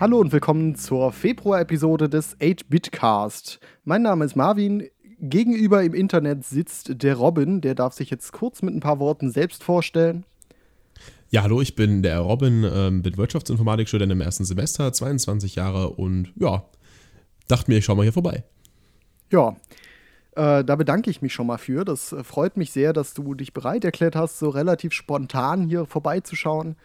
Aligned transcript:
Hallo 0.00 0.18
und 0.18 0.32
willkommen 0.32 0.76
zur 0.76 1.12
Februar-Episode 1.12 2.08
des 2.08 2.34
8-Bit-Cast. 2.40 3.60
Mein 3.84 4.00
Name 4.00 4.24
ist 4.24 4.34
Marvin. 4.34 4.88
Gegenüber 5.20 5.82
im 5.82 5.92
Internet 5.92 6.46
sitzt 6.46 7.02
der 7.02 7.16
Robin. 7.16 7.60
Der 7.60 7.74
darf 7.74 7.92
sich 7.92 8.08
jetzt 8.08 8.32
kurz 8.32 8.62
mit 8.62 8.74
ein 8.74 8.80
paar 8.80 8.98
Worten 8.98 9.30
selbst 9.30 9.62
vorstellen. 9.62 10.24
Ja, 11.28 11.42
hallo, 11.42 11.60
ich 11.60 11.74
bin 11.74 12.02
der 12.02 12.20
Robin, 12.20 12.64
ähm, 12.64 13.02
bin 13.02 13.18
Wirtschaftsinformatikstudent 13.18 14.10
im 14.10 14.22
ersten 14.22 14.46
Semester, 14.46 14.90
22 14.90 15.56
Jahre 15.56 15.90
und 15.90 16.32
ja, 16.36 16.64
dachte 17.46 17.70
mir, 17.70 17.76
ich 17.76 17.84
schau 17.84 17.94
mal 17.94 18.04
hier 18.04 18.14
vorbei. 18.14 18.42
Ja, 19.30 19.54
äh, 20.34 20.64
da 20.64 20.76
bedanke 20.76 21.10
ich 21.10 21.20
mich 21.20 21.34
schon 21.34 21.46
mal 21.46 21.58
für. 21.58 21.84
Das 21.84 22.14
äh, 22.14 22.24
freut 22.24 22.56
mich 22.56 22.72
sehr, 22.72 22.94
dass 22.94 23.12
du 23.12 23.34
dich 23.34 23.52
bereit 23.52 23.84
erklärt 23.84 24.16
hast, 24.16 24.38
so 24.38 24.48
relativ 24.48 24.94
spontan 24.94 25.68
hier 25.68 25.84
vorbeizuschauen. 25.84 26.76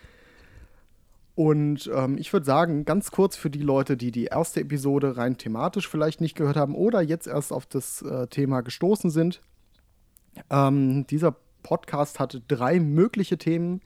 Und 1.35 1.91
ähm, 1.93 2.17
ich 2.17 2.31
würde 2.31 2.45
sagen, 2.45 2.85
ganz 2.85 3.11
kurz 3.11 3.35
für 3.35 3.49
die 3.49 3.61
Leute, 3.61 3.97
die 3.97 4.11
die 4.11 4.25
erste 4.25 4.61
Episode 4.61 5.17
rein 5.17 5.37
thematisch 5.37 5.87
vielleicht 5.87 6.21
nicht 6.21 6.35
gehört 6.35 6.55
haben 6.55 6.75
oder 6.75 7.01
jetzt 7.01 7.27
erst 7.27 7.51
auf 7.51 7.65
das 7.65 8.01
äh, 8.01 8.27
Thema 8.27 8.61
gestoßen 8.61 9.09
sind. 9.09 9.41
Ähm, 10.49 11.05
dieser 11.07 11.35
Podcast 11.61 12.19
hatte 12.19 12.41
drei 12.47 12.79
mögliche 12.79 13.37
Themen. 13.37 13.81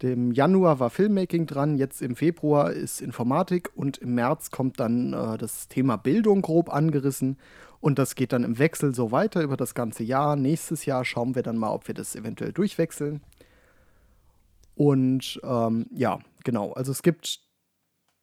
Im 0.00 0.32
Januar 0.32 0.80
war 0.80 0.90
Filmmaking 0.90 1.46
dran, 1.46 1.76
jetzt 1.76 2.02
im 2.02 2.16
Februar 2.16 2.72
ist 2.72 3.00
Informatik 3.00 3.70
und 3.76 3.98
im 3.98 4.14
März 4.14 4.50
kommt 4.50 4.80
dann 4.80 5.12
äh, 5.12 5.38
das 5.38 5.68
Thema 5.68 5.96
Bildung 5.96 6.42
grob 6.42 6.72
angerissen 6.72 7.38
und 7.80 7.98
das 7.98 8.14
geht 8.14 8.32
dann 8.32 8.44
im 8.44 8.58
Wechsel 8.58 8.94
so 8.94 9.10
weiter 9.12 9.42
über 9.42 9.56
das 9.56 9.74
ganze 9.74 10.02
Jahr. 10.02 10.36
Nächstes 10.36 10.86
Jahr 10.86 11.04
schauen 11.04 11.34
wir 11.34 11.42
dann 11.42 11.56
mal, 11.56 11.70
ob 11.70 11.88
wir 11.88 11.94
das 11.94 12.16
eventuell 12.16 12.52
durchwechseln. 12.52 13.22
Und 14.74 15.40
ähm, 15.44 15.86
ja, 15.94 16.18
genau. 16.44 16.72
Also 16.72 16.92
es 16.92 17.02
gibt 17.02 17.40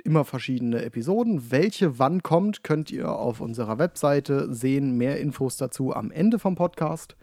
immer 0.03 0.25
verschiedene 0.25 0.83
Episoden. 0.83 1.51
Welche 1.51 1.99
wann 1.99 2.23
kommt, 2.23 2.63
könnt 2.63 2.91
ihr 2.91 3.11
auf 3.11 3.41
unserer 3.41 3.77
Webseite 3.77 4.53
sehen. 4.53 4.97
Mehr 4.97 5.19
Infos 5.19 5.57
dazu 5.57 5.93
am 5.93 6.11
Ende 6.11 6.39
vom 6.39 6.55
Podcast. 6.55 7.15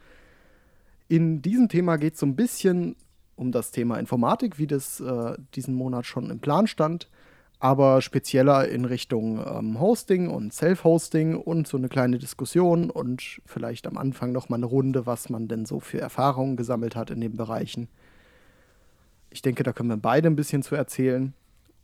In 1.08 1.40
diesem 1.42 1.68
Thema 1.68 1.96
geht 1.96 2.14
es 2.14 2.20
so 2.20 2.26
ein 2.26 2.36
bisschen 2.36 2.96
um 3.36 3.52
das 3.52 3.70
Thema 3.70 3.98
Informatik, 3.98 4.58
wie 4.58 4.66
das 4.66 5.00
äh, 5.00 5.34
diesen 5.54 5.74
Monat 5.74 6.06
schon 6.06 6.30
im 6.30 6.40
Plan 6.40 6.66
stand, 6.66 7.08
aber 7.58 8.00
spezieller 8.00 8.66
in 8.68 8.84
Richtung 8.84 9.44
ähm, 9.46 9.78
Hosting 9.78 10.28
und 10.28 10.52
Self-Hosting 10.52 11.36
und 11.36 11.68
so 11.68 11.76
eine 11.76 11.88
kleine 11.88 12.18
Diskussion 12.18 12.90
und 12.90 13.40
vielleicht 13.44 13.86
am 13.86 13.98
Anfang 13.98 14.32
noch 14.32 14.48
mal 14.48 14.56
eine 14.56 14.66
Runde, 14.66 15.06
was 15.06 15.28
man 15.28 15.48
denn 15.48 15.66
so 15.66 15.80
für 15.80 16.00
Erfahrungen 16.00 16.56
gesammelt 16.56 16.96
hat 16.96 17.10
in 17.10 17.20
den 17.20 17.36
Bereichen. 17.36 17.88
Ich 19.30 19.42
denke, 19.42 19.62
da 19.62 19.72
können 19.72 19.88
wir 19.88 19.96
beide 19.96 20.28
ein 20.28 20.36
bisschen 20.36 20.62
zu 20.62 20.74
erzählen. 20.74 21.34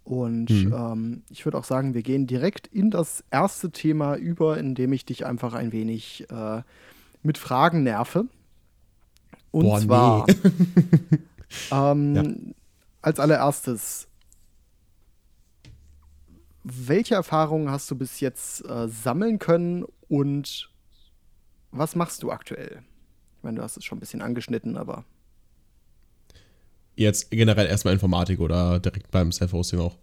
Und 0.05 0.51
mhm. 0.51 0.73
ähm, 0.73 1.23
ich 1.31 1.45
würde 1.45 1.59
auch 1.59 1.65
sagen, 1.65 1.95
wir 1.95 2.03
gehen 2.03 2.27
direkt 2.27 2.67
in 2.67 2.91
das 2.91 3.25
erste 3.31 3.71
Thema 3.71 4.17
über, 4.17 4.59
indem 4.59 4.93
ich 4.93 5.05
dich 5.05 5.27
einfach 5.27 5.55
ein 5.55 5.71
wenig 5.73 6.27
äh, 6.31 6.63
mit 7.23 7.39
Fragen 7.39 7.85
nerve. 7.85 8.27
Und 9.53 9.65
Boah, 9.65 9.81
zwar 9.81 10.27
nee. 10.27 11.19
ähm, 11.71 12.15
ja. 12.15 12.25
als 13.03 13.21
allererstes, 13.21 14.09
welche 16.65 17.15
Erfahrungen 17.15 17.71
hast 17.71 17.91
du 17.91 17.97
bis 17.97 18.21
jetzt 18.21 18.65
äh, 18.69 18.89
sammeln 18.89 19.39
können 19.39 19.85
und 20.09 20.71
was 21.71 21.97
machst 21.97 22.23
du 22.23 22.31
aktuell? 22.31 22.83
Ich 23.37 23.45
meine, 23.45 23.57
du 23.57 23.63
hast 23.63 23.77
es 23.77 23.85
schon 23.85 23.99
ein 23.99 24.01
bisschen 24.01 24.23
angeschnitten, 24.23 24.77
aber 24.77 25.05
Jetzt 26.97 27.31
generell 27.31 27.67
erstmal 27.67 27.95
Informatik 27.95 28.41
oder 28.41 28.79
direkt 28.81 29.11
beim 29.11 29.33
Self-Hosting 29.33 29.81
auch? 29.81 29.97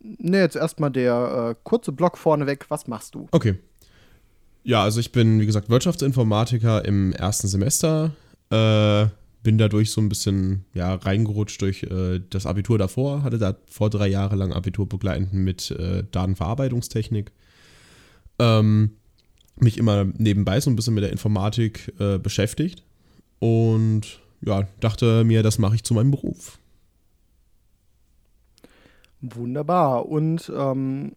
Ne, 0.00 0.38
jetzt 0.38 0.56
erstmal 0.56 0.90
der 0.90 1.50
äh, 1.50 1.54
kurze 1.64 1.92
Block 1.92 2.16
vorneweg. 2.16 2.66
Was 2.68 2.86
machst 2.86 3.14
du? 3.14 3.28
Okay. 3.32 3.56
Ja, 4.62 4.82
also 4.82 5.00
ich 5.00 5.12
bin, 5.12 5.40
wie 5.40 5.46
gesagt, 5.46 5.68
Wirtschaftsinformatiker 5.68 6.84
im 6.84 7.12
ersten 7.12 7.48
Semester. 7.48 8.12
Äh, 8.50 9.06
bin 9.42 9.58
dadurch 9.58 9.92
so 9.92 10.00
ein 10.00 10.08
bisschen 10.08 10.64
ja, 10.74 10.94
reingerutscht 10.94 11.62
durch 11.62 11.84
äh, 11.84 12.20
das 12.30 12.46
Abitur 12.46 12.78
davor. 12.78 13.22
Hatte 13.22 13.38
da 13.38 13.56
vor 13.68 13.90
drei 13.90 14.08
Jahre 14.08 14.34
lang 14.34 14.52
Abitur 14.52 14.88
begleitend 14.88 15.32
mit 15.34 15.70
äh, 15.70 16.02
Datenverarbeitungstechnik. 16.10 17.30
Ähm, 18.40 18.96
mich 19.54 19.78
immer 19.78 20.04
nebenbei 20.04 20.60
so 20.60 20.68
ein 20.68 20.76
bisschen 20.76 20.94
mit 20.94 21.04
der 21.04 21.12
Informatik 21.12 21.92
äh, 22.00 22.18
beschäftigt. 22.18 22.82
Und 23.38 24.20
ja, 24.40 24.64
dachte 24.80 25.24
mir, 25.24 25.42
das 25.42 25.58
mache 25.58 25.74
ich 25.74 25.84
zu 25.84 25.94
meinem 25.94 26.10
Beruf. 26.10 26.58
Wunderbar. 29.20 30.06
Und 30.06 30.52
ähm, 30.54 31.12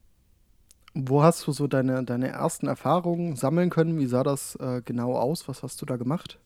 wo 0.94 1.24
hast 1.24 1.46
du 1.46 1.52
so 1.52 1.68
deine, 1.68 2.04
deine 2.04 2.30
ersten 2.30 2.68
Erfahrungen 2.68 3.36
sammeln 3.36 3.70
können? 3.70 4.00
Wie 4.00 4.06
sah 4.06 4.24
das 4.24 4.56
äh, 4.56 4.82
genau 4.84 5.16
aus? 5.16 5.48
Was 5.48 5.64
hast 5.64 5.82
du 5.82 5.86
da 5.86 5.98
gemacht? 5.98 6.40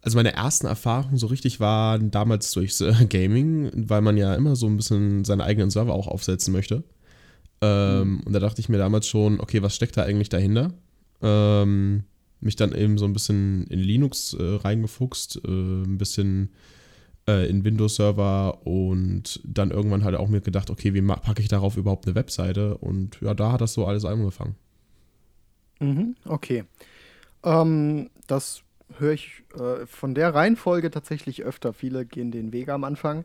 Also 0.00 0.16
meine 0.16 0.32
ersten 0.32 0.66
Erfahrungen 0.66 1.16
so 1.16 1.28
richtig 1.28 1.60
waren 1.60 2.10
damals 2.10 2.50
durchs 2.52 2.80
äh, 2.80 2.92
Gaming, 3.08 3.70
weil 3.74 4.00
man 4.00 4.16
ja 4.16 4.34
immer 4.34 4.56
so 4.56 4.66
ein 4.66 4.76
bisschen 4.76 5.24
seine 5.24 5.44
eigenen 5.44 5.70
Server 5.70 5.94
auch 5.94 6.08
aufsetzen 6.08 6.52
möchte. 6.52 6.82
Ähm, 7.60 8.14
mhm. 8.14 8.20
Und 8.20 8.32
da 8.32 8.40
dachte 8.40 8.60
ich 8.60 8.68
mir 8.68 8.78
damals 8.78 9.06
schon, 9.06 9.38
okay, 9.38 9.62
was 9.62 9.76
steckt 9.76 9.96
da 9.96 10.02
eigentlich 10.02 10.28
dahinter? 10.28 10.72
Ähm, 11.22 12.02
mich 12.42 12.56
dann 12.56 12.74
eben 12.74 12.98
so 12.98 13.04
ein 13.04 13.12
bisschen 13.12 13.66
in 13.68 13.78
Linux 13.78 14.34
äh, 14.34 14.42
reingefuchst, 14.42 15.40
äh, 15.44 15.48
ein 15.48 15.98
bisschen 15.98 16.50
äh, 17.28 17.48
in 17.48 17.64
Windows-Server 17.64 18.66
und 18.66 19.40
dann 19.44 19.70
irgendwann 19.70 20.04
halt 20.04 20.16
auch 20.16 20.28
mir 20.28 20.40
gedacht, 20.40 20.70
okay, 20.70 20.92
wie 20.94 21.02
packe 21.02 21.40
ich 21.40 21.48
darauf 21.48 21.76
überhaupt 21.76 22.06
eine 22.06 22.14
Webseite? 22.14 22.76
Und 22.78 23.20
ja, 23.20 23.34
da 23.34 23.52
hat 23.52 23.60
das 23.60 23.74
so 23.74 23.86
alles 23.86 24.04
angefangen. 24.04 24.56
Mhm, 25.80 26.16
okay. 26.24 26.64
Ähm, 27.44 28.10
das 28.26 28.62
höre 28.98 29.12
ich 29.12 29.42
äh, 29.54 29.86
von 29.86 30.14
der 30.14 30.34
Reihenfolge 30.34 30.90
tatsächlich 30.90 31.42
öfter. 31.42 31.72
Viele 31.72 32.04
gehen 32.04 32.30
den 32.30 32.52
Weg 32.52 32.68
am 32.68 32.84
Anfang. 32.84 33.24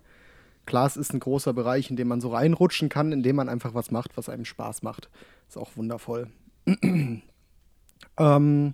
Klar, 0.65 0.85
es 0.85 0.97
ist 0.97 1.13
ein 1.13 1.19
großer 1.19 1.53
Bereich, 1.53 1.89
in 1.89 1.95
dem 1.95 2.09
man 2.09 2.19
so 2.19 2.29
reinrutschen 2.29 2.89
kann, 2.89 3.11
in 3.11 3.23
dem 3.23 3.37
man 3.37 3.49
einfach 3.49 3.73
was 3.73 3.89
macht, 3.89 4.17
was 4.17 4.29
einem 4.29 4.45
Spaß 4.45 4.83
macht. 4.83 5.09
Ist 5.47 5.57
auch 5.57 5.75
wundervoll. 5.75 6.27
ähm, 8.17 8.73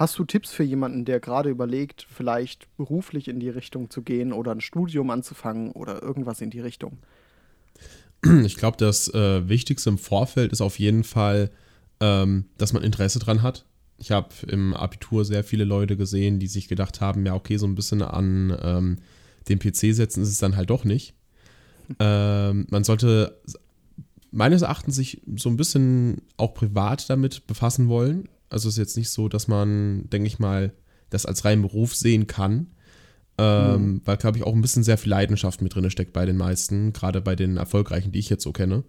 Hast 0.00 0.18
du 0.18 0.24
Tipps 0.24 0.50
für 0.50 0.62
jemanden, 0.62 1.04
der 1.04 1.20
gerade 1.20 1.50
überlegt, 1.50 2.06
vielleicht 2.08 2.74
beruflich 2.78 3.28
in 3.28 3.38
die 3.38 3.50
Richtung 3.50 3.90
zu 3.90 4.00
gehen 4.00 4.32
oder 4.32 4.50
ein 4.50 4.62
Studium 4.62 5.10
anzufangen 5.10 5.72
oder 5.72 6.02
irgendwas 6.02 6.40
in 6.40 6.48
die 6.48 6.60
Richtung? 6.60 6.96
Ich 8.44 8.56
glaube, 8.56 8.78
das 8.78 9.12
äh, 9.12 9.46
Wichtigste 9.46 9.90
im 9.90 9.98
Vorfeld 9.98 10.52
ist 10.52 10.62
auf 10.62 10.78
jeden 10.78 11.04
Fall, 11.04 11.50
ähm, 12.00 12.46
dass 12.56 12.72
man 12.72 12.82
Interesse 12.82 13.18
dran 13.18 13.42
hat. 13.42 13.66
Ich 13.98 14.10
habe 14.10 14.28
im 14.46 14.72
Abitur 14.72 15.26
sehr 15.26 15.44
viele 15.44 15.64
Leute 15.64 15.98
gesehen, 15.98 16.38
die 16.38 16.46
sich 16.46 16.66
gedacht 16.66 17.02
haben, 17.02 17.26
ja, 17.26 17.34
okay, 17.34 17.58
so 17.58 17.66
ein 17.66 17.74
bisschen 17.74 18.00
an 18.00 18.56
ähm, 18.62 18.98
den 19.50 19.58
PC 19.58 19.94
setzen 19.94 20.22
ist 20.22 20.30
es 20.30 20.38
dann 20.38 20.56
halt 20.56 20.70
doch 20.70 20.84
nicht. 20.84 21.12
Ähm, 21.98 22.66
man 22.70 22.84
sollte 22.84 23.38
meines 24.30 24.62
Erachtens 24.62 24.96
sich 24.96 25.20
so 25.36 25.50
ein 25.50 25.58
bisschen 25.58 26.22
auch 26.38 26.54
privat 26.54 27.10
damit 27.10 27.46
befassen 27.46 27.88
wollen. 27.88 28.30
Also 28.50 28.68
es 28.68 28.74
ist 28.74 28.78
jetzt 28.78 28.96
nicht 28.96 29.10
so, 29.10 29.28
dass 29.28 29.48
man, 29.48 30.10
denke 30.10 30.26
ich 30.26 30.38
mal, 30.38 30.72
das 31.08 31.26
als 31.26 31.44
reinen 31.44 31.62
Beruf 31.62 31.94
sehen 31.94 32.26
kann. 32.26 32.68
Ähm, 33.38 33.82
mhm. 33.82 34.00
Weil, 34.04 34.16
glaube 34.18 34.36
ich, 34.36 34.44
auch 34.44 34.54
ein 34.54 34.60
bisschen 34.60 34.82
sehr 34.82 34.98
viel 34.98 35.10
Leidenschaft 35.10 35.62
mit 35.62 35.74
drin 35.74 35.90
steckt 35.90 36.12
bei 36.12 36.26
den 36.26 36.36
meisten, 36.36 36.92
gerade 36.92 37.20
bei 37.20 37.34
den 37.36 37.56
Erfolgreichen, 37.56 38.12
die 38.12 38.18
ich 38.18 38.28
jetzt 38.28 38.42
so 38.42 38.52
kenne. 38.52 38.84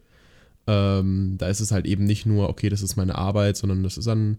Ähm, 0.67 1.35
da 1.37 1.47
ist 1.47 1.61
es 1.61 1.71
halt 1.71 1.85
eben 1.85 2.03
nicht 2.03 2.25
nur, 2.25 2.49
okay, 2.49 2.69
das 2.69 2.81
ist 2.81 2.95
meine 2.95 3.15
Arbeit, 3.15 3.57
sondern 3.57 3.81
das 3.83 3.97
ist 3.97 4.07
dann 4.07 4.37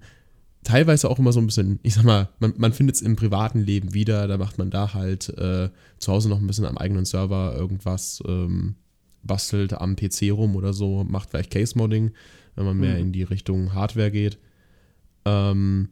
teilweise 0.64 1.10
auch 1.10 1.18
immer 1.18 1.32
so 1.32 1.40
ein 1.40 1.46
bisschen, 1.46 1.80
ich 1.82 1.94
sag 1.94 2.04
mal, 2.04 2.28
man, 2.38 2.54
man 2.56 2.72
findet 2.72 2.96
es 2.96 3.02
im 3.02 3.16
privaten 3.16 3.60
Leben 3.60 3.94
wieder, 3.94 4.28
da 4.28 4.38
macht 4.38 4.58
man 4.58 4.70
da 4.70 4.94
halt 4.94 5.28
äh, 5.30 5.70
zu 5.98 6.12
Hause 6.12 6.28
noch 6.28 6.38
ein 6.38 6.46
bisschen 6.46 6.66
am 6.66 6.78
eigenen 6.78 7.04
Server 7.04 7.54
irgendwas, 7.56 8.22
ähm, 8.26 8.76
bastelt 9.22 9.72
am 9.72 9.96
PC 9.96 10.32
rum 10.32 10.56
oder 10.56 10.72
so, 10.72 11.04
macht 11.04 11.30
vielleicht 11.30 11.50
Case-Modding, 11.50 12.12
wenn 12.54 12.64
man 12.64 12.76
mehr 12.76 12.94
mhm. 12.94 13.00
in 13.00 13.12
die 13.12 13.22
Richtung 13.22 13.74
Hardware 13.74 14.10
geht. 14.10 14.38
Ähm, 15.24 15.88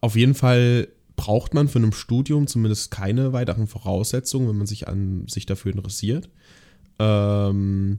auf 0.00 0.16
jeden 0.16 0.34
Fall 0.34 0.88
braucht 1.16 1.52
man 1.52 1.68
für 1.68 1.80
ein 1.80 1.92
Studium 1.92 2.46
zumindest 2.46 2.90
keine 2.90 3.32
weiteren 3.32 3.66
Voraussetzungen, 3.66 4.48
wenn 4.48 4.56
man 4.56 4.66
sich 4.66 4.86
an 4.86 5.26
sich 5.26 5.46
dafür 5.46 5.72
interessiert. 5.72 6.30
Ähm, 6.98 7.98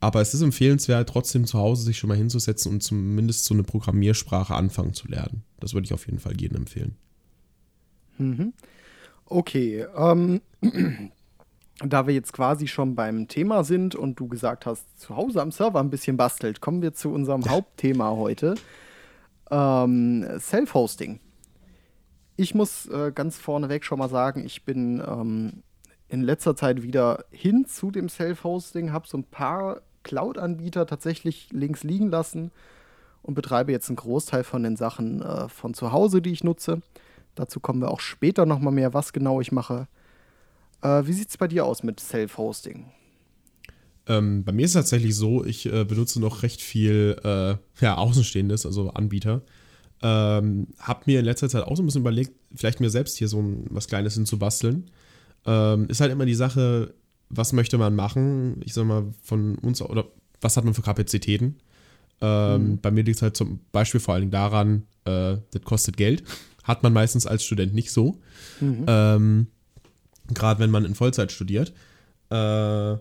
aber 0.00 0.20
es 0.20 0.34
ist 0.34 0.42
empfehlenswert, 0.42 1.08
trotzdem 1.08 1.46
zu 1.46 1.58
Hause 1.58 1.84
sich 1.84 1.98
schon 1.98 2.08
mal 2.08 2.16
hinzusetzen 2.16 2.72
und 2.72 2.82
zumindest 2.82 3.44
so 3.44 3.54
eine 3.54 3.62
Programmiersprache 3.62 4.54
anfangen 4.54 4.94
zu 4.94 5.06
lernen. 5.08 5.44
Das 5.60 5.74
würde 5.74 5.84
ich 5.84 5.92
auf 5.92 6.06
jeden 6.06 6.18
Fall 6.18 6.40
jedem 6.40 6.56
empfehlen. 6.56 6.96
Mhm. 8.18 8.52
Okay, 9.26 9.86
ähm, 9.96 10.40
da 11.84 12.06
wir 12.06 12.14
jetzt 12.14 12.32
quasi 12.32 12.66
schon 12.66 12.94
beim 12.94 13.28
Thema 13.28 13.62
sind 13.62 13.94
und 13.94 14.18
du 14.18 14.26
gesagt 14.26 14.66
hast, 14.66 14.98
zu 14.98 15.16
Hause 15.16 15.40
am 15.40 15.52
Server 15.52 15.80
ein 15.80 15.90
bisschen 15.90 16.16
bastelt, 16.16 16.60
kommen 16.60 16.82
wir 16.82 16.94
zu 16.94 17.10
unserem 17.10 17.44
Hauptthema 17.48 18.10
heute. 18.10 18.54
Ähm, 19.50 20.26
Self-Hosting. 20.38 21.20
Ich 22.36 22.54
muss 22.54 22.86
äh, 22.86 23.12
ganz 23.14 23.38
vorneweg 23.38 23.84
schon 23.84 23.98
mal 23.98 24.08
sagen, 24.08 24.44
ich 24.44 24.64
bin 24.64 25.02
ähm, 25.06 25.62
in 26.08 26.22
letzter 26.22 26.56
Zeit 26.56 26.82
wieder 26.82 27.24
hin 27.30 27.66
zu 27.66 27.90
dem 27.90 28.08
Self-Hosting, 28.08 28.92
habe 28.92 29.06
so 29.06 29.18
ein 29.18 29.24
paar 29.24 29.82
Cloud-Anbieter 30.02 30.86
tatsächlich 30.86 31.48
links 31.52 31.84
liegen 31.84 32.08
lassen 32.08 32.50
und 33.22 33.34
betreibe 33.34 33.72
jetzt 33.72 33.88
einen 33.88 33.96
Großteil 33.96 34.44
von 34.44 34.62
den 34.62 34.76
Sachen 34.76 35.22
äh, 35.22 35.48
von 35.48 35.74
zu 35.74 35.92
Hause, 35.92 36.22
die 36.22 36.32
ich 36.32 36.44
nutze. 36.44 36.80
Dazu 37.34 37.60
kommen 37.60 37.80
wir 37.80 37.90
auch 37.90 38.00
später 38.00 38.46
nochmal 38.46 38.72
mehr, 38.72 38.94
was 38.94 39.12
genau 39.12 39.40
ich 39.40 39.52
mache. 39.52 39.86
Äh, 40.82 41.06
wie 41.06 41.12
sieht 41.12 41.28
es 41.28 41.36
bei 41.36 41.48
dir 41.48 41.64
aus 41.66 41.82
mit 41.82 42.00
Self-Hosting? 42.00 42.86
Ähm, 44.10 44.42
bei 44.42 44.50
mir 44.50 44.64
ist 44.64 44.72
es 44.72 44.74
tatsächlich 44.74 45.14
so, 45.14 45.44
ich 45.44 45.66
äh, 45.66 45.84
benutze 45.84 46.20
noch 46.20 46.42
recht 46.42 46.60
viel 46.60 47.16
äh, 47.22 47.54
ja, 47.80 47.96
Außenstehendes, 47.96 48.66
also 48.66 48.90
Anbieter. 48.90 49.42
Ähm, 50.02 50.66
hab 50.78 51.06
mir 51.06 51.20
in 51.20 51.24
letzter 51.24 51.48
Zeit 51.48 51.62
auch 51.62 51.76
so 51.76 51.82
ein 51.82 51.86
bisschen 51.86 52.00
überlegt, 52.00 52.32
vielleicht 52.54 52.80
mir 52.80 52.90
selbst 52.90 53.18
hier 53.18 53.28
so 53.28 53.40
ein, 53.40 53.66
was 53.70 53.86
Kleines 53.86 54.14
hinzubasteln. 54.14 54.90
Ähm, 55.46 55.86
ist 55.88 56.00
halt 56.00 56.10
immer 56.10 56.26
die 56.26 56.34
Sache, 56.34 56.92
was 57.28 57.52
möchte 57.52 57.78
man 57.78 57.94
machen? 57.94 58.60
Ich 58.64 58.74
sag 58.74 58.84
mal, 58.84 59.14
von 59.22 59.54
uns, 59.58 59.80
oder 59.80 60.06
was 60.40 60.56
hat 60.56 60.64
man 60.64 60.74
für 60.74 60.82
Kapazitäten? 60.82 61.58
Ähm, 62.20 62.62
mhm. 62.62 62.80
Bei 62.80 62.90
mir 62.90 63.04
liegt 63.04 63.16
es 63.16 63.22
halt 63.22 63.36
zum 63.36 63.60
Beispiel 63.70 64.00
vor 64.00 64.14
allen 64.14 64.22
Dingen 64.22 64.32
daran, 64.32 64.86
äh, 65.04 65.36
das 65.52 65.62
kostet 65.62 65.96
Geld. 65.96 66.24
Hat 66.64 66.82
man 66.82 66.92
meistens 66.92 67.26
als 67.26 67.42
Student 67.42 67.74
nicht 67.74 67.90
so. 67.90 68.20
Mhm. 68.60 68.84
Ähm, 68.86 69.46
Gerade 70.34 70.60
wenn 70.60 70.70
man 70.70 70.84
in 70.84 70.94
Vollzeit 70.94 71.32
studiert. 71.32 71.72
Äh, 72.28 72.96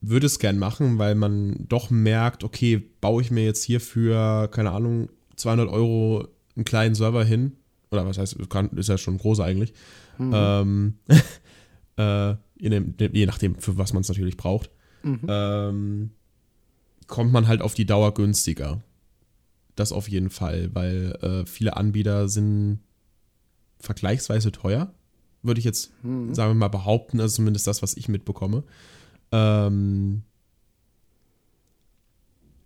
würde 0.00 0.26
es 0.26 0.38
gern 0.38 0.58
machen, 0.58 0.98
weil 0.98 1.14
man 1.14 1.66
doch 1.68 1.90
merkt, 1.90 2.44
okay, 2.44 2.82
baue 3.00 3.22
ich 3.22 3.30
mir 3.30 3.44
jetzt 3.44 3.64
hier 3.64 3.80
für, 3.80 4.48
keine 4.48 4.70
Ahnung, 4.70 5.08
200 5.36 5.68
Euro 5.68 6.28
einen 6.54 6.64
kleinen 6.64 6.94
Server 6.94 7.24
hin. 7.24 7.52
Oder 7.90 8.06
was 8.06 8.18
heißt, 8.18 8.36
ist 8.76 8.88
ja 8.88 8.98
schon 8.98 9.18
groß 9.18 9.40
eigentlich. 9.40 9.72
Mhm. 10.18 10.32
Ähm, 10.34 10.94
äh, 11.96 12.34
je, 12.58 13.26
nachdem, 13.26 13.58
für 13.58 13.78
was 13.78 13.92
man 13.92 14.02
es 14.02 14.08
natürlich 14.08 14.36
braucht. 14.36 14.70
Mhm. 15.02 15.20
Ähm, 15.28 16.10
kommt 17.06 17.32
man 17.32 17.46
halt 17.46 17.62
auf 17.62 17.74
die 17.74 17.86
Dauer 17.86 18.14
günstiger. 18.14 18.82
Das 19.76 19.92
auf 19.92 20.08
jeden 20.08 20.30
Fall, 20.30 20.70
weil 20.74 21.12
äh, 21.22 21.46
viele 21.46 21.76
Anbieter 21.76 22.28
sind 22.28 22.80
vergleichsweise 23.78 24.50
teuer, 24.50 24.94
würde 25.42 25.58
ich 25.58 25.64
jetzt, 25.64 25.92
mhm. 26.02 26.34
sagen 26.34 26.50
wir 26.50 26.54
mal, 26.54 26.68
behaupten. 26.68 27.20
Also 27.20 27.36
zumindest 27.36 27.66
das, 27.66 27.82
was 27.82 27.96
ich 27.96 28.08
mitbekomme. 28.08 28.64
Ähm, 29.36 30.22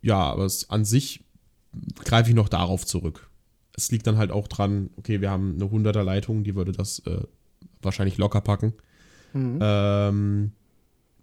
ja, 0.02 0.18
aber 0.18 0.44
es, 0.44 0.70
an 0.70 0.84
sich 0.84 1.24
greife 2.04 2.30
ich 2.30 2.36
noch 2.36 2.48
darauf 2.48 2.86
zurück. 2.86 3.28
Es 3.76 3.90
liegt 3.90 4.06
dann 4.06 4.18
halt 4.18 4.30
auch 4.30 4.48
dran, 4.48 4.90
okay, 4.96 5.20
wir 5.20 5.30
haben 5.30 5.54
eine 5.54 5.64
100er 5.64 6.02
Leitung, 6.02 6.44
die 6.44 6.54
würde 6.54 6.72
das 6.72 7.00
äh, 7.00 7.22
wahrscheinlich 7.82 8.18
locker 8.18 8.40
packen. 8.40 8.74
Mhm. 9.32 9.58
Ähm, 9.60 10.52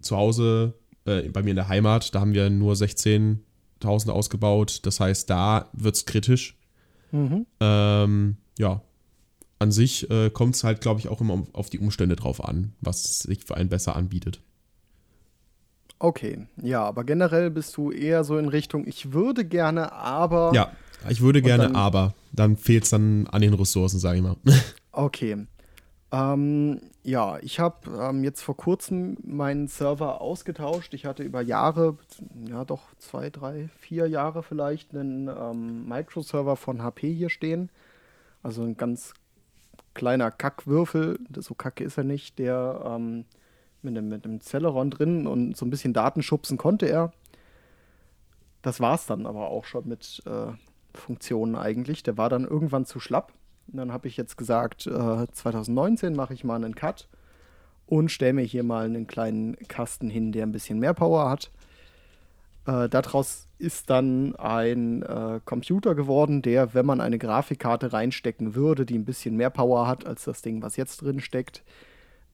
zu 0.01 0.15
Hause 0.15 0.73
äh, 1.05 1.29
bei 1.29 1.43
mir 1.43 1.51
in 1.51 1.55
der 1.55 1.67
Heimat, 1.67 2.15
da 2.15 2.21
haben 2.21 2.33
wir 2.33 2.49
nur 2.49 2.73
16.000 2.73 4.09
ausgebaut. 4.09 4.81
Das 4.83 4.99
heißt, 4.99 5.29
da 5.29 5.69
wird 5.73 5.95
es 5.95 6.05
kritisch. 6.05 6.57
Mhm. 7.11 7.45
Ähm, 7.59 8.37
ja, 8.57 8.81
an 9.59 9.71
sich 9.71 10.09
äh, 10.09 10.29
kommt 10.29 10.55
es 10.55 10.63
halt, 10.63 10.81
glaube 10.81 10.99
ich, 10.99 11.07
auch 11.07 11.21
immer 11.21 11.43
auf 11.53 11.69
die 11.69 11.79
Umstände 11.79 12.15
drauf 12.15 12.43
an, 12.43 12.73
was 12.79 13.19
sich 13.19 13.43
für 13.43 13.55
einen 13.55 13.69
besser 13.69 13.95
anbietet. 13.95 14.41
Okay, 15.99 16.47
ja, 16.61 16.83
aber 16.83 17.03
generell 17.03 17.49
bist 17.49 17.75
du 17.77 17.91
eher 17.91 18.23
so 18.23 18.37
in 18.37 18.47
Richtung, 18.47 18.85
ich 18.87 19.13
würde 19.13 19.45
gerne, 19.45 19.91
aber. 19.91 20.51
Ja, 20.53 20.71
ich 21.09 21.21
würde 21.21 21.41
gerne, 21.41 21.63
dann, 21.63 21.75
aber. 21.75 22.13
Dann 22.33 22.55
fehlt 22.55 22.83
es 22.83 22.91
dann 22.91 23.27
an 23.27 23.41
den 23.41 23.53
Ressourcen, 23.53 23.99
sage 23.99 24.17
ich 24.17 24.23
mal. 24.23 24.35
Okay. 24.91 25.45
Ähm, 26.11 26.81
ja, 27.03 27.37
ich 27.41 27.59
habe 27.59 27.91
ähm, 28.01 28.23
jetzt 28.23 28.41
vor 28.41 28.57
kurzem 28.57 29.17
meinen 29.23 29.67
Server 29.67 30.21
ausgetauscht. 30.21 30.95
Ich 30.95 31.05
hatte 31.05 31.21
über 31.21 31.41
Jahre, 31.41 31.97
ja 32.49 32.65
doch 32.65 32.81
zwei, 32.97 33.29
drei, 33.29 33.69
vier 33.79 34.07
Jahre 34.07 34.41
vielleicht, 34.41 34.95
einen 34.95 35.27
ähm, 35.27 35.87
Microserver 35.87 36.55
von 36.55 36.81
HP 36.81 37.13
hier 37.13 37.29
stehen. 37.29 37.69
Also 38.41 38.63
ein 38.63 38.75
ganz 38.75 39.13
kleiner 39.93 40.31
Kackwürfel, 40.31 41.19
so 41.35 41.53
kacke 41.53 41.83
ist 41.83 41.97
er 41.97 42.03
nicht, 42.03 42.39
der 42.39 42.81
ähm, 42.85 43.25
mit 43.87 43.97
einem, 43.97 44.09
mit 44.09 44.25
einem 44.25 44.41
Celeron 44.41 44.89
drin 44.89 45.27
und 45.27 45.55
so 45.55 45.65
ein 45.65 45.69
bisschen 45.69 45.93
Daten 45.93 46.21
schubsen 46.21 46.57
konnte 46.57 46.87
er. 46.87 47.11
Das 48.61 48.79
war 48.79 48.95
es 48.95 49.05
dann 49.05 49.25
aber 49.25 49.49
auch 49.49 49.65
schon 49.65 49.87
mit 49.87 50.21
äh, 50.25 50.51
Funktionen 50.93 51.55
eigentlich. 51.55 52.03
Der 52.03 52.17
war 52.17 52.29
dann 52.29 52.43
irgendwann 52.43 52.85
zu 52.85 52.99
schlapp. 52.99 53.33
Und 53.67 53.77
dann 53.77 53.91
habe 53.91 54.07
ich 54.07 54.17
jetzt 54.17 54.37
gesagt, 54.37 54.87
äh, 54.87 55.27
2019 55.31 56.15
mache 56.15 56.33
ich 56.33 56.43
mal 56.43 56.55
einen 56.55 56.75
Cut 56.75 57.07
und 57.85 58.11
stelle 58.11 58.33
mir 58.33 58.43
hier 58.43 58.63
mal 58.63 58.85
einen 58.85 59.07
kleinen 59.07 59.55
Kasten 59.67 60.09
hin, 60.09 60.31
der 60.31 60.45
ein 60.45 60.51
bisschen 60.51 60.79
mehr 60.79 60.93
Power 60.93 61.29
hat. 61.29 61.51
Äh, 62.65 62.89
daraus 62.89 63.47
ist 63.57 63.89
dann 63.89 64.35
ein 64.35 65.01
äh, 65.03 65.39
Computer 65.45 65.95
geworden, 65.95 66.41
der, 66.41 66.73
wenn 66.73 66.85
man 66.85 67.01
eine 67.01 67.17
Grafikkarte 67.17 67.93
reinstecken 67.93 68.55
würde, 68.55 68.85
die 68.85 68.97
ein 68.97 69.05
bisschen 69.05 69.37
mehr 69.37 69.49
Power 69.49 69.87
hat 69.87 70.05
als 70.05 70.25
das 70.25 70.41
Ding, 70.41 70.61
was 70.61 70.75
jetzt 70.75 71.01
drin 71.01 71.21
steckt, 71.21 71.63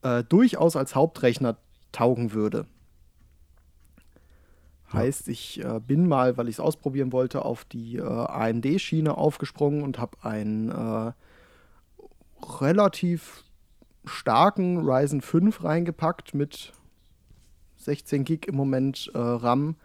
äh, 0.03 0.23
durchaus 0.23 0.75
als 0.75 0.95
Hauptrechner 0.95 1.57
taugen 1.91 2.33
würde. 2.33 2.65
Ja. 4.87 4.99
Heißt, 4.99 5.27
ich 5.27 5.63
äh, 5.63 5.79
bin 5.79 6.07
mal, 6.07 6.37
weil 6.37 6.47
ich 6.47 6.55
es 6.55 6.59
ausprobieren 6.59 7.11
wollte, 7.11 7.43
auf 7.45 7.65
die 7.65 7.97
äh, 7.97 8.03
AMD-Schiene 8.03 9.17
aufgesprungen 9.17 9.81
und 9.83 9.97
habe 9.97 10.17
einen 10.21 10.69
äh, 10.69 11.11
relativ 12.61 13.43
starken 14.05 14.79
Ryzen 14.87 15.21
5 15.21 15.63
reingepackt 15.63 16.33
mit 16.35 16.73
16 17.77 18.23
Gig 18.23 18.47
im 18.47 18.55
Moment 18.55 19.11
äh, 19.13 19.17
RAM. 19.17 19.75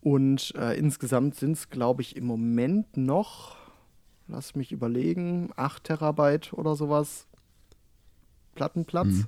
Und 0.00 0.54
äh, 0.56 0.78
insgesamt 0.78 1.34
sind 1.34 1.52
es, 1.52 1.70
glaube 1.70 2.02
ich, 2.02 2.16
im 2.16 2.24
Moment 2.24 2.96
noch, 2.96 3.56
lass 4.28 4.54
mich 4.54 4.72
überlegen, 4.72 5.50
8 5.56 5.84
Terabyte 5.84 6.52
oder 6.54 6.74
sowas 6.76 7.27
Plattenplatz. 8.58 9.06
Mhm. 9.06 9.26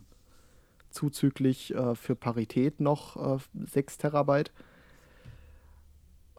Zuzüglich 0.91 1.73
äh, 1.73 1.95
für 1.95 2.17
Parität 2.17 2.81
noch 2.81 3.37
äh, 3.37 3.39
6 3.65 3.99
Terabyte. 3.99 4.51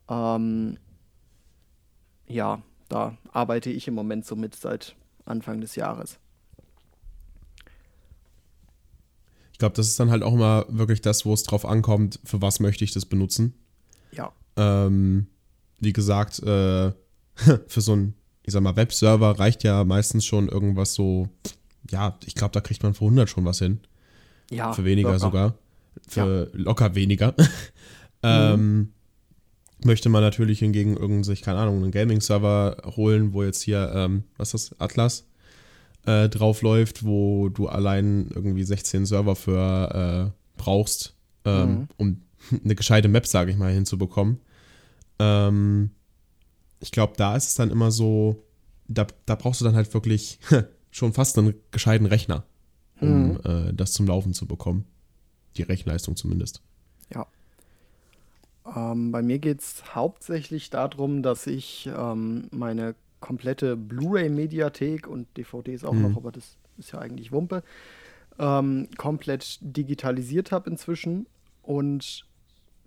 Ähm, 0.10 0.77
ja, 2.27 2.62
da 2.89 3.17
arbeite 3.31 3.69
ich 3.69 3.88
im 3.88 3.93
Moment 3.93 4.25
so 4.25 4.36
mit 4.36 4.53
seit 4.55 4.98
Anfang 5.24 5.62
des 5.62 5.75
Jahres. 5.75 6.19
Ich 9.53 9.57
glaube, 9.57 9.75
das 9.75 9.88
ist 9.88 9.98
dann 10.01 10.12
halt 10.12 10.21
auch 10.21 10.33
immer 10.33 10.65
wirklich 10.67 11.00
das, 11.00 11.25
wo 11.25 11.33
es 11.33 11.43
drauf 11.43 11.65
ankommt, 11.65 12.19
für 12.25 12.41
was 12.41 12.60
möchte 12.60 12.83
ich 12.83 12.91
das 12.91 13.05
benutzen. 13.05 13.53
Ja. 14.12 14.33
Ähm, 14.57 15.27
wie 15.79 15.93
gesagt, 15.93 16.39
äh, 16.39 16.91
für 17.67 17.81
so 17.81 17.95
ein, 17.95 18.15
ich 18.43 18.51
sag 18.51 18.63
mal, 18.63 18.75
Webserver 18.75 19.39
reicht 19.39 19.63
ja 19.63 19.86
meistens 19.86 20.25
schon 20.25 20.50
irgendwas 20.50 20.93
so 20.93 21.29
ja, 21.89 22.17
ich 22.25 22.35
glaube, 22.35 22.51
da 22.51 22.61
kriegt 22.61 22.83
man 22.83 22.93
für 22.93 23.05
100 23.05 23.29
schon 23.29 23.45
was 23.45 23.59
hin. 23.59 23.79
Ja. 24.50 24.73
Für 24.73 24.85
weniger 24.85 25.09
locker. 25.09 25.19
sogar. 25.19 25.55
Für 26.07 26.50
ja. 26.51 26.59
locker 26.59 26.95
weniger. 26.95 27.33
ähm, 28.23 28.77
mhm. 28.77 28.93
Möchte 29.83 30.09
man 30.09 30.21
natürlich 30.21 30.59
hingegen 30.59 30.95
irgend 30.95 31.25
sich, 31.25 31.41
keine 31.41 31.59
Ahnung, 31.59 31.81
einen 31.81 31.91
Gaming-Server 31.91 32.93
holen, 32.95 33.33
wo 33.33 33.43
jetzt 33.43 33.61
hier, 33.63 33.91
ähm, 33.95 34.25
was 34.38 34.53
ist 34.53 34.71
das, 34.71 34.79
Atlas 34.79 35.25
äh, 36.05 36.29
drauf 36.29 36.61
läuft, 36.61 37.03
wo 37.05 37.50
du 37.50 37.67
allein 37.67 38.29
irgendwie 38.33 38.63
16 38.63 39.05
Server 39.05 39.35
für 39.35 40.31
äh, 40.33 40.57
brauchst, 40.57 41.15
ähm, 41.45 41.69
mhm. 41.69 41.88
um 41.97 42.21
eine 42.63 42.75
gescheite 42.75 43.07
Map, 43.07 43.27
sage 43.27 43.51
ich 43.51 43.57
mal, 43.57 43.71
hinzubekommen. 43.71 44.39
Ähm, 45.19 45.91
ich 46.79 46.91
glaube, 46.91 47.13
da 47.17 47.35
ist 47.35 47.50
es 47.50 47.55
dann 47.55 47.71
immer 47.71 47.91
so, 47.91 48.43
da, 48.88 49.05
da 49.25 49.35
brauchst 49.35 49.61
du 49.61 49.65
dann 49.65 49.75
halt 49.75 49.93
wirklich 49.93 50.39
schon 50.91 51.13
fast 51.13 51.38
einen 51.38 51.55
gescheiten 51.71 52.05
Rechner, 52.05 52.43
um 53.00 53.29
mhm. 53.29 53.39
äh, 53.43 53.74
das 53.74 53.93
zum 53.93 54.07
Laufen 54.07 54.33
zu 54.33 54.45
bekommen. 54.45 54.86
Die 55.57 55.63
Rechenleistung 55.63 56.15
zumindest. 56.15 56.62
Ja. 57.13 57.27
Ähm, 58.75 59.12
bei 59.12 59.21
mir 59.21 59.39
geht 59.39 59.62
es 59.62 59.95
hauptsächlich 59.95 60.69
darum, 60.69 61.24
dass 61.24 61.48
ich 61.48 61.89
ähm, 61.93 62.48
meine 62.51 62.95
komplette 63.19 63.75
Blu-ray-Mediathek 63.75 65.07
und 65.07 65.27
DVDs 65.38 65.83
auch 65.83 65.93
mhm. 65.93 66.01
noch, 66.03 66.17
aber 66.17 66.31
das 66.31 66.57
ist 66.77 66.91
ja 66.91 67.00
eigentlich 67.00 67.31
Wumpe, 67.31 67.63
ähm, 68.39 68.88
komplett 68.98 69.60
digitalisiert 69.62 70.51
habe 70.51 70.69
inzwischen 70.69 71.27
und 71.62 72.25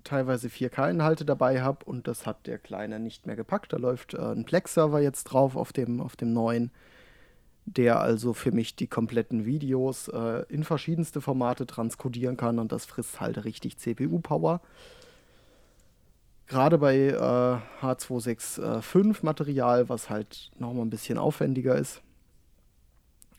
teilweise 0.02 0.48
4K-Inhalte 0.48 1.24
dabei 1.24 1.62
habe 1.62 1.84
und 1.84 2.06
das 2.08 2.26
hat 2.26 2.46
der 2.46 2.58
Kleine 2.58 3.00
nicht 3.00 3.26
mehr 3.26 3.36
gepackt. 3.36 3.72
Da 3.72 3.78
läuft 3.78 4.14
äh, 4.14 4.18
ein 4.18 4.44
Plex-Server 4.44 5.00
jetzt 5.00 5.24
drauf 5.24 5.56
auf 5.56 5.72
dem, 5.72 6.00
auf 6.00 6.16
dem 6.16 6.32
neuen 6.32 6.70
der 7.66 8.00
also 8.00 8.32
für 8.34 8.52
mich 8.52 8.76
die 8.76 8.86
kompletten 8.86 9.46
Videos 9.46 10.08
äh, 10.08 10.44
in 10.48 10.64
verschiedenste 10.64 11.20
Formate 11.20 11.66
transkodieren 11.66 12.36
kann 12.36 12.58
und 12.58 12.72
das 12.72 12.84
frisst 12.84 13.20
halt 13.20 13.44
richtig 13.44 13.78
CPU-Power. 13.78 14.60
Gerade 16.46 16.76
bei 16.76 16.96
äh, 16.96 17.84
H265 17.84 19.24
Material, 19.24 19.88
was 19.88 20.10
halt 20.10 20.50
nochmal 20.58 20.84
ein 20.84 20.90
bisschen 20.90 21.16
aufwendiger 21.16 21.74
ist. 21.76 22.02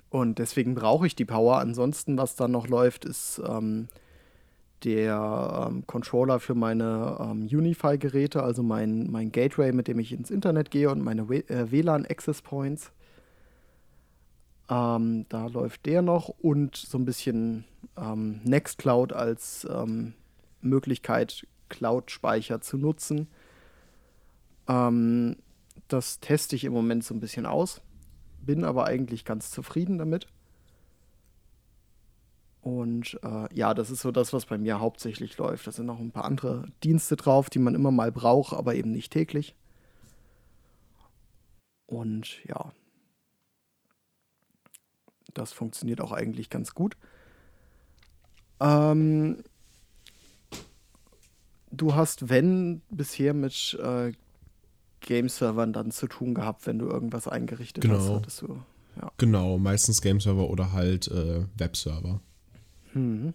Und 0.09 0.39
deswegen 0.39 0.75
brauche 0.75 1.05
ich 1.05 1.15
die 1.15 1.25
Power. 1.25 1.59
Ansonsten, 1.59 2.17
was 2.17 2.35
dann 2.35 2.51
noch 2.51 2.67
läuft, 2.67 3.05
ist 3.05 3.41
ähm, 3.47 3.89
der 4.83 5.67
ähm, 5.69 5.85
Controller 5.85 6.39
für 6.39 6.55
meine 6.55 7.17
ähm, 7.19 7.43
Unify-Geräte, 7.43 8.41
also 8.41 8.63
mein, 8.63 9.11
mein 9.11 9.31
Gateway, 9.31 9.71
mit 9.71 9.87
dem 9.87 9.99
ich 9.99 10.11
ins 10.11 10.31
Internet 10.31 10.71
gehe 10.71 10.89
und 10.89 11.03
meine 11.03 11.23
äh, 11.23 11.71
WLAN-Access 11.71 12.41
Points. 12.41 12.91
Ähm, 14.69 15.25
da 15.29 15.47
läuft 15.47 15.85
der 15.85 16.01
noch 16.01 16.29
und 16.29 16.75
so 16.75 16.97
ein 16.97 17.05
bisschen 17.05 17.65
ähm, 17.97 18.41
Nextcloud 18.43 19.13
als 19.13 19.67
ähm, 19.69 20.13
Möglichkeit, 20.61 21.47
Cloud-Speicher 21.69 22.61
zu 22.61 22.77
nutzen. 22.77 23.27
Ähm, 24.67 25.37
das 25.87 26.19
teste 26.19 26.55
ich 26.55 26.63
im 26.63 26.73
Moment 26.73 27.03
so 27.03 27.13
ein 27.13 27.19
bisschen 27.19 27.45
aus, 27.45 27.81
bin 28.41 28.63
aber 28.63 28.85
eigentlich 28.85 29.23
ganz 29.23 29.51
zufrieden 29.51 29.97
damit. 29.97 30.27
Und 32.61 33.19
äh, 33.21 33.53
ja, 33.53 33.75
das 33.75 33.91
ist 33.91 34.01
so 34.01 34.11
das, 34.11 34.33
was 34.33 34.47
bei 34.47 34.57
mir 34.57 34.79
hauptsächlich 34.79 35.37
läuft. 35.37 35.67
Da 35.67 35.71
sind 35.71 35.85
noch 35.85 35.99
ein 35.99 36.09
paar 36.09 36.25
andere 36.25 36.65
Dienste 36.83 37.15
drauf, 37.15 37.51
die 37.51 37.59
man 37.59 37.75
immer 37.75 37.91
mal 37.91 38.11
braucht, 38.11 38.53
aber 38.53 38.73
eben 38.73 38.91
nicht 38.91 39.13
täglich. 39.13 39.53
Und 41.85 42.43
ja, 42.45 42.71
das 45.35 45.53
funktioniert 45.53 46.01
auch 46.01 46.11
eigentlich 46.11 46.49
ganz 46.49 46.73
gut. 46.73 46.97
Ähm, 48.59 49.43
du 51.71 51.93
hast, 51.93 52.29
wenn, 52.29 52.81
bisher 52.89 53.33
mit 53.33 53.77
äh, 53.81 54.13
Game-Servern 55.01 55.73
dann 55.73 55.91
zu 55.91 56.07
tun 56.07 56.33
gehabt, 56.33 56.65
wenn 56.65 56.79
du 56.79 56.87
irgendwas 56.87 57.27
eingerichtet 57.27 57.83
genau. 57.83 58.21
hast. 58.25 58.41
Du, 58.41 58.61
ja. 58.99 59.11
Genau, 59.17 59.57
meistens 59.57 60.01
Game-Server 60.01 60.49
oder 60.49 60.71
halt 60.71 61.07
äh, 61.09 61.45
Web-Server. 61.57 62.21
Mhm. 62.93 63.33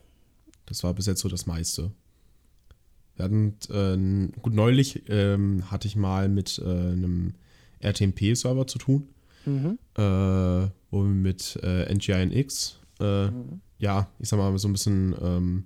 Das 0.67 0.83
war 0.83 0.95
bis 0.95 1.07
jetzt 1.07 1.21
so 1.21 1.29
das 1.29 1.47
meiste. 1.47 1.93
Wir 3.17 3.25
hatten, 3.25 3.57
äh, 3.71 4.39
gut, 4.41 4.55
neulich 4.55 5.03
ähm, 5.09 5.71
hatte 5.71 5.87
ich 5.87 5.97
mal 5.97 6.29
mit 6.29 6.59
äh, 6.59 6.65
einem 6.65 7.35
RTMP-Server 7.81 8.67
zu 8.67 8.79
tun, 8.79 9.09
mhm. 9.47 9.79
äh, 9.97 10.69
wo 10.91 11.03
wir 11.03 11.11
mit 11.11 11.59
äh, 11.63 11.93
NGINX, 11.93 12.79
äh, 13.01 13.27
mhm. 13.27 13.61
ja, 13.79 14.09
ich 14.19 14.29
sag 14.29 14.39
mal, 14.39 14.57
so 14.59 14.69
ein 14.69 14.73
bisschen 14.73 15.15
ähm, 15.21 15.65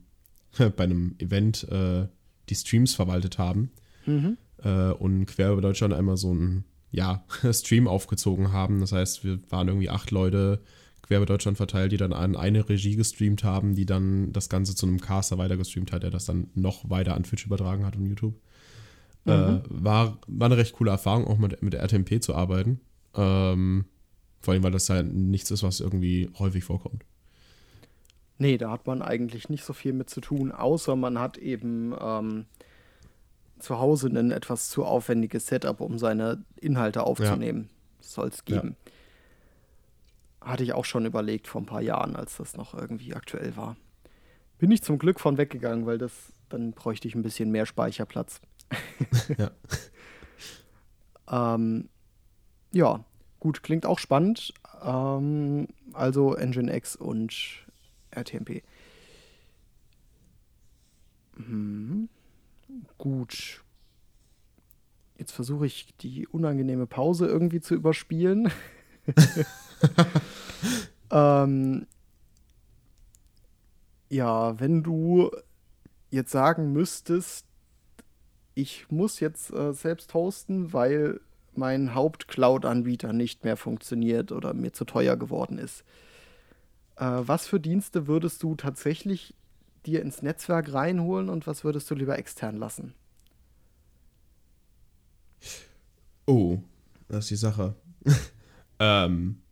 bei 0.77 0.85
einem 0.85 1.17
Event 1.19 1.67
äh, 1.71 2.07
die 2.49 2.55
Streams 2.55 2.95
verwaltet 2.95 3.39
haben 3.39 3.71
mhm. 4.07 4.37
äh, 4.63 4.91
und 4.91 5.27
quer 5.27 5.53
über 5.53 5.63
Deutschland 5.63 5.95
einmal 5.95 6.17
so 6.17 6.31
einen 6.31 6.65
ja, 6.91 7.25
Stream 7.53 7.89
aufgezogen 7.89 8.53
haben. 8.53 8.81
Das 8.81 8.93
heißt, 8.93 9.25
wir 9.25 9.41
waren 9.51 9.69
irgendwie 9.69 9.91
acht 9.91 10.11
Leute 10.11 10.61
quer 11.03 11.19
über 11.19 11.27
Deutschland 11.27 11.57
verteilt, 11.57 11.93
die 11.93 11.97
dann 11.97 12.13
an 12.13 12.35
eine 12.35 12.67
Regie 12.69 12.97
gestreamt 12.97 13.45
haben, 13.45 13.75
die 13.75 13.85
dann 13.85 14.33
das 14.33 14.49
Ganze 14.49 14.75
zu 14.75 14.87
einem 14.87 15.01
Caster 15.01 15.37
weiter 15.37 15.57
gestreamt 15.57 15.93
hat, 15.93 16.03
der 16.03 16.11
das 16.11 16.25
dann 16.25 16.49
noch 16.55 16.89
weiter 16.89 17.15
an 17.15 17.25
Twitch 17.25 17.45
übertragen 17.45 17.85
hat 17.85 17.97
und 17.97 18.07
YouTube. 18.07 18.35
Mhm. 19.25 19.33
Äh, 19.33 19.61
war, 19.69 20.19
war 20.27 20.47
eine 20.47 20.57
recht 20.57 20.73
coole 20.73 20.91
Erfahrung, 20.91 21.27
auch 21.27 21.39
mit, 21.39 21.63
mit 21.63 21.75
RTMP 21.75 22.23
zu 22.23 22.35
arbeiten. 22.35 22.81
Ähm, 23.15 23.87
vor 24.41 24.55
allem, 24.55 24.63
weil 24.63 24.73
das 24.73 24.89
ja 24.89 25.03
nichts 25.03 25.51
ist, 25.51 25.63
was 25.63 25.81
irgendwie 25.81 26.31
häufig 26.39 26.65
vorkommt. 26.65 27.05
Nee, 28.39 28.59
da 28.59 28.71
hat 28.71 28.87
man 28.87 29.01
eigentlich 29.01 29.49
nicht 29.49 29.65
so 29.65 29.73
viel 29.73 29.93
mit 29.93 30.11
zu 30.11 30.21
tun, 30.21 30.53
außer 30.53 30.97
man 30.97 31.19
hat 31.19 31.39
eben 31.39 31.95
ähm, 32.01 32.47
zu 33.59 33.79
Hause 33.79 34.09
ein 34.09 34.31
etwas 34.33 34.69
zu 34.69 34.85
aufwendiges 34.85 35.47
Setup, 35.47 35.81
um 35.81 35.99
seine 35.99 36.45
Inhalte 36.61 37.05
aufzunehmen. 37.05 37.71
Ja. 37.71 38.07
Soll 38.07 38.29
es 38.29 38.45
geben. 38.45 38.77
Ja. 40.43 40.49
Hatte 40.49 40.65
ich 40.65 40.75
auch 40.75 40.85
schon 40.85 41.07
überlegt 41.07 41.47
vor 41.47 41.63
ein 41.63 41.67
paar 41.67 41.81
Jahren, 41.81 42.17
als 42.17 42.37
das 42.37 42.57
noch 42.57 42.75
irgendwie 42.75 43.15
aktuell 43.15 43.57
war. 43.57 43.77
Bin 44.59 44.71
ich 44.71 44.83
zum 44.83 44.99
Glück 44.99 45.21
von 45.21 45.39
weggegangen, 45.39 45.87
weil 45.87 45.99
das, 45.99 46.33
dann 46.49 46.73
bräuchte 46.73 47.09
ich 47.09 47.15
ein 47.15 47.23
bisschen 47.23 47.51
mehr 47.51 47.67
Speicherplatz. 47.67 48.41
ja. 49.39 49.51
ähm, 51.55 51.89
ja, 52.75 53.05
gut, 53.41 53.63
klingt 53.63 53.87
auch 53.87 53.99
spannend. 53.99 54.53
Ähm, 54.83 55.69
also 55.93 56.37
Nginx 56.37 56.97
und 56.97 57.65
RTMP. 58.11 58.63
Hm. 61.37 62.09
Gut. 62.99 63.63
Jetzt 65.17 65.33
versuche 65.33 65.67
ich 65.67 65.95
die 66.01 66.27
unangenehme 66.27 66.87
Pause 66.87 67.27
irgendwie 67.27 67.61
zu 67.61 67.75
überspielen. 67.75 68.51
ähm, 71.11 71.87
ja, 74.09 74.59
wenn 74.59 74.83
du 74.83 75.31
jetzt 76.11 76.33
sagen 76.33 76.73
müsstest, 76.73 77.47
ich 78.55 78.91
muss 78.91 79.21
jetzt 79.21 79.53
äh, 79.53 79.73
selbst 79.73 80.15
hosten, 80.15 80.73
weil 80.73 81.21
mein 81.59 81.95
Haupt-Cloud-Anbieter 81.95 83.13
nicht 83.13 83.45
mehr 83.45 83.57
funktioniert 83.57 84.33
oder 84.33 84.55
mir 84.55 84.73
zu 84.73 84.85
teuer 84.85 85.17
geworden 85.17 85.59
ist. 85.59 85.85
Äh, 86.97 87.05
was 87.05 87.47
für 87.47 87.61
Dienste 87.61 88.07
würdest 88.07 88.43
du 88.43 88.55
tatsächlich 88.55 89.35
dir 89.87 90.03
ins 90.03 90.23
Netzwerk 90.23 90.73
reinholen 90.73 91.29
und 91.29 91.47
was 91.47 91.65
würdest 91.65 91.91
du 91.91 91.95
lieber 91.95 92.19
extern 92.19 92.57
lassen? 92.57 92.95
Oh, 96.27 96.59
das 97.09 97.25
ist 97.25 97.31
die 97.31 97.37
Sache. 97.37 97.75
ähm, 98.79 99.43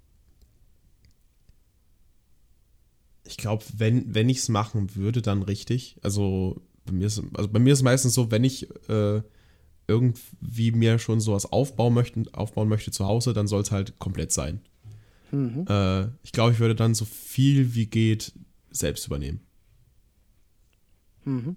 ich 3.24 3.36
glaube, 3.36 3.64
wenn, 3.76 4.14
wenn 4.14 4.28
ich 4.28 4.38
es 4.38 4.48
machen 4.48 4.94
würde, 4.94 5.22
dann 5.22 5.42
richtig. 5.42 5.98
Also 6.02 6.62
bei 6.84 6.92
mir 6.92 7.06
ist, 7.06 7.22
also 7.34 7.48
meistens 7.84 8.14
so, 8.14 8.30
wenn 8.30 8.44
ich 8.44 8.68
äh, 8.88 9.22
irgendwie 9.88 10.72
mir 10.72 10.98
schon 10.98 11.20
sowas 11.20 11.50
aufbauen 11.52 11.94
möchte, 11.94 12.22
aufbauen 12.32 12.68
möchte 12.68 12.90
zu 12.90 13.06
Hause, 13.06 13.32
dann 13.32 13.46
soll 13.46 13.62
es 13.62 13.70
halt 13.70 13.98
komplett 13.98 14.32
sein. 14.32 14.60
Mhm. 15.30 15.66
Äh, 15.68 16.04
ich 16.22 16.32
glaube, 16.32 16.52
ich 16.52 16.60
würde 16.60 16.74
dann 16.74 16.94
so 16.94 17.04
viel 17.04 17.74
wie 17.74 17.86
geht 17.86 18.32
selbst 18.70 19.06
übernehmen. 19.06 19.40
Mhm. 21.24 21.56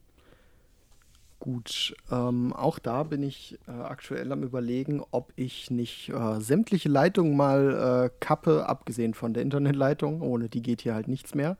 Gut, 1.40 1.96
ähm, 2.12 2.54
auch 2.54 2.80
da 2.80 3.04
bin 3.04 3.22
ich 3.22 3.60
äh, 3.68 3.72
aktuell 3.72 4.32
am 4.32 4.42
Überlegen, 4.42 5.04
ob 5.12 5.32
ich 5.36 5.70
nicht 5.70 6.10
äh, 6.10 6.40
sämtliche 6.40 6.90
Leitungen 6.90 7.38
mal 7.38 8.06
äh, 8.06 8.18
kappe, 8.20 8.68
abgesehen 8.68 9.14
von 9.14 9.34
der 9.34 9.44
Internetleitung. 9.44 10.22
Ohne 10.22 10.50
die 10.50 10.64
geht 10.64 10.82
hier 10.82 10.96
halt 10.96 11.08
nichts 11.08 11.36
mehr. 11.36 11.58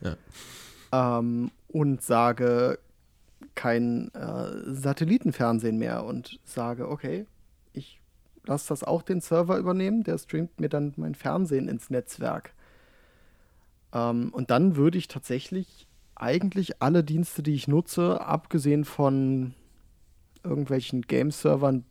Ja. 0.00 0.16
Ähm, 1.18 1.52
und 1.68 2.02
sage 2.02 2.78
kein 3.56 4.14
äh, 4.14 4.72
Satellitenfernsehen 4.72 5.78
mehr 5.78 6.04
und 6.04 6.38
sage, 6.44 6.88
okay, 6.88 7.26
ich 7.72 8.00
lasse 8.44 8.68
das 8.68 8.84
auch 8.84 9.02
den 9.02 9.20
Server 9.20 9.58
übernehmen, 9.58 10.04
der 10.04 10.18
streamt 10.18 10.60
mir 10.60 10.68
dann 10.68 10.92
mein 10.96 11.16
Fernsehen 11.16 11.66
ins 11.66 11.90
Netzwerk. 11.90 12.52
Ähm, 13.92 14.32
und 14.32 14.50
dann 14.50 14.76
würde 14.76 14.98
ich 14.98 15.08
tatsächlich 15.08 15.88
eigentlich 16.14 16.80
alle 16.80 17.02
Dienste, 17.02 17.42
die 17.42 17.54
ich 17.54 17.66
nutze, 17.66 18.20
abgesehen 18.20 18.84
von 18.84 19.54
irgendwelchen 20.44 21.02
Game-Servern, 21.02 21.84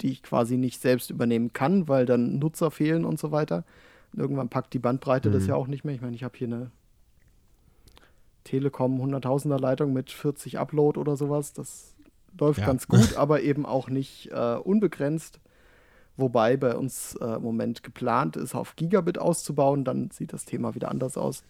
die 0.00 0.10
ich 0.10 0.22
quasi 0.22 0.56
nicht 0.56 0.80
selbst 0.80 1.10
übernehmen 1.10 1.52
kann, 1.52 1.86
weil 1.88 2.06
dann 2.06 2.38
Nutzer 2.38 2.70
fehlen 2.70 3.04
und 3.04 3.18
so 3.18 3.30
weiter. 3.30 3.64
Und 4.12 4.20
irgendwann 4.20 4.48
packt 4.48 4.72
die 4.72 4.78
Bandbreite 4.78 5.28
mhm. 5.28 5.32
das 5.34 5.46
ja 5.46 5.54
auch 5.54 5.66
nicht 5.66 5.84
mehr. 5.84 5.94
Ich 5.94 6.00
meine, 6.00 6.16
ich 6.16 6.24
habe 6.24 6.36
hier 6.36 6.48
eine 6.48 6.70
Telekom 8.44 9.00
100.000er 9.00 9.58
Leitung 9.58 9.92
mit 9.92 10.10
40 10.10 10.58
Upload 10.58 11.00
oder 11.00 11.16
sowas. 11.16 11.52
Das 11.52 11.94
läuft 12.38 12.60
ja. 12.60 12.66
ganz 12.66 12.88
gut, 12.88 13.16
aber 13.16 13.42
eben 13.42 13.66
auch 13.66 13.88
nicht 13.88 14.30
äh, 14.32 14.56
unbegrenzt. 14.56 15.40
Wobei 16.16 16.56
bei 16.56 16.76
uns 16.76 17.16
äh, 17.20 17.36
im 17.36 17.42
Moment 17.42 17.82
geplant 17.82 18.36
ist, 18.36 18.54
auf 18.54 18.76
Gigabit 18.76 19.18
auszubauen. 19.18 19.84
Dann 19.84 20.10
sieht 20.12 20.32
das 20.32 20.44
Thema 20.44 20.74
wieder 20.74 20.90
anders 20.90 21.16
aus. 21.16 21.42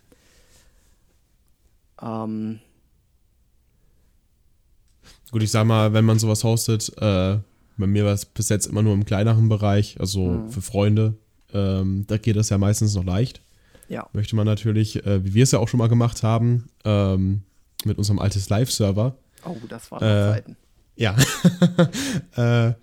Ähm, 2.00 2.60
Gut, 5.30 5.42
ich 5.42 5.50
sag 5.50 5.66
mal, 5.66 5.92
wenn 5.92 6.04
man 6.04 6.18
sowas 6.18 6.44
hostet, 6.44 6.90
äh, 6.98 7.38
bei 7.76 7.86
mir 7.86 8.04
war 8.04 8.12
es 8.12 8.24
bis 8.24 8.48
jetzt 8.48 8.66
immer 8.66 8.82
nur 8.82 8.94
im 8.94 9.04
kleineren 9.04 9.48
Bereich, 9.48 9.98
also 10.00 10.20
mhm. 10.20 10.48
für 10.48 10.62
Freunde. 10.62 11.14
Ähm, 11.52 12.04
da 12.06 12.18
geht 12.18 12.36
das 12.36 12.50
ja 12.50 12.58
meistens 12.58 12.94
noch 12.94 13.04
leicht. 13.04 13.40
Ja. 13.88 14.08
Möchte 14.12 14.36
man 14.36 14.46
natürlich, 14.46 15.04
äh, 15.04 15.24
wie 15.24 15.34
wir 15.34 15.42
es 15.42 15.52
ja 15.52 15.58
auch 15.58 15.68
schon 15.68 15.78
mal 15.78 15.88
gemacht 15.88 16.22
haben, 16.22 16.68
ähm, 16.84 17.42
mit 17.84 17.98
unserem 17.98 18.18
altes 18.18 18.48
Live-Server. 18.48 19.16
Oh, 19.44 19.56
das 19.68 19.90
waren 19.90 20.02
äh, 20.02 20.32
Zeiten. 20.32 20.56
Ja. 20.96 21.16
äh, 22.68 22.74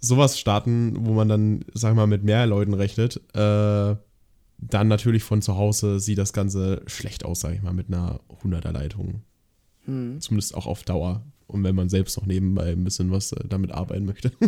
sowas 0.00 0.38
starten, 0.38 1.06
wo 1.06 1.12
man 1.12 1.28
dann, 1.28 1.64
sag 1.74 1.94
mal, 1.94 2.06
mit 2.06 2.24
mehr 2.24 2.46
Leuten 2.46 2.74
rechnet. 2.74 3.16
Äh, 3.34 3.96
dann 4.62 4.88
natürlich 4.88 5.22
von 5.22 5.42
zu 5.42 5.56
Hause 5.56 6.00
sieht 6.00 6.18
das 6.18 6.32
Ganze 6.32 6.82
schlecht 6.86 7.24
aus, 7.24 7.40
sage 7.40 7.54
ich 7.56 7.62
mal, 7.62 7.72
mit 7.72 7.88
einer 7.88 8.20
100er 8.42 8.72
Leitung. 8.72 9.22
Hm. 9.84 10.20
Zumindest 10.20 10.54
auch 10.54 10.66
auf 10.66 10.82
Dauer. 10.82 11.24
Und 11.46 11.64
wenn 11.64 11.74
man 11.74 11.88
selbst 11.88 12.16
noch 12.16 12.26
nebenbei 12.26 12.72
ein 12.72 12.84
bisschen 12.84 13.10
was 13.10 13.32
äh, 13.32 13.48
damit 13.48 13.72
arbeiten 13.72 14.04
möchte. 14.04 14.32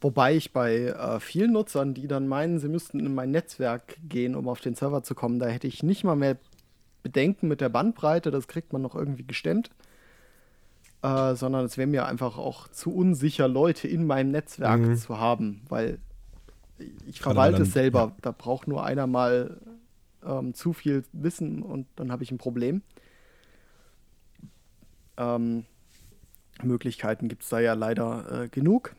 Wobei 0.00 0.36
ich 0.36 0.52
bei 0.52 0.88
äh, 0.88 1.20
vielen 1.20 1.52
Nutzern, 1.52 1.94
die 1.94 2.06
dann 2.06 2.28
meinen, 2.28 2.58
sie 2.58 2.68
müssten 2.68 3.00
in 3.00 3.14
mein 3.14 3.30
Netzwerk 3.30 3.96
gehen, 4.08 4.34
um 4.34 4.48
auf 4.48 4.60
den 4.60 4.74
Server 4.74 5.02
zu 5.02 5.14
kommen, 5.14 5.38
da 5.38 5.46
hätte 5.46 5.66
ich 5.66 5.82
nicht 5.82 6.04
mal 6.04 6.16
mehr 6.16 6.36
Bedenken 7.02 7.48
mit 7.48 7.60
der 7.60 7.70
Bandbreite, 7.70 8.30
das 8.30 8.46
kriegt 8.46 8.72
man 8.72 8.82
noch 8.82 8.94
irgendwie 8.94 9.24
gestemmt. 9.24 9.70
Äh, 11.02 11.34
sondern 11.34 11.64
es 11.64 11.78
wäre 11.78 11.86
mir 11.86 12.06
einfach 12.06 12.36
auch 12.36 12.68
zu 12.68 12.92
unsicher, 12.92 13.48
Leute 13.48 13.86
in 13.86 14.06
meinem 14.06 14.32
Netzwerk 14.32 14.80
mhm. 14.80 14.96
zu 14.96 15.18
haben, 15.18 15.62
weil 15.68 15.98
ich 17.06 17.20
verwalte 17.20 17.62
es 17.62 17.72
selber. 17.72 18.00
Ja. 18.00 18.16
Da 18.22 18.30
braucht 18.32 18.66
nur 18.66 18.84
einer 18.84 19.06
mal 19.06 19.60
ähm, 20.24 20.54
zu 20.54 20.72
viel 20.72 21.04
Wissen 21.12 21.62
und 21.62 21.86
dann 21.96 22.12
habe 22.12 22.22
ich 22.22 22.30
ein 22.30 22.38
Problem. 22.38 22.82
Ähm, 25.16 25.64
Möglichkeiten 26.62 27.28
gibt 27.28 27.42
es 27.42 27.48
da 27.48 27.60
ja 27.60 27.74
leider 27.74 28.44
äh, 28.44 28.48
genug. 28.48 28.94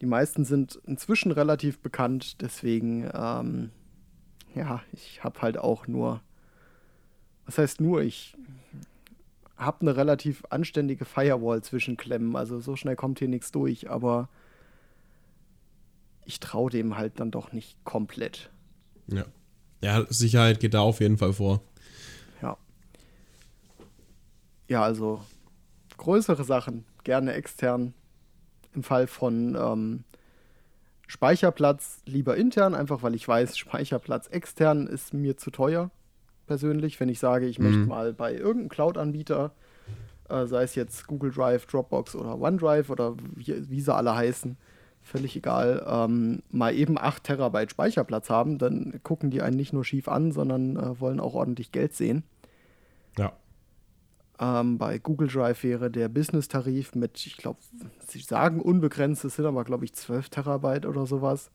Die 0.00 0.06
meisten 0.06 0.44
sind 0.44 0.78
inzwischen 0.86 1.32
relativ 1.32 1.78
bekannt, 1.78 2.40
deswegen, 2.42 3.10
ähm, 3.14 3.70
ja, 4.54 4.82
ich 4.92 5.24
habe 5.24 5.40
halt 5.42 5.58
auch 5.58 5.86
nur, 5.86 6.20
was 7.46 7.58
heißt 7.58 7.80
nur, 7.80 8.02
ich 8.02 8.36
habe 9.56 9.80
eine 9.80 9.96
relativ 9.96 10.44
anständige 10.50 11.04
Firewall 11.04 11.62
zwischen 11.62 11.96
Klemmen, 11.96 12.36
also 12.36 12.60
so 12.60 12.76
schnell 12.76 12.96
kommt 12.96 13.18
hier 13.18 13.28
nichts 13.28 13.52
durch, 13.52 13.88
aber 13.88 14.28
ich 16.26 16.40
traue 16.40 16.70
dem 16.70 16.96
halt 16.96 17.18
dann 17.20 17.30
doch 17.30 17.52
nicht 17.52 17.82
komplett. 17.84 18.50
Ja. 19.06 19.24
Ja, 19.82 20.04
Sicherheit 20.08 20.60
geht 20.60 20.74
da 20.74 20.80
auf 20.80 21.00
jeden 21.00 21.18
Fall 21.18 21.32
vor. 21.32 21.62
Ja. 22.42 22.56
Ja, 24.68 24.82
also 24.82 25.20
größere 25.96 26.44
Sachen 26.44 26.84
gerne 27.04 27.34
extern. 27.34 27.94
Im 28.76 28.82
Fall 28.82 29.06
von 29.06 29.56
ähm, 29.56 30.04
Speicherplatz 31.06 32.00
lieber 32.04 32.36
intern, 32.36 32.74
einfach 32.74 33.02
weil 33.02 33.14
ich 33.14 33.26
weiß, 33.26 33.56
Speicherplatz 33.56 34.28
extern 34.28 34.86
ist 34.86 35.14
mir 35.14 35.36
zu 35.36 35.50
teuer, 35.50 35.90
persönlich. 36.46 37.00
Wenn 37.00 37.08
ich 37.08 37.18
sage, 37.18 37.46
ich 37.46 37.58
mhm. 37.58 37.64
möchte 37.64 37.86
mal 37.86 38.12
bei 38.12 38.34
irgendeinem 38.34 38.68
Cloud-Anbieter, 38.68 39.52
äh, 40.28 40.46
sei 40.46 40.64
es 40.64 40.74
jetzt 40.74 41.06
Google 41.06 41.32
Drive, 41.32 41.66
Dropbox 41.66 42.14
oder 42.16 42.38
OneDrive 42.38 42.90
oder 42.90 43.16
wie, 43.34 43.70
wie 43.70 43.80
sie 43.80 43.94
alle 43.94 44.14
heißen, 44.14 44.56
völlig 45.00 45.36
egal, 45.36 45.84
ähm, 45.88 46.42
mal 46.50 46.74
eben 46.74 46.98
8 46.98 47.24
Terabyte 47.24 47.70
Speicherplatz 47.70 48.28
haben, 48.28 48.58
dann 48.58 49.00
gucken 49.02 49.30
die 49.30 49.40
einen 49.40 49.56
nicht 49.56 49.72
nur 49.72 49.84
schief 49.84 50.08
an, 50.08 50.32
sondern 50.32 50.76
äh, 50.76 51.00
wollen 51.00 51.20
auch 51.20 51.34
ordentlich 51.34 51.72
Geld 51.72 51.94
sehen. 51.94 52.24
Ja. 53.16 53.32
Ähm, 54.38 54.78
bei 54.78 54.98
Google 54.98 55.28
Drive 55.28 55.62
wäre 55.62 55.90
der 55.90 56.08
Business-Tarif 56.08 56.94
mit, 56.94 57.26
ich 57.26 57.36
glaube, 57.36 57.58
sie 58.06 58.20
sagen 58.20 58.60
unbegrenzt, 58.60 59.24
es 59.24 59.36
sind 59.36 59.46
aber, 59.46 59.64
glaube 59.64 59.84
ich, 59.84 59.94
12 59.94 60.28
Terabyte 60.28 60.86
oder 60.86 61.06
sowas 61.06 61.50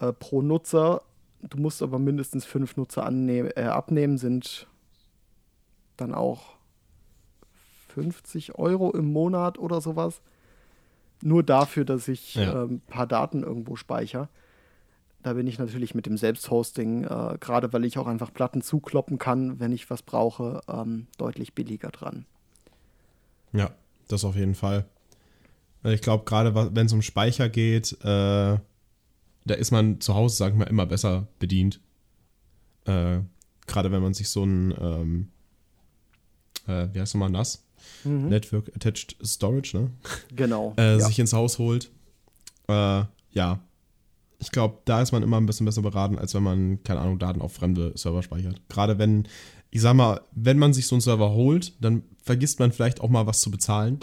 äh, 0.00 0.12
pro 0.12 0.40
Nutzer. 0.40 1.02
Du 1.42 1.58
musst 1.58 1.82
aber 1.82 1.98
mindestens 1.98 2.46
fünf 2.46 2.76
Nutzer 2.76 3.06
äh, 3.10 3.64
abnehmen, 3.64 4.16
sind 4.16 4.66
dann 5.96 6.14
auch 6.14 6.54
50 7.88 8.58
Euro 8.58 8.90
im 8.92 9.12
Monat 9.12 9.58
oder 9.58 9.80
sowas 9.80 10.22
nur 11.22 11.42
dafür, 11.42 11.84
dass 11.84 12.08
ich 12.08 12.34
ja. 12.34 12.64
äh, 12.64 12.66
ein 12.66 12.80
paar 12.80 13.06
Daten 13.06 13.42
irgendwo 13.42 13.76
speichere. 13.76 14.28
Da 15.24 15.32
bin 15.32 15.46
ich 15.46 15.58
natürlich 15.58 15.94
mit 15.94 16.04
dem 16.04 16.18
Selbsthosting, 16.18 17.04
äh, 17.04 17.38
gerade 17.40 17.72
weil 17.72 17.86
ich 17.86 17.96
auch 17.96 18.06
einfach 18.06 18.30
Platten 18.30 18.60
zukloppen 18.60 19.16
kann, 19.16 19.58
wenn 19.58 19.72
ich 19.72 19.88
was 19.88 20.02
brauche, 20.02 20.60
ähm, 20.68 21.06
deutlich 21.16 21.54
billiger 21.54 21.88
dran. 21.88 22.26
Ja, 23.54 23.70
das 24.08 24.24
auf 24.26 24.36
jeden 24.36 24.54
Fall. 24.54 24.84
Ich 25.82 26.02
glaube, 26.02 26.24
gerade 26.24 26.54
wenn 26.54 26.86
es 26.86 26.92
um 26.92 27.00
Speicher 27.00 27.48
geht, 27.48 27.92
äh, 28.02 28.58
da 29.46 29.54
ist 29.54 29.70
man 29.70 29.98
zu 30.02 30.14
Hause, 30.14 30.36
sagen 30.36 30.58
wir, 30.58 30.66
immer 30.66 30.84
besser 30.84 31.26
bedient. 31.38 31.80
Äh, 32.84 33.20
gerade 33.66 33.90
wenn 33.90 34.02
man 34.02 34.12
sich 34.12 34.28
so 34.28 34.44
ein, 34.44 34.74
ähm, 34.78 35.28
äh, 36.66 36.88
wie 36.92 37.00
heißt 37.00 37.14
nochmal, 37.14 37.30
NAS? 37.30 37.64
mhm. 38.04 38.28
Network 38.28 38.68
Attached 38.76 39.16
Storage, 39.24 39.76
ne? 39.76 39.90
Genau. 40.34 40.74
äh, 40.78 40.98
ja. 40.98 41.00
Sich 41.00 41.18
ins 41.18 41.32
Haus 41.32 41.58
holt. 41.58 41.90
Äh, 42.68 43.04
ja. 43.32 43.60
Ich 44.44 44.52
glaube, 44.52 44.78
da 44.84 45.02
ist 45.02 45.12
man 45.12 45.22
immer 45.22 45.38
ein 45.38 45.46
bisschen 45.46 45.66
besser 45.66 45.82
beraten, 45.82 46.18
als 46.18 46.34
wenn 46.34 46.42
man, 46.42 46.82
keine 46.82 47.00
Ahnung, 47.00 47.18
Daten 47.18 47.42
auf 47.42 47.52
fremde 47.52 47.92
Server 47.96 48.22
speichert. 48.22 48.60
Gerade 48.68 48.98
wenn, 48.98 49.26
ich 49.70 49.80
sag 49.80 49.94
mal, 49.94 50.20
wenn 50.32 50.58
man 50.58 50.72
sich 50.72 50.86
so 50.86 50.94
einen 50.94 51.00
Server 51.00 51.30
holt, 51.32 51.72
dann 51.80 52.02
vergisst 52.22 52.60
man 52.60 52.72
vielleicht 52.72 53.00
auch 53.00 53.08
mal 53.08 53.26
was 53.26 53.40
zu 53.40 53.50
bezahlen. 53.50 54.00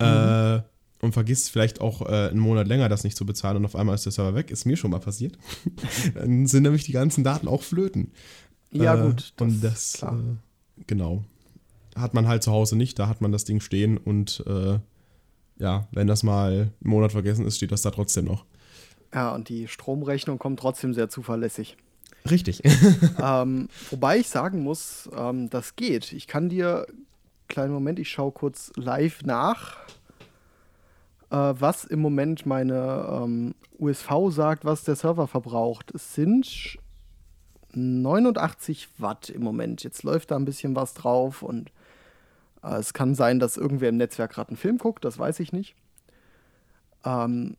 Mhm. 0.00 0.06
Äh, 0.06 0.62
und 1.00 1.12
vergisst 1.12 1.50
vielleicht 1.50 1.80
auch 1.80 2.02
äh, 2.02 2.28
einen 2.28 2.38
Monat 2.38 2.68
länger 2.68 2.88
das 2.88 3.02
nicht 3.02 3.16
zu 3.16 3.26
bezahlen 3.26 3.56
und 3.56 3.64
auf 3.64 3.74
einmal 3.74 3.96
ist 3.96 4.04
der 4.04 4.12
Server 4.12 4.36
weg. 4.36 4.52
Ist 4.52 4.66
mir 4.66 4.76
schon 4.76 4.92
mal 4.92 5.00
passiert. 5.00 5.36
dann 6.14 6.46
sind 6.46 6.62
nämlich 6.62 6.84
die 6.84 6.92
ganzen 6.92 7.24
Daten 7.24 7.48
auch 7.48 7.62
flöten. 7.62 8.12
Ja, 8.70 8.94
äh, 8.94 9.06
gut. 9.08 9.32
Das 9.36 9.46
und 9.46 9.64
das, 9.64 10.02
äh, 10.02 10.84
genau 10.86 11.24
hat 11.96 12.14
man 12.14 12.26
halt 12.26 12.42
zu 12.42 12.52
Hause 12.52 12.76
nicht, 12.76 12.98
da 12.98 13.08
hat 13.08 13.20
man 13.20 13.32
das 13.32 13.44
Ding 13.44 13.60
stehen 13.60 13.98
und 13.98 14.42
äh, 14.46 14.78
ja, 15.58 15.86
wenn 15.92 16.06
das 16.06 16.22
mal 16.22 16.72
einen 16.80 16.90
Monat 16.90 17.12
vergessen 17.12 17.46
ist, 17.46 17.56
steht 17.56 17.72
das 17.72 17.82
da 17.82 17.90
trotzdem 17.90 18.24
noch. 18.24 18.44
Ja, 19.14 19.34
und 19.34 19.48
die 19.48 19.68
Stromrechnung 19.68 20.38
kommt 20.38 20.58
trotzdem 20.60 20.94
sehr 20.94 21.08
zuverlässig. 21.08 21.76
Richtig. 22.30 22.62
ähm, 23.22 23.68
wobei 23.90 24.18
ich 24.18 24.28
sagen 24.28 24.62
muss, 24.62 25.10
ähm, 25.16 25.50
das 25.50 25.76
geht. 25.76 26.12
Ich 26.12 26.26
kann 26.26 26.48
dir, 26.48 26.86
kleinen 27.48 27.72
Moment, 27.72 27.98
ich 27.98 28.08
schaue 28.08 28.32
kurz 28.32 28.72
live 28.76 29.22
nach, 29.22 29.78
äh, 31.30 31.36
was 31.36 31.84
im 31.84 32.00
Moment 32.00 32.46
meine 32.46 33.06
ähm, 33.10 33.54
USV 33.78 34.10
sagt, 34.30 34.64
was 34.64 34.84
der 34.84 34.96
Server 34.96 35.26
verbraucht. 35.26 35.92
Es 35.94 36.14
sind 36.14 36.78
89 37.74 38.88
Watt 38.98 39.28
im 39.28 39.42
Moment. 39.42 39.82
Jetzt 39.82 40.02
läuft 40.02 40.30
da 40.30 40.36
ein 40.36 40.44
bisschen 40.44 40.76
was 40.76 40.94
drauf 40.94 41.42
und 41.42 41.70
äh, 42.62 42.76
es 42.76 42.92
kann 42.92 43.14
sein, 43.14 43.40
dass 43.40 43.56
irgendwer 43.56 43.88
im 43.88 43.96
Netzwerk 43.96 44.32
gerade 44.32 44.50
einen 44.50 44.56
Film 44.56 44.78
guckt, 44.78 45.04
das 45.04 45.18
weiß 45.18 45.40
ich 45.40 45.52
nicht. 45.52 45.74
Ähm, 47.04 47.56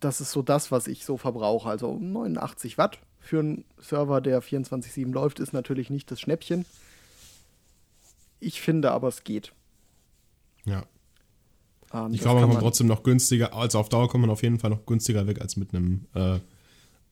das 0.00 0.20
ist 0.20 0.32
so 0.32 0.42
das, 0.42 0.72
was 0.72 0.86
ich 0.88 1.04
so 1.04 1.16
verbrauche. 1.16 1.68
Also 1.68 1.96
89 1.98 2.78
Watt 2.78 2.98
für 3.20 3.40
einen 3.40 3.64
Server, 3.78 4.20
der 4.20 4.42
24-7 4.42 5.12
läuft, 5.12 5.40
ist 5.40 5.52
natürlich 5.52 5.90
nicht 5.90 6.10
das 6.10 6.20
Schnäppchen. 6.20 6.64
Ich 8.40 8.60
finde 8.60 8.90
aber, 8.90 9.08
es 9.08 9.24
geht. 9.24 9.52
Ja. 10.64 10.84
Ähm, 11.92 12.12
ich 12.14 12.20
glaube, 12.20 12.40
man 12.40 12.50
kommt 12.50 12.62
trotzdem 12.62 12.86
noch 12.86 13.02
günstiger, 13.02 13.54
also 13.54 13.78
auf 13.78 13.88
Dauer 13.88 14.08
kommt 14.08 14.22
man 14.22 14.30
auf 14.30 14.42
jeden 14.42 14.58
Fall 14.58 14.70
noch 14.70 14.86
günstiger 14.86 15.26
weg 15.26 15.40
als 15.40 15.56
mit 15.56 15.74
einem 15.74 16.06
äh, 16.14 16.38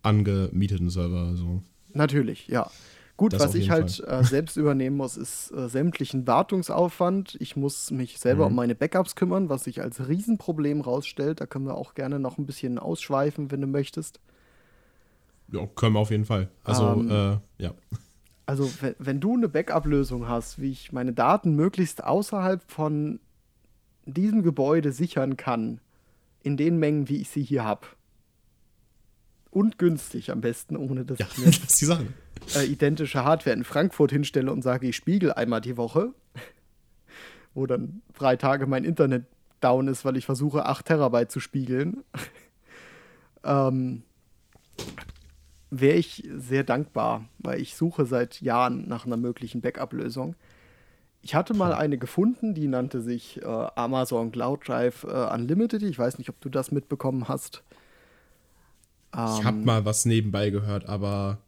angemieteten 0.03 0.89
Server. 0.91 1.27
Also. 1.29 1.63
Natürlich, 1.93 2.49
ja. 2.49 2.71
Gut, 3.19 3.33
das 3.33 3.43
was 3.43 3.57
ich 3.57 3.69
halt 3.69 4.01
äh, 4.07 4.23
selbst 4.23 4.57
übernehmen 4.57 4.97
muss, 4.97 5.17
ist 5.17 5.51
äh, 5.51 5.69
sämtlichen 5.69 6.29
Wartungsaufwand. 6.29 7.37
Ich 7.41 7.57
muss 7.57 7.91
mich 7.91 8.21
selber 8.21 8.45
mhm. 8.45 8.53
um 8.53 8.55
meine 8.55 8.77
Backups 8.77 9.17
kümmern, 9.17 9.49
was 9.49 9.65
sich 9.65 9.83
als 9.83 10.07
Riesenproblem 10.07 10.81
rausstellt. 10.81 11.41
Da 11.41 11.47
können 11.47 11.67
wir 11.67 11.75
auch 11.75 11.95
gerne 11.95 12.21
noch 12.21 12.39
ein 12.39 12.47
bisschen 12.47 12.79
ausschweifen, 12.79 13.51
wenn 13.51 13.61
du 13.61 13.67
möchtest. 13.67 14.21
Ja, 15.51 15.67
können 15.67 15.95
wir 15.95 15.99
auf 15.99 16.13
jeden 16.13 16.27
Fall. 16.27 16.49
Also, 16.63 16.93
ähm, 16.93 17.11
äh, 17.11 17.63
ja. 17.63 17.75
Also, 18.47 18.71
wenn, 18.81 18.95
wenn 18.99 19.21
du 19.21 19.35
eine 19.35 19.47
Backup-Lösung 19.47 20.27
hast, 20.27 20.59
wie 20.59 20.71
ich 20.71 20.91
meine 20.91 21.13
Daten 21.13 21.55
möglichst 21.55 22.03
außerhalb 22.03 22.63
von 22.67 23.21
diesem 24.07 24.43
Gebäude 24.43 24.91
sichern 24.91 25.37
kann, 25.37 25.83
in 26.43 26.57
den 26.57 26.79
Mengen, 26.79 27.11
wie 27.11 27.21
ich 27.21 27.29
sie 27.29 27.43
hier 27.43 27.65
habe, 27.65 27.87
und 29.59 29.77
günstig 29.77 30.31
am 30.31 30.41
besten, 30.41 30.77
ohne 30.77 31.05
dass 31.05 31.19
ja, 31.19 31.27
ich 31.33 31.39
mir 31.39 31.45
das 31.47 31.77
die 31.79 31.85
Sache 31.85 32.07
äh, 32.55 32.65
identische 32.65 33.25
Hardware 33.25 33.57
in 33.57 33.65
Frankfurt 33.65 34.13
hinstelle 34.13 34.53
und 34.53 34.63
sage, 34.63 34.87
ich 34.87 34.95
spiegel 34.95 35.33
einmal 35.33 35.61
die 35.61 35.77
Woche, 35.77 36.15
wo 37.55 37.67
dann 37.67 38.03
drei 38.17 38.37
Tage 38.37 38.69
mein 38.69 38.85
Internet 38.85 39.25
down 39.61 39.89
ist, 39.89 40.05
weil 40.05 40.17
ich 40.17 40.27
versuche, 40.27 40.67
8 40.67 40.87
Terabyte 40.87 41.33
zu 41.33 41.41
spiegeln, 41.41 42.05
ähm, 43.45 44.05
wäre 45.71 45.97
ich 45.97 46.29
sehr 46.37 46.63
dankbar, 46.63 47.25
weil 47.39 47.61
ich 47.61 47.75
suche 47.75 48.07
seit 48.07 48.41
Jahren 48.41 48.87
nach 48.89 49.07
einer 49.07 49.17
möglichen 49.17 49.61
Backup-Lösung. 49.61 50.37
Ich 51.21 51.35
hatte 51.35 51.53
mal 51.53 51.73
eine 51.73 51.99
gefunden, 51.99 52.55
die 52.55 52.69
nannte 52.69 53.01
sich 53.01 53.43
äh, 53.43 53.45
Amazon 53.45 54.31
Cloud 54.31 54.69
Drive 54.69 55.03
äh, 55.03 55.35
Unlimited. 55.35 55.83
Ich 55.83 55.99
weiß 55.99 56.19
nicht, 56.19 56.29
ob 56.29 56.41
du 56.41 56.49
das 56.49 56.71
mitbekommen 56.71 57.27
hast. 57.27 57.65
Ähm, 59.17 59.29
ich 59.39 59.45
habe 59.45 59.57
mal 59.59 59.85
was 59.85 60.05
nebenbei 60.05 60.51
gehört, 60.51 60.89
aber 60.89 61.39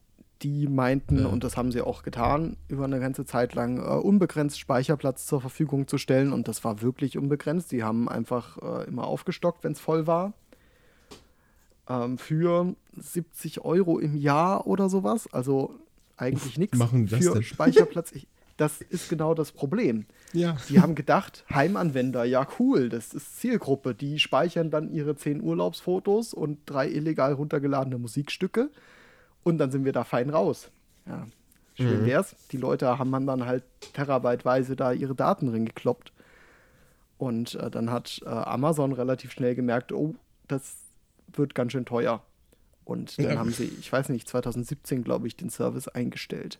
die 0.42 0.68
meinten, 0.68 1.20
ja. 1.20 1.26
und 1.26 1.44
das 1.44 1.56
haben 1.56 1.70
sie 1.70 1.82
auch 1.82 2.02
getan, 2.02 2.56
über 2.68 2.84
eine 2.84 2.98
ganze 2.98 3.26
Zeit 3.26 3.54
lang 3.54 3.78
äh, 3.78 3.82
unbegrenzt 3.82 4.58
Speicherplatz 4.58 5.26
zur 5.26 5.40
Verfügung 5.40 5.86
zu 5.86 5.98
stellen. 5.98 6.32
Und 6.32 6.48
das 6.48 6.64
war 6.64 6.80
wirklich 6.80 7.18
unbegrenzt. 7.18 7.68
Sie 7.68 7.84
haben 7.84 8.08
einfach 8.08 8.56
äh, 8.58 8.88
immer 8.88 9.06
aufgestockt, 9.06 9.64
wenn 9.64 9.72
es 9.72 9.80
voll 9.80 10.06
war. 10.06 10.32
Ähm, 11.88 12.16
für 12.16 12.74
70 12.96 13.64
Euro 13.64 13.98
im 13.98 14.16
Jahr 14.16 14.66
oder 14.66 14.88
sowas. 14.88 15.28
Also 15.32 15.74
eigentlich 16.16 16.56
nichts 16.56 16.78
für 16.78 17.34
denn? 17.34 17.42
Speicherplatz. 17.42 18.12
Ich, 18.12 18.26
das 18.56 18.80
ist 18.80 19.10
genau 19.10 19.34
das 19.34 19.52
Problem. 19.52 20.06
Ja. 20.32 20.56
Die 20.68 20.80
haben 20.80 20.94
gedacht, 20.94 21.44
Heimanwender, 21.52 22.24
ja 22.24 22.46
cool, 22.58 22.88
das 22.88 23.14
ist 23.14 23.38
Zielgruppe. 23.40 23.94
Die 23.94 24.18
speichern 24.20 24.70
dann 24.70 24.92
ihre 24.92 25.16
zehn 25.16 25.42
Urlaubsfotos 25.42 26.34
und 26.34 26.58
drei 26.66 26.88
illegal 26.88 27.32
runtergeladene 27.32 27.98
Musikstücke 27.98 28.70
und 29.42 29.58
dann 29.58 29.70
sind 29.70 29.84
wir 29.84 29.92
da 29.92 30.04
fein 30.04 30.30
raus. 30.30 30.70
Ja, 31.06 31.26
schön 31.74 32.02
Mhm. 32.02 32.06
wär's. 32.06 32.36
Die 32.52 32.58
Leute 32.58 32.98
haben 32.98 33.26
dann 33.26 33.46
halt 33.46 33.64
terabyteweise 33.94 34.76
da 34.76 34.92
ihre 34.92 35.14
Daten 35.14 35.48
reingekloppt. 35.48 36.12
Und 37.18 37.54
äh, 37.56 37.70
dann 37.70 37.90
hat 37.90 38.20
äh, 38.24 38.28
Amazon 38.28 38.92
relativ 38.92 39.32
schnell 39.32 39.54
gemerkt, 39.54 39.92
oh, 39.92 40.14
das 40.48 40.76
wird 41.32 41.54
ganz 41.54 41.72
schön 41.72 41.84
teuer. 41.84 42.22
Und 42.84 43.18
dann 43.18 43.26
Ja. 43.26 43.38
haben 43.38 43.52
sie, 43.52 43.64
ich 43.78 43.92
weiß 43.92 44.08
nicht, 44.08 44.26
2017, 44.28 45.04
glaube 45.04 45.26
ich, 45.26 45.36
den 45.36 45.50
Service 45.50 45.86
eingestellt. 45.88 46.58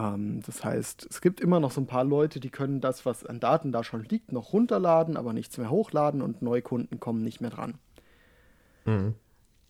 Ähm, 0.00 0.40
das 0.46 0.64
heißt, 0.64 1.06
es 1.10 1.20
gibt 1.20 1.40
immer 1.40 1.60
noch 1.60 1.72
so 1.72 1.80
ein 1.80 1.86
paar 1.86 2.04
Leute, 2.04 2.40
die 2.40 2.50
können 2.50 2.80
das, 2.80 3.04
was 3.04 3.24
an 3.24 3.40
Daten 3.40 3.72
da 3.72 3.84
schon 3.84 4.04
liegt, 4.04 4.32
noch 4.32 4.52
runterladen, 4.52 5.16
aber 5.16 5.32
nichts 5.32 5.58
mehr 5.58 5.70
hochladen 5.70 6.22
und 6.22 6.42
Neukunden 6.42 7.00
kommen 7.00 7.22
nicht 7.22 7.40
mehr 7.40 7.50
dran. 7.50 7.74
Mhm. 8.84 9.14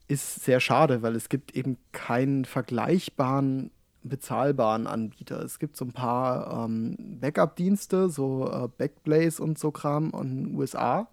Ist 0.09 0.45
sehr 0.45 0.61
schade, 0.61 1.03
weil 1.03 1.17
es 1.17 1.29
gibt 1.29 1.55
eben 1.57 1.79
keinen 1.93 2.45
vergleichbaren, 2.45 3.71
bezahlbaren 4.03 4.87
Anbieter. 4.87 5.43
Es 5.43 5.59
gibt 5.59 5.77
so 5.77 5.85
ein 5.85 5.93
paar 5.93 6.65
ähm, 6.65 6.97
Backup-Dienste, 7.21 8.09
so 8.09 8.51
äh, 8.51 8.69
Backblaze 8.77 9.43
und 9.43 9.59
so 9.59 9.71
Kram 9.71 10.13
in 10.21 10.45
den 10.45 10.55
USA, 10.57 11.09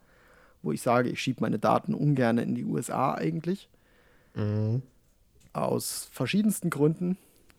wo 0.62 0.72
ich 0.72 0.82
sage, 0.82 1.10
ich 1.10 1.22
schiebe 1.22 1.42
meine 1.42 1.60
Daten 1.60 1.94
ungern 1.94 2.38
in 2.38 2.56
die 2.56 2.66
USA 2.66 3.14
eigentlich. 3.14 3.70
Mhm. 4.36 4.82
Aus 5.54 6.08
verschiedensten 6.12 6.70
Gründen. 6.70 7.18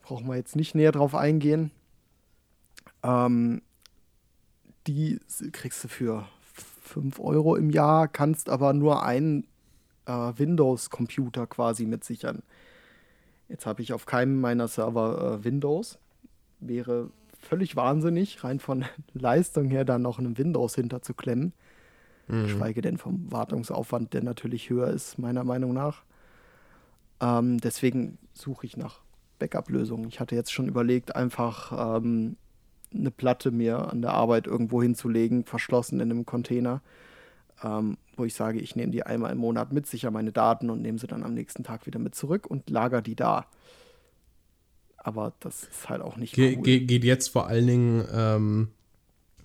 Brauchen 0.08 0.26
wir 0.26 0.36
jetzt 0.36 0.56
nicht 0.56 0.74
näher 0.74 0.90
drauf 0.90 1.14
eingehen. 1.14 1.70
Ähm, 3.02 3.60
die 4.86 5.20
kriegst 5.52 5.84
du 5.84 5.88
für 5.88 6.26
5 6.82 7.20
Euro 7.20 7.56
im 7.56 7.68
Jahr, 7.68 8.08
kannst 8.08 8.48
aber 8.48 8.72
nur 8.72 9.04
einen 9.04 9.44
äh, 10.06 10.12
Windows-Computer 10.12 11.46
quasi 11.46 11.84
mit 11.84 12.04
sichern. 12.04 12.42
Jetzt 13.50 13.66
habe 13.66 13.82
ich 13.82 13.92
auf 13.92 14.06
keinem 14.06 14.40
meiner 14.40 14.66
Server 14.66 15.40
äh, 15.40 15.44
Windows. 15.44 15.98
Wäre 16.58 17.10
völlig 17.38 17.76
wahnsinnig, 17.76 18.42
rein 18.42 18.60
von 18.60 18.86
Leistung 19.12 19.68
her 19.68 19.84
da 19.84 19.98
noch 19.98 20.18
einen 20.18 20.38
Windows 20.38 20.74
hinterzuklemmen. 20.74 21.52
Geschweige 22.28 22.80
denn 22.80 22.96
vom 22.96 23.30
Wartungsaufwand, 23.30 24.14
der 24.14 24.22
natürlich 24.22 24.70
höher 24.70 24.88
ist, 24.88 25.18
meiner 25.18 25.44
Meinung 25.44 25.74
nach. 25.74 26.02
Ähm, 27.20 27.58
deswegen 27.58 28.16
suche 28.32 28.64
ich 28.64 28.78
nach 28.78 29.02
Backup-Lösungen. 29.38 30.08
Ich 30.08 30.20
hatte 30.20 30.34
jetzt 30.34 30.52
schon 30.52 30.68
überlegt, 30.68 31.16
einfach 31.16 31.96
ähm, 31.96 32.36
eine 32.94 33.10
Platte 33.10 33.50
mir 33.50 33.90
an 33.90 34.02
der 34.02 34.12
Arbeit 34.12 34.46
irgendwo 34.46 34.82
hinzulegen, 34.82 35.44
verschlossen 35.44 36.00
in 36.00 36.10
einem 36.10 36.26
Container, 36.26 36.82
ähm, 37.62 37.98
wo 38.16 38.24
ich 38.24 38.34
sage, 38.34 38.60
ich 38.60 38.76
nehme 38.76 38.92
die 38.92 39.02
einmal 39.02 39.32
im 39.32 39.38
Monat 39.38 39.72
mit, 39.72 39.86
sicher 39.86 40.10
meine 40.10 40.32
Daten 40.32 40.70
und 40.70 40.82
nehme 40.82 40.98
sie 40.98 41.06
dann 41.06 41.24
am 41.24 41.34
nächsten 41.34 41.64
Tag 41.64 41.86
wieder 41.86 41.98
mit 41.98 42.14
zurück 42.14 42.46
und 42.46 42.70
lager 42.70 43.02
die 43.02 43.16
da. 43.16 43.46
Aber 44.96 45.32
das 45.40 45.62
ist 45.64 45.88
halt 45.88 46.02
auch 46.02 46.16
nicht 46.16 46.34
Ge 46.34 46.56
cool. 46.56 46.62
ge 46.62 46.80
geht 46.80 47.04
jetzt 47.04 47.28
vor 47.28 47.46
allen 47.46 47.66
Dingen 47.66 48.04
ähm, 48.12 48.68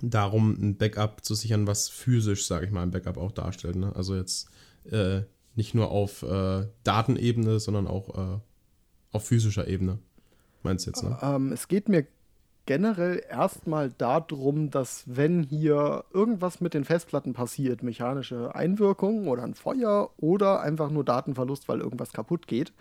darum, 0.02 0.54
ein 0.60 0.78
Backup 0.78 1.24
zu 1.24 1.36
sichern, 1.36 1.68
was 1.68 1.90
physisch, 1.90 2.48
sage 2.48 2.66
ich 2.66 2.72
mal, 2.72 2.84
ein 2.84 2.92
Backup 2.92 3.18
auch 3.18 3.32
darstellt. 3.32 3.76
Ne? 3.76 3.96
Also 3.96 4.16
jetzt 4.16 4.50
äh, 4.90 5.22
nicht 5.56 5.76
nur 5.76 5.92
auf 5.92 6.24
äh, 6.24 6.68
Datenebene, 6.84 7.60
sondern 7.60 7.88
auch 7.88 8.36
äh, 8.36 8.40
auf 9.14 9.26
physischer 9.26 9.68
Ebene. 9.68 10.00
Meinst 10.64 10.86
du 10.86 10.92
jetzt, 10.92 11.04
ne? 11.04 11.18
Ähm, 11.22 11.52
es 11.52 11.68
geht 11.68 11.88
mir 11.88 12.06
generell 12.66 13.24
erstmal 13.30 13.90
darum, 13.92 14.70
dass 14.70 15.04
wenn 15.06 15.44
hier 15.44 16.06
irgendwas 16.14 16.62
mit 16.62 16.74
den 16.74 16.86
Festplatten 16.86 17.34
passiert, 17.34 17.84
mechanische 17.84 18.56
Einwirkung 18.56 19.28
oder 19.28 19.44
ein 19.44 19.54
Feuer 19.54 20.12
oder 20.18 20.62
einfach 20.62 20.90
nur 20.90 21.04
Datenverlust, 21.04 21.68
weil 21.68 21.80
irgendwas 21.80 22.14
kaputt 22.14 22.48
geht, 22.48 22.72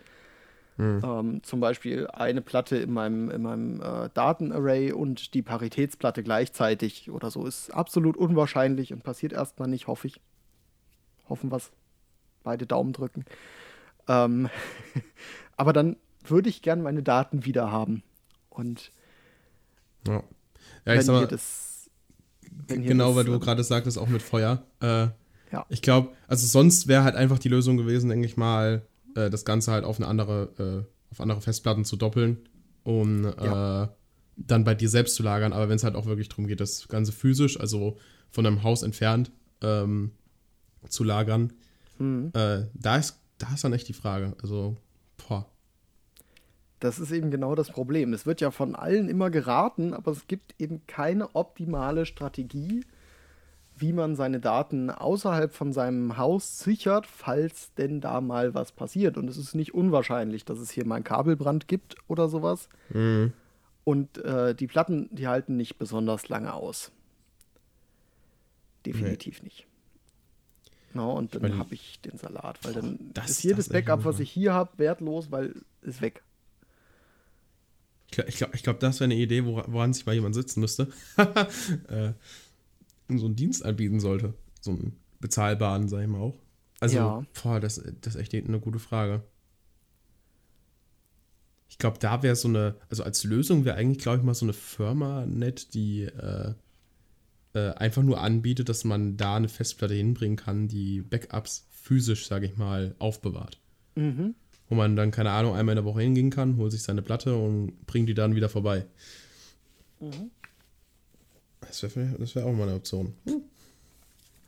ähm, 0.79 1.43
zum 1.43 1.61
Beispiel 1.61 2.07
eine 2.09 2.41
Platte 2.41 2.77
in 2.77 2.93
meinem, 2.93 3.31
in 3.31 3.43
meinem 3.43 3.81
äh, 3.81 4.09
Datenarray 4.15 4.93
und 4.93 5.35
die 5.35 5.43
Paritätsplatte 5.43 6.23
gleichzeitig 6.23 7.11
oder 7.11 7.31
so, 7.31 7.47
ist 7.47 7.71
absolut 7.71 8.17
unwahrscheinlich 8.17 8.93
und 8.93 9.03
passiert 9.03 9.33
erstmal 9.33 9.69
nicht, 9.69 9.87
hoffe 9.87 10.07
ich. 10.09 10.21
Hoffen 11.29 11.53
wir 11.53 11.61
Beide 12.43 12.67
Daumen 12.67 12.93
drücken. 12.93 13.25
Ähm, 14.09 14.49
aber 15.57 15.73
dann 15.73 15.97
würde 16.25 16.49
ich 16.49 16.63
gern 16.63 16.83
meine 16.83 17.03
Daten 17.03 17.45
wieder 17.45 17.71
haben. 17.71 18.03
Und 18.49 18.91
Ja, 20.07 20.23
ja 20.87 20.95
ich 20.95 21.03
sag 21.03 21.13
mal, 21.15 21.27
das. 21.27 21.91
genau, 22.69 23.15
weil 23.17 23.25
du 23.25 23.39
gerade 23.39 23.65
sagtest, 23.65 23.99
auch 23.99 24.09
mit 24.09 24.23
Feuer. 24.23 24.63
Äh, 24.81 25.09
Ja. 25.53 25.67
Ich 25.69 25.83
glaube, 25.83 26.13
also 26.29 26.47
sonst 26.47 26.89
wäre 26.89 27.05
halt 27.05 27.15
einfach 27.15 27.39
die 27.39 27.51
Lösung 27.51 27.77
gewesen, 27.77 28.09
denke 28.09 28.27
ich 28.27 28.39
mal, 28.39 28.87
äh, 29.15 29.29
das 29.29 29.45
Ganze 29.45 29.71
halt 29.71 29.85
auf 29.85 29.99
eine 29.99 30.07
andere, 30.09 30.87
äh, 30.89 31.13
auf 31.13 31.21
andere 31.21 31.43
Festplatten 31.43 31.85
zu 31.85 31.97
doppeln, 31.97 32.39
um 32.85 33.25
Ja. 33.25 33.85
äh, 33.85 33.89
dann 34.39 34.65
bei 34.65 34.75
dir 34.75 34.89
selbst 34.89 35.15
zu 35.17 35.23
lagern. 35.23 35.53
Aber 35.53 35.69
wenn 35.69 35.77
es 35.77 35.85
halt 35.85 35.95
auch 35.95 36.07
wirklich 36.07 36.31
darum 36.31 36.47
geht, 36.47 36.61
das 36.61 36.89
Ganze 36.89 37.13
physisch, 37.13 37.61
also 37.61 37.99
von 38.31 38.47
einem 38.47 38.63
Haus 38.63 38.83
entfernt, 38.83 39.31
ähm, 39.61 40.13
zu 40.89 41.05
lagern, 41.05 41.53
Mhm. 41.99 42.31
äh, 42.35 42.63
da 42.73 42.97
ist, 42.97 43.21
da 43.37 43.53
ist 43.53 43.63
dann 43.63 43.75
echt 43.75 43.89
die 43.89 43.93
Frage. 43.93 44.35
Also, 44.43 44.77
boah. 45.29 45.47
Das 46.83 46.99
ist 46.99 47.13
eben 47.13 47.31
genau 47.31 47.55
das 47.55 47.71
Problem. 47.71 48.13
Es 48.13 48.27
wird 48.27 48.41
ja 48.41 48.51
von 48.51 48.75
allen 48.75 49.09
immer 49.09 49.31
geraten, 49.31 49.95
aber 49.95 50.11
es 50.11 50.27
gibt 50.27 50.57
eben 50.59 50.83
keine 50.89 51.37
optimale 51.37 52.07
Strategie, 52.07 52.85
wie 53.77 53.93
man 53.93 54.17
seine 54.17 54.41
Daten 54.41 54.91
außerhalb 54.91 55.55
von 55.55 55.73
seinem 55.73 56.17
Haus 56.17 56.59
sichert, 56.59 57.07
falls 57.07 57.73
denn 57.75 58.01
da 58.01 58.21
mal 58.21 58.55
was 58.55 58.73
passiert. 58.73 59.17
Und 59.17 59.29
es 59.29 59.37
ist 59.37 59.55
nicht 59.55 59.75
unwahrscheinlich, 59.75 60.45
dass 60.45 60.59
es 60.59 60.71
hier 60.73 60.85
mal 60.85 60.97
einen 60.97 61.05
Kabelbrand 61.05 61.69
gibt 61.69 61.95
oder 62.09 62.29
sowas. 62.29 62.69
Und 63.85 64.19
äh, 64.19 64.53
die 64.55 64.67
Platten, 64.67 65.09
die 65.13 65.29
halten 65.29 65.57
nicht 65.57 65.79
besonders 65.79 66.29
lange 66.29 66.53
aus. 66.53 66.91
Definitiv 68.87 69.43
nicht. 69.45 69.67
No, 70.95 71.13
und 71.13 71.35
dann 71.37 71.59
habe 71.59 71.75
ich 71.75 72.01
den 72.01 72.19
Salat, 72.19 72.59
weil 72.65 72.75
dann 72.75 72.99
das- 73.15 73.31
ist 73.31 73.45
jedes 73.45 73.69
Backup, 73.69 74.05
was 74.05 74.19
ich 74.21 74.31
hier 74.31 74.53
habe, 74.53 74.79
wertlos, 74.79 75.31
weil 75.31 75.55
ist 75.83 76.01
weg. 76.03 76.23
Ich 78.27 78.37
glaube, 78.37 78.55
ich 78.55 78.63
glaub, 78.63 78.81
das 78.81 79.01
wäre 79.01 79.05
eine 79.11 79.15
Idee, 79.21 79.45
wora- 79.45 79.67
woran 79.69 79.93
sich 79.93 80.07
mal 80.07 80.15
jemand 80.15 80.35
sitzen 80.35 80.61
müsste. 80.61 80.89
äh, 81.89 82.13
und 83.09 83.19
so 83.19 83.27
einen 83.27 83.37
Dienst 83.37 83.65
anbieten 83.65 84.01
sollte. 84.01 84.35
So 84.61 84.71
einen 84.73 84.97
bezahlbaren, 85.21 85.89
sag 85.89 86.03
ich 86.03 86.09
mal 86.09 86.19
auch. 86.21 86.39
Also, 86.81 86.97
Ja. 86.97 87.23
boah, 87.43 87.61
das, 87.61 87.83
das 88.01 88.15
ist 88.15 88.21
echt 88.21 88.35
eine 88.35 88.61
gute 88.61 88.79
Frage. 88.79 89.23
Ich 91.69 91.79
glaube, 91.79 91.99
da 91.99 92.23
wäre 92.23 92.37
so 92.37 92.49
eine, 92.49 92.77
also 92.91 93.03
als 93.03 93.25
Lösung 93.25 93.65
wäre 93.65 93.77
eigentlich, 93.77 94.03
glaube 94.03 94.19
ich, 94.19 94.25
mal 94.25 94.35
so 94.35 94.45
eine 94.45 94.53
Firma 94.53 95.25
nett, 95.27 95.73
die 95.75 96.03
äh, 96.03 96.55
äh, 97.55 97.71
einfach 97.75 98.03
nur 98.03 98.21
anbietet, 98.21 98.69
dass 98.69 98.85
man 98.85 99.17
da 99.17 99.37
eine 99.37 99.49
Festplatte 99.49 99.95
hinbringen 99.95 100.37
kann, 100.37 100.69
die 100.69 101.01
Backups 101.01 101.67
physisch, 101.71 102.27
sage 102.27 102.47
ich 102.47 102.57
mal, 102.57 102.95
aufbewahrt. 102.99 103.59
Mhm. 103.95 104.35
Wo 104.73 104.77
man 104.77 104.97
dann, 104.97 105.11
keine 105.11 105.33
Ahnung, 105.33 105.55
einmal 105.55 105.75
in 105.75 105.85
der 105.85 105.85
Woche 105.85 106.01
hingehen 106.01 106.31
kann, 106.31 106.57
holt 106.57 106.73
sich 106.73 106.83
seine 106.83 107.03
Platte 107.03 107.37
und 107.37 107.85
bringt 107.85 108.09
die 108.09 108.15
dann 108.15 108.35
wieder 108.35 108.49
vorbei. 108.49 108.87
Das 111.61 111.83
wäre 111.83 112.19
wär 112.19 112.47
auch 112.47 112.55
mal 112.55 112.63
eine 112.63 112.77
Option. 112.77 113.13
Hm. 113.27 113.43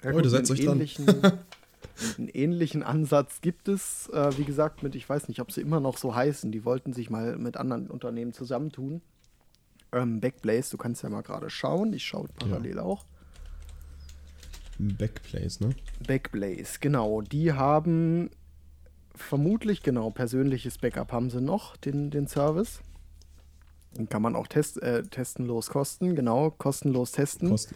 Ja, 0.03 0.13
Leute, 0.13 0.35
einen 0.35 0.51
euch 0.51 0.65
dran. 0.65 0.77
ähnlichen, 0.77 1.07
einen 2.19 2.29
ähnlichen 2.29 2.83
Ansatz 2.83 3.43
gibt 3.43 3.69
es, 3.69 4.09
äh, 4.15 4.39
wie 4.39 4.45
gesagt, 4.45 4.83
mit, 4.83 4.95
ich 4.95 5.07
weiß 5.07 5.29
nicht, 5.29 5.43
ob 5.43 5.53
sie 5.53 5.61
immer 5.61 5.81
noch 5.81 5.99
so 5.99 6.15
heißen, 6.15 6.51
die 6.51 6.65
wollten 6.65 6.95
sich 6.95 7.11
mal 7.11 7.37
mit 7.37 7.59
anderen 7.59 7.91
Unternehmen 7.91 8.33
zusammentun. 8.33 9.03
Ähm, 9.93 10.21
Backblaze, 10.21 10.71
du 10.71 10.79
kannst 10.79 11.03
ja 11.03 11.11
mal 11.11 11.21
gerade 11.21 11.51
schauen, 11.51 11.93
ich 11.93 12.05
schaue 12.07 12.29
parallel 12.39 12.79
auch. 12.79 13.05
Backplace, 14.79 15.61
ne? 15.61 15.75
Backblaze, 16.07 16.79
genau, 16.81 17.21
die 17.21 17.53
haben 17.53 18.31
vermutlich, 19.15 19.83
genau, 19.83 20.11
persönliches 20.11 20.79
Backup 20.79 21.13
haben 21.13 21.31
sie 21.31 21.41
noch, 21.41 21.77
den, 21.77 22.11
den 22.11 22.27
Service. 22.27 22.81
Den 23.97 24.09
kann 24.09 24.23
man 24.23 24.35
auch 24.35 24.47
test, 24.49 24.83
äh, 24.83 25.03
testenlos 25.05 25.71
kosten, 25.71 26.17
genau, 26.17 26.51
kostenlos 26.51 27.13
testen. 27.13 27.51
Kosten. 27.51 27.75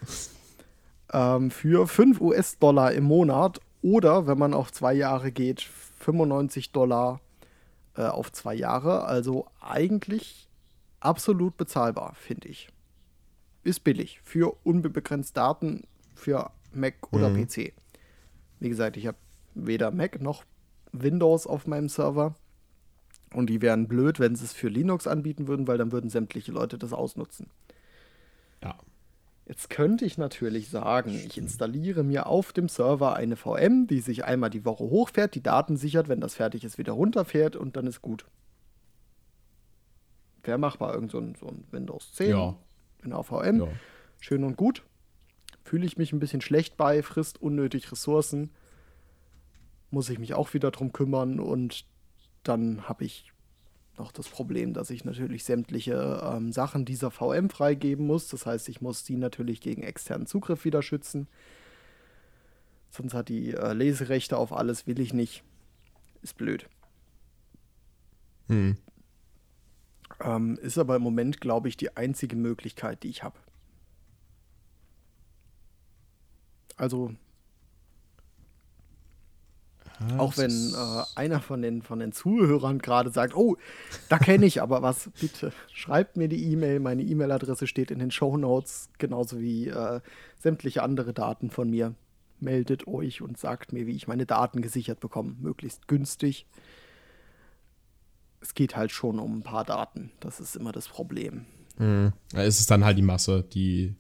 ähm, 1.13 1.51
für 1.51 1.87
5 1.87 2.21
US-Dollar 2.21 2.93
im 2.93 3.05
Monat 3.05 3.61
oder, 3.83 4.27
wenn 4.27 4.39
man 4.39 4.55
auf 4.55 4.73
zwei 4.73 4.95
Jahre 4.95 5.31
geht, 5.31 5.61
95 6.01 6.73
Dollar 6.73 7.21
äh, 7.97 8.03
auf 8.03 8.33
zwei 8.33 8.55
Jahre. 8.55 9.05
Also 9.05 9.47
eigentlich 9.61 10.49
absolut 11.01 11.57
bezahlbar, 11.57 12.15
finde 12.17 12.49
ich. 12.49 12.69
Ist 13.63 13.85
billig 13.85 14.21
für 14.25 14.57
unbegrenzt 14.65 15.37
Daten 15.37 15.85
für 16.17 16.51
Mac 16.73 17.13
oder 17.13 17.29
Mhm. 17.31 17.47
PC. 17.47 17.73
Wie 18.59 18.69
gesagt, 18.69 18.97
ich 18.97 19.07
habe 19.07 19.19
weder 19.55 19.93
Mac 19.93 20.21
noch 20.21 20.43
Windows 20.93 21.47
auf 21.47 21.67
meinem 21.67 21.89
Server. 21.89 22.35
Und 23.35 23.51
die 23.51 23.61
wären 23.61 23.89
blöd, 23.89 24.21
wenn 24.21 24.37
sie 24.37 24.45
es 24.45 24.53
für 24.55 24.69
Linux 24.69 25.07
anbieten 25.07 25.49
würden, 25.49 25.67
weil 25.69 25.77
dann 25.79 25.93
würden 25.93 26.09
sämtliche 26.09 26.51
Leute 26.53 26.79
das 26.79 26.93
ausnutzen. 26.93 27.49
Ja. 28.63 28.79
Jetzt 29.47 29.71
könnte 29.71 30.05
ich 30.05 30.19
natürlich 30.19 30.69
sagen, 30.69 31.11
ich 31.15 31.39
installiere 31.39 32.03
mir 32.05 32.27
auf 32.27 32.53
dem 32.53 32.69
Server 32.69 33.15
eine 33.17 33.37
VM, 33.37 33.87
die 33.87 34.01
sich 34.01 34.25
einmal 34.25 34.51
die 34.51 34.65
Woche 34.65 34.85
hochfährt, 34.85 35.35
die 35.35 35.43
Daten 35.43 35.77
sichert, 35.77 36.09
wenn 36.09 36.21
das 36.21 36.35
fertig 36.35 36.65
ist, 36.65 36.77
wieder 36.77 36.93
runterfährt 36.93 37.57
und 37.57 37.77
dann 37.77 37.87
ist 37.87 38.03
gut. 38.03 38.27
Wäre 40.43 40.59
machbar, 40.59 40.95
irgend 40.95 41.11
so 41.11 41.19
ein, 41.19 41.35
so 41.35 41.47
ein 41.49 41.65
Windows 41.71 42.13
10 42.13 42.31
Ja. 42.31 42.57
in 43.03 43.13
AVM. 43.13 43.61
Ja. 43.61 43.69
Schön 44.21 44.45
und 44.45 44.57
gut. 44.57 44.83
Fühle 45.65 45.87
ich 45.87 45.97
mich 45.99 46.13
ein 46.13 46.19
bisschen 46.21 46.41
schlecht 46.41 46.77
bei, 46.77 47.03
frisst 47.03 47.41
unnötig 47.43 47.91
Ressourcen. 47.93 48.51
Muss 49.91 50.11
ich 50.11 50.19
mich 50.19 50.35
auch 50.35 50.53
wieder 50.55 50.71
drum 50.71 50.93
kümmern 50.93 51.41
und 51.41 51.87
dann 52.43 52.89
habe 52.89 53.05
ich 53.05 53.33
noch 53.99 54.13
das 54.13 54.29
Problem, 54.29 54.75
dass 54.75 54.91
ich 54.91 55.05
natürlich 55.05 55.45
sämtliche 55.45 56.21
ähm, 56.23 56.53
Sachen 56.53 56.85
dieser 56.85 57.11
VM 57.11 57.51
freigeben 57.51 58.07
muss. 58.07 58.29
Das 58.29 58.47
heißt, 58.47 58.69
ich 58.69 58.81
muss 58.81 59.05
die 59.05 59.17
natürlich 59.17 59.61
gegen 59.61 59.83
externen 59.83 60.27
Zugriff 60.27 60.65
wieder 60.65 60.83
schützen. 60.83 61.29
Sonst 62.91 63.15
hat 63.15 63.29
die 63.29 63.53
äh, 63.53 63.73
Leserechte 63.73 64.37
auf 64.37 64.53
alles, 64.53 64.87
will 64.87 65.01
ich 65.01 65.13
nicht. 65.13 65.43
Ist 66.23 66.37
blöd. 66.37 66.69
Hm. 68.49 68.77
Ähm, 70.21 70.59
ist 70.63 70.79
aber 70.79 70.97
im 70.97 71.03
Moment, 71.03 71.41
glaube 71.41 71.69
ich, 71.69 71.77
die 71.77 71.97
einzige 71.97 72.35
Möglichkeit, 72.35 73.03
die 73.03 73.09
ich 73.09 73.23
habe. 73.23 73.39
Also, 76.77 77.15
auch 80.17 80.37
wenn 80.39 80.51
äh, 80.51 81.03
einer 81.17 81.41
von 81.41 81.61
den, 81.61 81.83
von 81.83 81.99
den 81.99 82.13
Zuhörern 82.13 82.79
gerade 82.79 83.11
sagt, 83.11 83.37
oh, 83.37 83.57
da 84.09 84.19
kenne 84.19 84.47
ich 84.47 84.63
aber 84.63 84.81
was, 84.83 85.11
bitte 85.21 85.53
schreibt 85.73 86.17
mir 86.17 86.29
die 86.29 86.43
E-Mail. 86.53 86.81
Meine 86.81 87.03
E-Mail-Adresse 87.03 87.67
steht 87.67 87.91
in 87.91 87.99
den 87.99 88.11
Show 88.11 88.37
Notes, 88.37 88.89
genauso 88.99 89.41
wie 89.41 89.69
äh, 89.69 90.01
sämtliche 90.39 90.83
andere 90.83 91.13
Daten 91.13 91.51
von 91.51 91.69
mir. 91.71 91.95
Meldet 92.41 92.87
euch 92.87 93.21
und 93.21 93.37
sagt 93.39 93.73
mir, 93.73 93.87
wie 93.87 93.97
ich 93.97 94.07
meine 94.07 94.25
Daten 94.25 94.63
gesichert 94.63 95.01
bekomme. 95.01 95.35
Möglichst 95.41 95.89
günstig. 95.89 96.47
Es 98.41 98.55
geht 98.55 98.77
halt 98.77 98.93
schon 98.93 99.19
um 99.19 99.39
ein 99.39 99.43
paar 99.43 99.65
Daten. 99.65 100.13
Das 100.21 100.39
ist 100.39 100.55
immer 100.55 100.71
das 100.73 100.89
Problem. 100.89 101.47
Hm. 101.79 102.13
Da 102.31 102.43
ist 102.43 102.61
es 102.61 102.67
dann 102.67 102.85
halt 102.85 102.97
die 102.97 103.03
Masse, 103.03 103.43
die, 103.43 103.95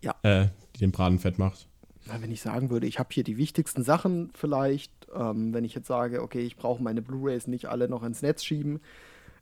Ja. 0.00 0.14
äh, 0.22 0.48
die 0.74 0.80
den 0.80 0.92
Braten 0.92 1.18
fett 1.18 1.38
macht. 1.38 1.68
Wenn 2.18 2.30
ich 2.30 2.42
sagen 2.42 2.70
würde, 2.70 2.86
ich 2.86 2.98
habe 2.98 3.10
hier 3.12 3.24
die 3.24 3.36
wichtigsten 3.36 3.82
Sachen 3.82 4.30
vielleicht, 4.34 4.92
ähm, 5.14 5.54
wenn 5.54 5.64
ich 5.64 5.74
jetzt 5.74 5.86
sage, 5.86 6.22
okay, 6.22 6.40
ich 6.40 6.56
brauche 6.56 6.82
meine 6.82 7.02
Blu-rays 7.02 7.46
nicht 7.46 7.66
alle 7.66 7.88
noch 7.88 8.02
ins 8.02 8.22
Netz 8.22 8.44
schieben, 8.44 8.80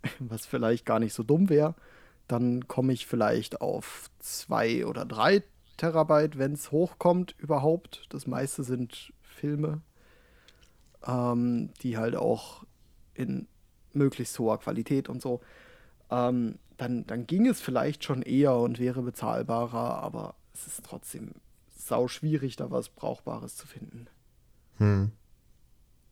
was 0.19 0.47
vielleicht 0.47 0.85
gar 0.85 1.01
nicht 1.01 1.15
so 1.15 1.23
dumm 1.23 1.49
wäre, 1.49 1.75
dann 2.27 2.69
komme 2.69 2.93
ich 2.93 3.07
vielleicht 3.07 3.61
auf 3.61 4.11
zwei 4.19 4.87
oder 4.87 5.05
drei 5.05 5.43
Terabyte, 5.77 6.39
wenn 6.39 6.53
es 6.53 6.73
hochkommt 6.73 7.35
überhaupt. 7.39 8.07
Das 8.11 8.27
meiste 8.27 8.65
sind 8.65 9.13
Filme, 9.23 9.81
ähm, 11.07 11.71
die 11.83 11.97
halt 11.97 12.17
auch 12.17 12.65
in 13.15 13.47
möglichst 13.93 14.39
hoher 14.39 14.59
Qualität 14.59 15.09
und 15.09 15.23
so. 15.23 15.41
Ähm, 16.11 16.59
dann, 16.77 17.07
dann 17.07 17.27
ging 17.27 17.47
es 17.47 17.61
vielleicht 17.61 18.05
schon 18.05 18.23
eher 18.23 18.57
und 18.57 18.79
wäre 18.79 19.03
bezahlbarer, 19.03 20.03
aber 20.03 20.35
es 20.55 20.67
ist 20.67 20.85
trotzdem 20.85 21.33
sau 21.89 22.09
schwierig, 22.09 22.57
da 22.57 22.71
was 22.71 22.89
Brauchbares 22.89 23.57
zu 23.57 23.67
finden. 23.67 24.07
Hm. 24.79 25.13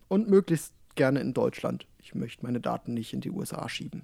Und 0.08 0.28
möglichst 0.28 0.74
gerne 0.94 1.20
in 1.20 1.34
Deutschland. 1.34 1.86
Ich 1.98 2.14
möchte 2.14 2.44
meine 2.44 2.60
Daten 2.60 2.94
nicht 2.94 3.12
in 3.12 3.20
die 3.20 3.30
USA 3.30 3.68
schieben. 3.68 4.02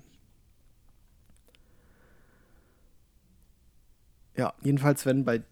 Ja, 4.37 4.55
jedenfalls, 4.63 5.05
wenn 5.05 5.25
bei 5.25 5.43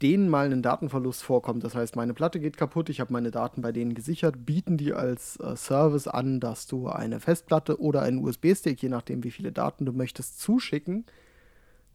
denen 0.00 0.28
mal 0.28 0.50
ein 0.50 0.62
Datenverlust 0.62 1.22
vorkommt, 1.22 1.64
das 1.64 1.74
heißt, 1.74 1.96
meine 1.96 2.14
Platte 2.14 2.40
geht 2.40 2.56
kaputt, 2.56 2.88
ich 2.88 3.00
habe 3.00 3.12
meine 3.12 3.30
Daten 3.30 3.62
bei 3.62 3.72
denen 3.72 3.94
gesichert, 3.94 4.44
bieten 4.44 4.76
die 4.76 4.92
als 4.92 5.38
äh, 5.38 5.56
Service 5.56 6.08
an, 6.08 6.40
dass 6.40 6.66
du 6.66 6.88
eine 6.88 7.20
Festplatte 7.20 7.80
oder 7.80 8.02
einen 8.02 8.18
USB-Stick, 8.18 8.82
je 8.82 8.88
nachdem, 8.88 9.22
wie 9.22 9.30
viele 9.30 9.52
Daten 9.52 9.84
du 9.84 9.92
möchtest, 9.92 10.40
zuschicken, 10.40 11.04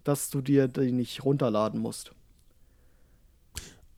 dass 0.04 0.30
du 0.30 0.42
dir 0.42 0.70
die 0.70 0.94
nicht 0.94 1.26
runterladen 1.26 1.82
musst. 1.82 2.14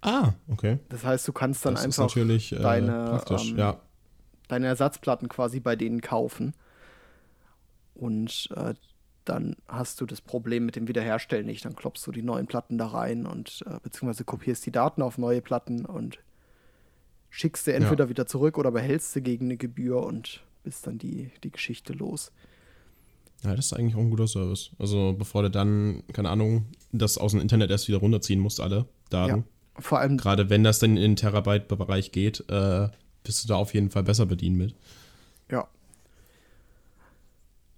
Ah, 0.01 0.33
okay. 0.47 0.79
Das 0.89 1.03
heißt, 1.03 1.27
du 1.27 1.33
kannst 1.33 1.65
dann 1.65 1.75
das 1.75 1.83
einfach 1.83 2.03
natürlich 2.03 2.53
äh, 2.53 2.59
deine, 2.59 3.21
ähm, 3.29 3.57
ja. 3.57 3.79
deine 4.47 4.67
Ersatzplatten 4.67 5.27
quasi 5.27 5.59
bei 5.59 5.75
denen 5.75 6.01
kaufen. 6.01 6.53
Und 7.95 8.49
äh, 8.55 8.75
dann 9.25 9.55
hast 9.67 9.99
du 10.01 10.05
das 10.05 10.21
Problem 10.21 10.65
mit 10.65 10.75
dem 10.75 10.87
Wiederherstellen 10.87 11.45
nicht. 11.45 11.65
Dann 11.65 11.75
klopfst 11.75 12.05
du 12.05 12.11
die 12.11 12.23
neuen 12.23 12.47
Platten 12.47 12.77
da 12.77 12.87
rein 12.87 13.25
und 13.25 13.63
äh, 13.67 13.77
beziehungsweise 13.83 14.23
kopierst 14.23 14.65
die 14.65 14.71
Daten 14.71 15.01
auf 15.01 15.17
neue 15.17 15.41
Platten 15.41 15.85
und 15.85 16.19
schickst 17.29 17.65
sie 17.65 17.73
entweder 17.73 18.09
wieder 18.09 18.25
zurück 18.25 18.57
oder 18.57 18.71
behältst 18.71 19.13
sie 19.13 19.21
gegen 19.21 19.45
eine 19.45 19.57
Gebühr 19.57 20.03
und 20.03 20.43
bist 20.63 20.87
dann 20.87 20.97
die, 20.97 21.31
die 21.43 21.51
Geschichte 21.51 21.93
los. 21.93 22.31
Ja, 23.43 23.55
das 23.55 23.67
ist 23.67 23.73
eigentlich 23.73 23.95
auch 23.95 23.99
ein 23.99 24.09
guter 24.09 24.27
Service. 24.27 24.71
Also 24.79 25.15
bevor 25.17 25.43
du 25.43 25.49
dann, 25.51 26.03
keine 26.11 26.29
Ahnung, 26.29 26.65
das 26.91 27.17
aus 27.17 27.31
dem 27.31 27.39
Internet 27.39 27.69
erst 27.69 27.87
wieder 27.87 27.99
runterziehen 27.99 28.39
musst, 28.39 28.59
alle 28.59 28.85
Daten. 29.09 29.45
Vor 29.79 29.99
allem, 29.99 30.17
Gerade 30.17 30.49
wenn 30.49 30.63
das 30.63 30.79
dann 30.79 30.91
in 30.91 31.01
den 31.01 31.15
Terabyte-Bereich 31.15 32.11
geht, 32.11 32.43
äh, 32.49 32.89
bist 33.23 33.43
du 33.43 33.47
da 33.47 33.55
auf 33.55 33.73
jeden 33.73 33.89
Fall 33.89 34.03
besser 34.03 34.25
bedient 34.25 34.57
mit. 34.57 34.75
ja. 35.49 35.67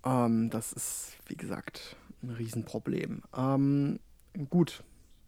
Ähm, 0.03 0.49
das 0.49 0.73
ist, 0.73 1.13
wie 1.27 1.35
gesagt, 1.35 1.95
ein 2.23 2.31
Riesenproblem. 2.31 3.23
Ähm, 3.35 3.99
gut, 4.49 4.83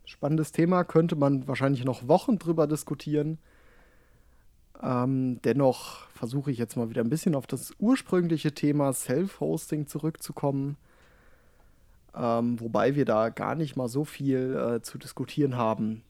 spannendes 0.06 0.52
Thema, 0.52 0.84
könnte 0.84 1.16
man 1.16 1.48
wahrscheinlich 1.48 1.84
noch 1.86 2.08
Wochen 2.08 2.40
drüber 2.40 2.68
diskutieren. 2.68 3.38
Ähm, 4.82 5.42
dennoch 5.44 6.08
versuche 6.10 6.52
ich 6.52 6.58
jetzt 6.58 6.76
mal 6.76 6.90
wieder 6.90 7.02
ein 7.02 7.10
bisschen 7.10 7.36
auf 7.36 7.48
das 7.48 7.74
ursprüngliche 7.80 8.54
Thema 8.54 8.92
Self-Hosting 8.92 9.88
zurückzukommen. 9.88 10.78
Ähm, 12.16 12.60
wobei 12.60 12.96
wir 12.96 13.06
da 13.06 13.30
gar 13.30 13.56
nicht 13.56 13.76
mal 13.76 13.88
so 13.88 14.04
viel 14.04 14.56
äh, 14.56 14.82
zu 14.82 14.98
diskutieren 14.98 15.58
haben. 15.58 16.04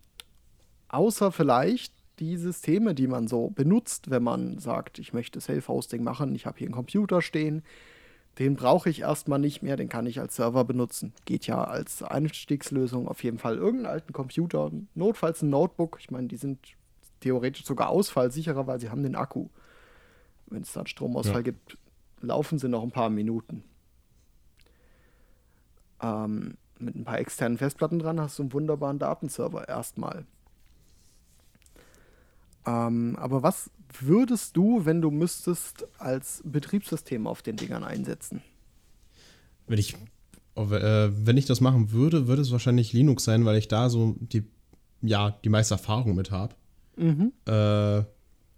Außer 0.93 1.31
vielleicht 1.31 1.91
die 2.19 2.37
Systeme, 2.37 2.93
die 2.93 3.07
man 3.07 3.27
so 3.27 3.49
benutzt, 3.49 4.11
wenn 4.11 4.21
man 4.21 4.59
sagt, 4.59 4.99
ich 4.99 5.11
möchte 5.11 5.41
Self-Hosting 5.41 6.03
machen, 6.03 6.35
ich 6.35 6.45
habe 6.45 6.59
hier 6.59 6.67
einen 6.67 6.75
Computer 6.75 7.23
stehen, 7.23 7.63
den 8.37 8.55
brauche 8.55 8.91
ich 8.91 9.01
erstmal 9.01 9.39
nicht 9.39 9.63
mehr, 9.63 9.75
den 9.75 9.89
kann 9.89 10.05
ich 10.05 10.19
als 10.19 10.35
Server 10.35 10.63
benutzen. 10.65 11.11
Geht 11.25 11.47
ja 11.47 11.63
als 11.63 12.03
Einstiegslösung 12.03 13.07
auf 13.07 13.23
jeden 13.23 13.39
Fall 13.39 13.55
irgendeinen 13.55 13.91
alten 13.91 14.13
Computer, 14.13 14.69
notfalls 14.93 15.41
ein 15.41 15.49
Notebook. 15.49 15.97
Ich 15.99 16.11
meine, 16.11 16.27
die 16.27 16.37
sind 16.37 16.59
theoretisch 17.21 17.65
sogar 17.65 17.89
ausfallsicherer, 17.89 18.67
weil 18.67 18.79
sie 18.79 18.91
haben 18.91 19.01
den 19.01 19.15
Akku. 19.15 19.47
Wenn 20.45 20.61
es 20.61 20.73
da 20.73 20.81
einen 20.81 20.87
Stromausfall 20.87 21.37
Ja. 21.37 21.41
gibt, 21.41 21.75
laufen 22.21 22.59
sie 22.59 22.69
noch 22.69 22.83
ein 22.83 22.91
paar 22.91 23.09
Minuten. 23.09 23.63
Ähm, 26.03 26.55
mit 26.77 26.93
ein 26.95 27.03
paar 27.03 27.17
externen 27.17 27.57
Festplatten 27.57 27.97
dran 27.97 28.21
hast 28.21 28.37
du 28.37 28.43
einen 28.43 28.53
wunderbaren 28.53 28.99
Datenserver 28.99 29.67
erstmal. 29.67 30.27
Ähm, 32.65 33.15
aber 33.17 33.43
was 33.43 33.69
würdest 33.99 34.55
du, 34.57 34.85
wenn 34.85 35.01
du 35.01 35.11
müsstest, 35.11 35.87
als 35.97 36.41
Betriebssystem 36.45 37.27
auf 37.27 37.41
den 37.41 37.57
Dingern 37.57 37.83
einsetzen? 37.83 38.41
Wenn 39.67 39.79
ich, 39.79 39.95
oh, 40.55 40.65
äh, 40.71 41.11
wenn 41.25 41.37
ich 41.37 41.45
das 41.45 41.61
machen 41.61 41.91
würde, 41.91 42.27
würde 42.27 42.41
es 42.41 42.51
wahrscheinlich 42.51 42.93
Linux 42.93 43.23
sein, 43.23 43.45
weil 43.45 43.57
ich 43.57 43.67
da 43.67 43.89
so 43.89 44.15
die, 44.19 44.43
ja, 45.01 45.31
die 45.43 45.49
meiste 45.49 45.75
Erfahrung 45.75 46.15
mit 46.15 46.31
habe. 46.31 46.55
Äh, 47.45 48.03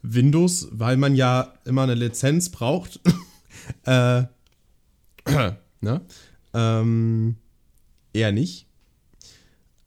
Windows, 0.01 0.67
weil 0.71 0.97
man 0.97 1.15
ja 1.15 1.53
immer 1.65 1.83
eine 1.83 1.95
Lizenz 1.95 2.49
braucht. 2.49 2.99
äh, 3.85 4.23
ne? 5.81 6.01
Ähm, 6.53 7.37
eher 8.13 8.31
nicht. 8.31 8.67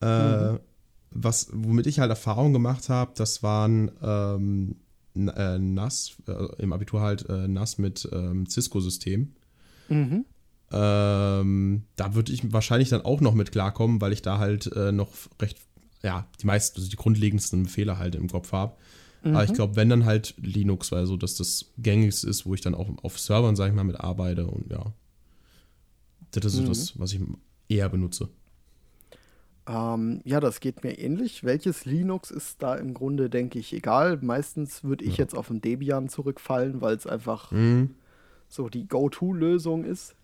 Äh, 0.01 0.59
was, 1.23 1.49
womit 1.53 1.87
ich 1.87 2.01
halt 2.01 2.11
Erfahrung 2.11 2.53
gemacht 2.53 2.89
habe, 2.89 3.13
das 3.17 3.43
waren 3.43 3.91
ähm, 4.03 4.77
äh, 5.15 5.59
NAS, 5.59 6.17
äh, 6.27 6.63
im 6.63 6.73
Abitur 6.73 7.01
halt 7.01 7.29
äh, 7.29 7.49
NAS 7.49 7.79
mit 7.79 8.09
ähm, 8.13 8.47
Cisco-System. 8.47 9.33
Mhm. 9.89 10.25
Ähm, 10.71 11.83
da 11.97 12.15
würde 12.15 12.33
ich 12.33 12.53
wahrscheinlich 12.53 12.91
dann 12.91 13.03
auch 13.03 13.21
noch 13.21 13.35
mit 13.35 13.53
klarkommen, 13.53 14.01
weil 14.01 14.13
ich 14.13 14.23
da 14.23 14.39
halt 14.39 14.71
äh, 14.75 14.93
noch 14.93 15.11
recht, 15.41 15.59
ja, 16.03 16.27
die 16.41 16.47
meisten, 16.47 16.79
also 16.79 16.91
die 16.91 16.97
grundlegendsten 16.97 17.65
Befehle 17.65 17.99
halt 17.99 18.15
im 18.15 18.29
Kopf 18.29 18.53
habe. 18.53 18.75
Aber 19.25 19.45
ich 19.45 19.53
glaube, 19.53 19.77
wenn 19.77 19.89
dann 19.89 20.05
halt 20.05 20.35
Linux, 20.39 20.93
weil 20.93 21.07
so, 21.07 21.17
dass 21.17 21.35
das 21.35 21.73
gängigste 21.79 22.29
ist, 22.29 22.47
wo 22.47 22.55
ich 22.55 22.61
dann 22.61 22.75
auch 22.75 22.89
auf 23.03 23.19
Servern, 23.19 23.57
sag 23.57 23.69
ich 23.69 23.75
mal, 23.75 23.85
mit 23.85 23.99
arbeite 23.99 24.47
und 24.47 24.71
ja. 24.71 24.93
Das 26.31 26.45
ist 26.45 26.55
so 26.55 26.67
das, 26.67 26.99
was 26.99 27.13
ich 27.13 27.21
eher 27.69 27.89
benutze. 27.89 28.29
Ähm, 29.69 30.23
ja, 30.25 30.41
das 30.41 30.61
geht 30.61 30.83
mir 30.83 30.99
ähnlich. 30.99 31.45
Welches 31.45 31.85
Linux 31.85 32.31
ist 32.31 32.63
da 32.63 32.75
im 32.75 32.95
Grunde, 32.95 33.29
denke 33.29 33.59
ich, 33.59 33.75
egal. 33.75 34.19
Meistens 34.23 34.83
würde 34.83 35.05
ich 35.05 35.19
jetzt 35.19 35.35
auf 35.37 35.51
ein 35.51 35.61
Debian 35.61 36.09
zurückfallen, 36.09 36.81
weil 36.81 36.97
es 36.97 37.07
einfach 37.07 37.53
Mhm. 37.53 37.95
so 38.49 38.71
die 38.71 38.89
Go-To-Lösung 38.89 39.85
ist. 39.85 40.17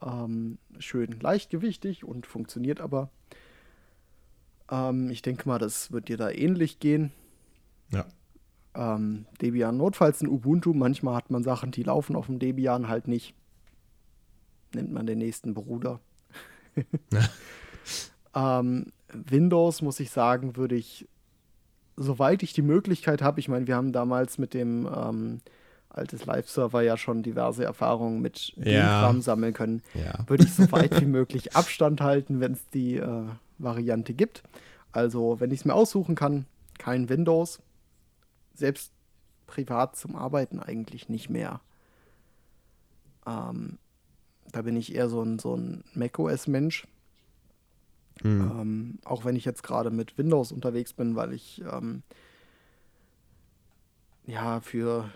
Ähm, 0.00 0.56
schön 0.78 1.20
leichtgewichtig 1.20 2.04
und 2.04 2.26
funktioniert 2.26 2.80
aber. 2.80 3.10
Ähm, 4.70 5.10
ich 5.10 5.20
denke 5.20 5.46
mal, 5.46 5.58
das 5.58 5.92
wird 5.92 6.08
dir 6.08 6.16
da 6.16 6.30
ähnlich 6.30 6.78
gehen. 6.78 7.12
Ja. 7.90 8.06
Ähm, 8.74 9.26
Debian 9.42 9.76
notfalls 9.76 10.22
ein 10.22 10.28
Ubuntu. 10.28 10.72
Manchmal 10.72 11.14
hat 11.14 11.30
man 11.30 11.42
Sachen, 11.42 11.72
die 11.72 11.82
laufen 11.82 12.16
auf 12.16 12.26
dem 12.26 12.38
Debian 12.38 12.88
halt 12.88 13.06
nicht. 13.06 13.34
Nimmt 14.72 14.92
man 14.92 15.06
den 15.06 15.18
nächsten 15.18 15.52
Bruder. 15.52 16.00
ähm, 18.34 18.92
Windows, 19.12 19.82
muss 19.82 20.00
ich 20.00 20.10
sagen, 20.10 20.56
würde 20.56 20.74
ich, 20.74 21.06
soweit 21.96 22.42
ich 22.42 22.52
die 22.52 22.62
Möglichkeit 22.62 23.22
habe, 23.22 23.40
ich 23.40 23.48
meine, 23.48 23.66
wir 23.66 23.76
haben 23.76 23.92
damals 23.92 24.38
mit 24.38 24.54
dem 24.54 24.86
ähm, 24.94 25.40
altes 25.88 26.26
Live-Server 26.26 26.82
ja 26.82 26.96
schon 26.96 27.22
diverse 27.22 27.64
Erfahrungen 27.64 28.20
mit 28.20 28.52
Ja. 28.56 29.00
Kram 29.00 29.20
sammeln 29.20 29.54
können, 29.54 29.82
Ja. 29.94 30.18
würde 30.28 30.44
ich 30.44 30.52
so 30.54 30.70
weit 30.70 31.00
wie 31.00 31.06
möglich 31.06 31.56
Abstand 31.56 32.00
halten, 32.00 32.40
wenn 32.40 32.52
es 32.52 32.68
die 32.68 32.96
äh, 32.96 33.24
Variante 33.58 34.14
gibt. 34.14 34.42
Also, 34.92 35.40
wenn 35.40 35.50
ich 35.50 35.60
es 35.60 35.64
mir 35.64 35.74
aussuchen 35.74 36.14
kann, 36.14 36.46
kein 36.78 37.08
Windows. 37.08 37.60
Selbst 38.54 38.92
privat 39.46 39.96
zum 39.96 40.14
Arbeiten 40.16 40.60
eigentlich 40.60 41.08
nicht 41.08 41.30
mehr. 41.30 41.60
Ähm, 43.26 43.78
da 44.52 44.62
bin 44.62 44.76
ich 44.76 44.94
eher 44.94 45.08
so 45.08 45.22
ein, 45.22 45.38
so 45.38 45.56
ein 45.56 45.84
macOS-Mensch. 45.94 46.86
Hm. 48.22 48.40
Ähm, 48.40 48.98
auch 49.04 49.24
wenn 49.24 49.36
ich 49.36 49.44
jetzt 49.44 49.62
gerade 49.62 49.90
mit 49.90 50.18
Windows 50.18 50.52
unterwegs 50.52 50.92
bin, 50.92 51.16
weil 51.16 51.32
ich 51.32 51.62
ähm, 51.70 52.02
ja 54.26 54.60
für 54.60 55.10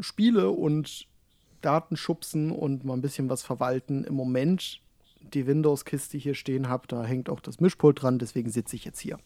Spiele 0.00 0.50
und 0.50 1.08
Datenschubsen 1.62 2.52
und 2.52 2.84
mal 2.84 2.94
ein 2.94 3.02
bisschen 3.02 3.28
was 3.28 3.42
verwalten 3.42 4.04
im 4.04 4.14
Moment 4.14 4.80
die 5.20 5.46
Windows-Kiste 5.46 6.18
hier 6.18 6.34
stehen 6.34 6.68
habe. 6.68 6.86
Da 6.86 7.04
hängt 7.04 7.28
auch 7.28 7.40
das 7.40 7.60
Mischpult 7.60 8.02
dran, 8.02 8.18
deswegen 8.18 8.50
sitze 8.50 8.76
ich 8.76 8.84
jetzt 8.84 9.00
hier. 9.00 9.18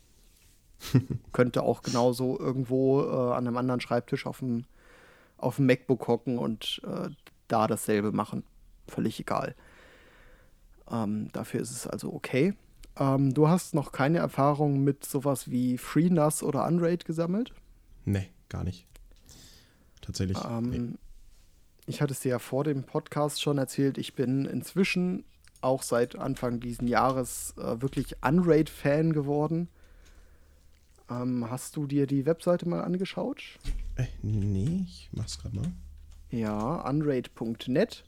Könnte 1.32 1.62
auch 1.62 1.82
genauso 1.82 2.38
irgendwo 2.38 3.02
äh, 3.02 3.34
an 3.34 3.46
einem 3.46 3.56
anderen 3.56 3.80
Schreibtisch 3.80 4.26
auf 4.26 4.38
dem, 4.38 4.64
auf 5.36 5.56
dem 5.56 5.66
MacBook 5.66 6.06
hocken 6.08 6.38
und 6.38 6.80
äh, 6.86 7.10
da 7.48 7.66
dasselbe 7.66 8.12
machen. 8.12 8.44
Völlig 8.88 9.20
egal. 9.20 9.54
Ähm, 10.90 11.28
dafür 11.32 11.60
ist 11.60 11.70
es 11.70 11.86
also 11.86 12.12
okay. 12.12 12.54
Ähm, 13.00 13.32
du 13.32 13.48
hast 13.48 13.74
noch 13.74 13.92
keine 13.92 14.18
Erfahrung 14.18 14.84
mit 14.84 15.04
sowas 15.04 15.50
wie 15.50 15.78
FreeNAS 15.78 16.42
oder 16.42 16.66
Unraid 16.66 17.06
gesammelt? 17.06 17.54
Nee, 18.04 18.28
gar 18.50 18.62
nicht. 18.62 18.86
Tatsächlich. 20.02 20.38
Ähm, 20.44 20.70
nee. 20.70 20.98
Ich 21.86 22.02
hatte 22.02 22.12
es 22.12 22.20
dir 22.20 22.28
ja 22.28 22.38
vor 22.38 22.62
dem 22.62 22.84
Podcast 22.84 23.42
schon 23.42 23.58
erzählt, 23.58 23.98
ich 23.98 24.14
bin 24.14 24.44
inzwischen 24.44 25.24
auch 25.62 25.82
seit 25.82 26.16
Anfang 26.16 26.60
diesen 26.60 26.86
Jahres 26.86 27.54
äh, 27.56 27.82
wirklich 27.82 28.16
Unraid-Fan 28.22 29.12
geworden. 29.12 29.68
Ähm, 31.10 31.50
hast 31.50 31.76
du 31.76 31.86
dir 31.86 32.06
die 32.06 32.26
Webseite 32.26 32.68
mal 32.68 32.82
angeschaut? 32.82 33.42
Äh, 33.96 34.06
nee, 34.22 34.84
ich 34.84 35.10
mach's 35.12 35.38
gerade 35.38 35.56
mal. 35.56 35.72
Ja, 36.30 36.88
unraid.net. 36.88 38.04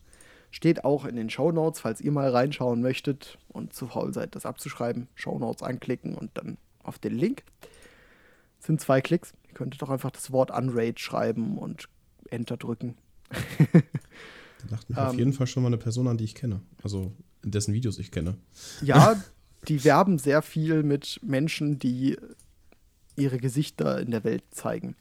Steht 0.54 0.84
auch 0.84 1.06
in 1.06 1.16
den 1.16 1.30
Shownotes, 1.30 1.80
falls 1.80 2.00
ihr 2.00 2.12
mal 2.12 2.28
reinschauen 2.30 2.80
möchtet 2.82 3.38
und 3.48 3.72
zu 3.72 3.86
faul 3.88 4.12
seid, 4.12 4.36
das 4.36 4.46
abzuschreiben. 4.46 5.08
Shownotes 5.14 5.62
anklicken 5.62 6.14
und 6.14 6.30
dann 6.34 6.58
auf 6.84 6.98
den 6.98 7.14
Link. 7.16 7.42
Das 8.58 8.66
sind 8.66 8.80
zwei 8.80 9.00
Klicks. 9.00 9.32
Ihr 9.48 9.54
könntet 9.54 9.80
doch 9.82 9.88
einfach 9.90 10.10
das 10.10 10.30
Wort 10.30 10.50
Unraid 10.50 11.00
schreiben 11.00 11.58
und 11.58 11.88
Enter 12.30 12.56
drücken. 12.58 12.96
Da 13.30 13.38
dachte 14.68 14.92
mich 14.92 14.98
auf 14.98 15.12
Ähm. 15.14 15.18
jeden 15.18 15.32
Fall 15.32 15.46
schon 15.46 15.62
mal 15.62 15.68
eine 15.68 15.78
Person 15.78 16.06
an, 16.06 16.18
die 16.18 16.24
ich 16.24 16.34
kenne. 16.34 16.60
Also 16.82 17.12
dessen 17.42 17.72
Videos 17.74 17.98
ich 17.98 18.10
kenne. 18.12 18.36
Ja, 18.82 19.20
die 19.68 19.82
werben 19.84 20.18
sehr 20.18 20.42
viel 20.42 20.82
mit 20.82 21.18
Menschen, 21.22 21.78
die 21.78 22.16
ihre 23.16 23.38
Gesichter 23.38 24.00
in 24.00 24.10
der 24.10 24.22
Welt 24.22 24.44
zeigen. 24.50 24.96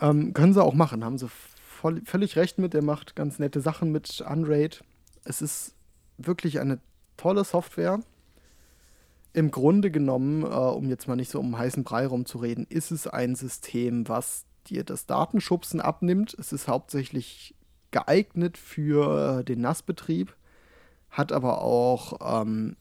Ähm, 0.00 0.32
können 0.32 0.54
sie 0.54 0.62
auch 0.64 0.74
machen, 0.74 1.04
haben 1.04 1.18
sie 1.18 1.28
voll, 1.80 2.02
völlig 2.04 2.36
recht 2.36 2.58
mit. 2.58 2.74
Der 2.74 2.82
macht 2.82 3.16
ganz 3.16 3.38
nette 3.38 3.60
Sachen 3.60 3.90
mit 3.92 4.20
Unraid. 4.20 4.82
Es 5.24 5.42
ist 5.42 5.74
wirklich 6.18 6.60
eine 6.60 6.78
tolle 7.16 7.44
Software. 7.44 8.00
Im 9.32 9.50
Grunde 9.50 9.90
genommen, 9.90 10.42
äh, 10.42 10.46
um 10.46 10.88
jetzt 10.88 11.08
mal 11.08 11.16
nicht 11.16 11.30
so 11.30 11.40
um 11.40 11.56
heißen 11.56 11.84
Brei 11.84 12.06
rumzureden, 12.06 12.66
ist 12.68 12.90
es 12.90 13.06
ein 13.06 13.34
System, 13.34 14.08
was 14.08 14.44
dir 14.66 14.84
das 14.84 15.06
Datenschubsen 15.06 15.80
abnimmt. 15.80 16.34
Es 16.38 16.52
ist 16.52 16.68
hauptsächlich 16.68 17.54
geeignet 17.90 18.58
für 18.58 19.40
äh, 19.40 19.44
den 19.44 19.60
NAS-Betrieb 19.60 20.34
hat 21.10 21.32
aber 21.32 21.62
auch 21.62 22.18
ähm, 22.22 22.76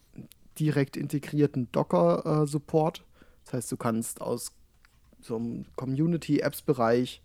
direkt 0.59 0.97
integrierten 0.97 1.71
Docker-Support. 1.71 3.03
das 3.45 3.53
heißt, 3.53 3.71
du 3.71 3.77
kannst 3.77 4.21
aus 4.21 4.53
so 5.21 5.35
einem 5.35 5.65
Community-Apps-Bereich 5.75 7.21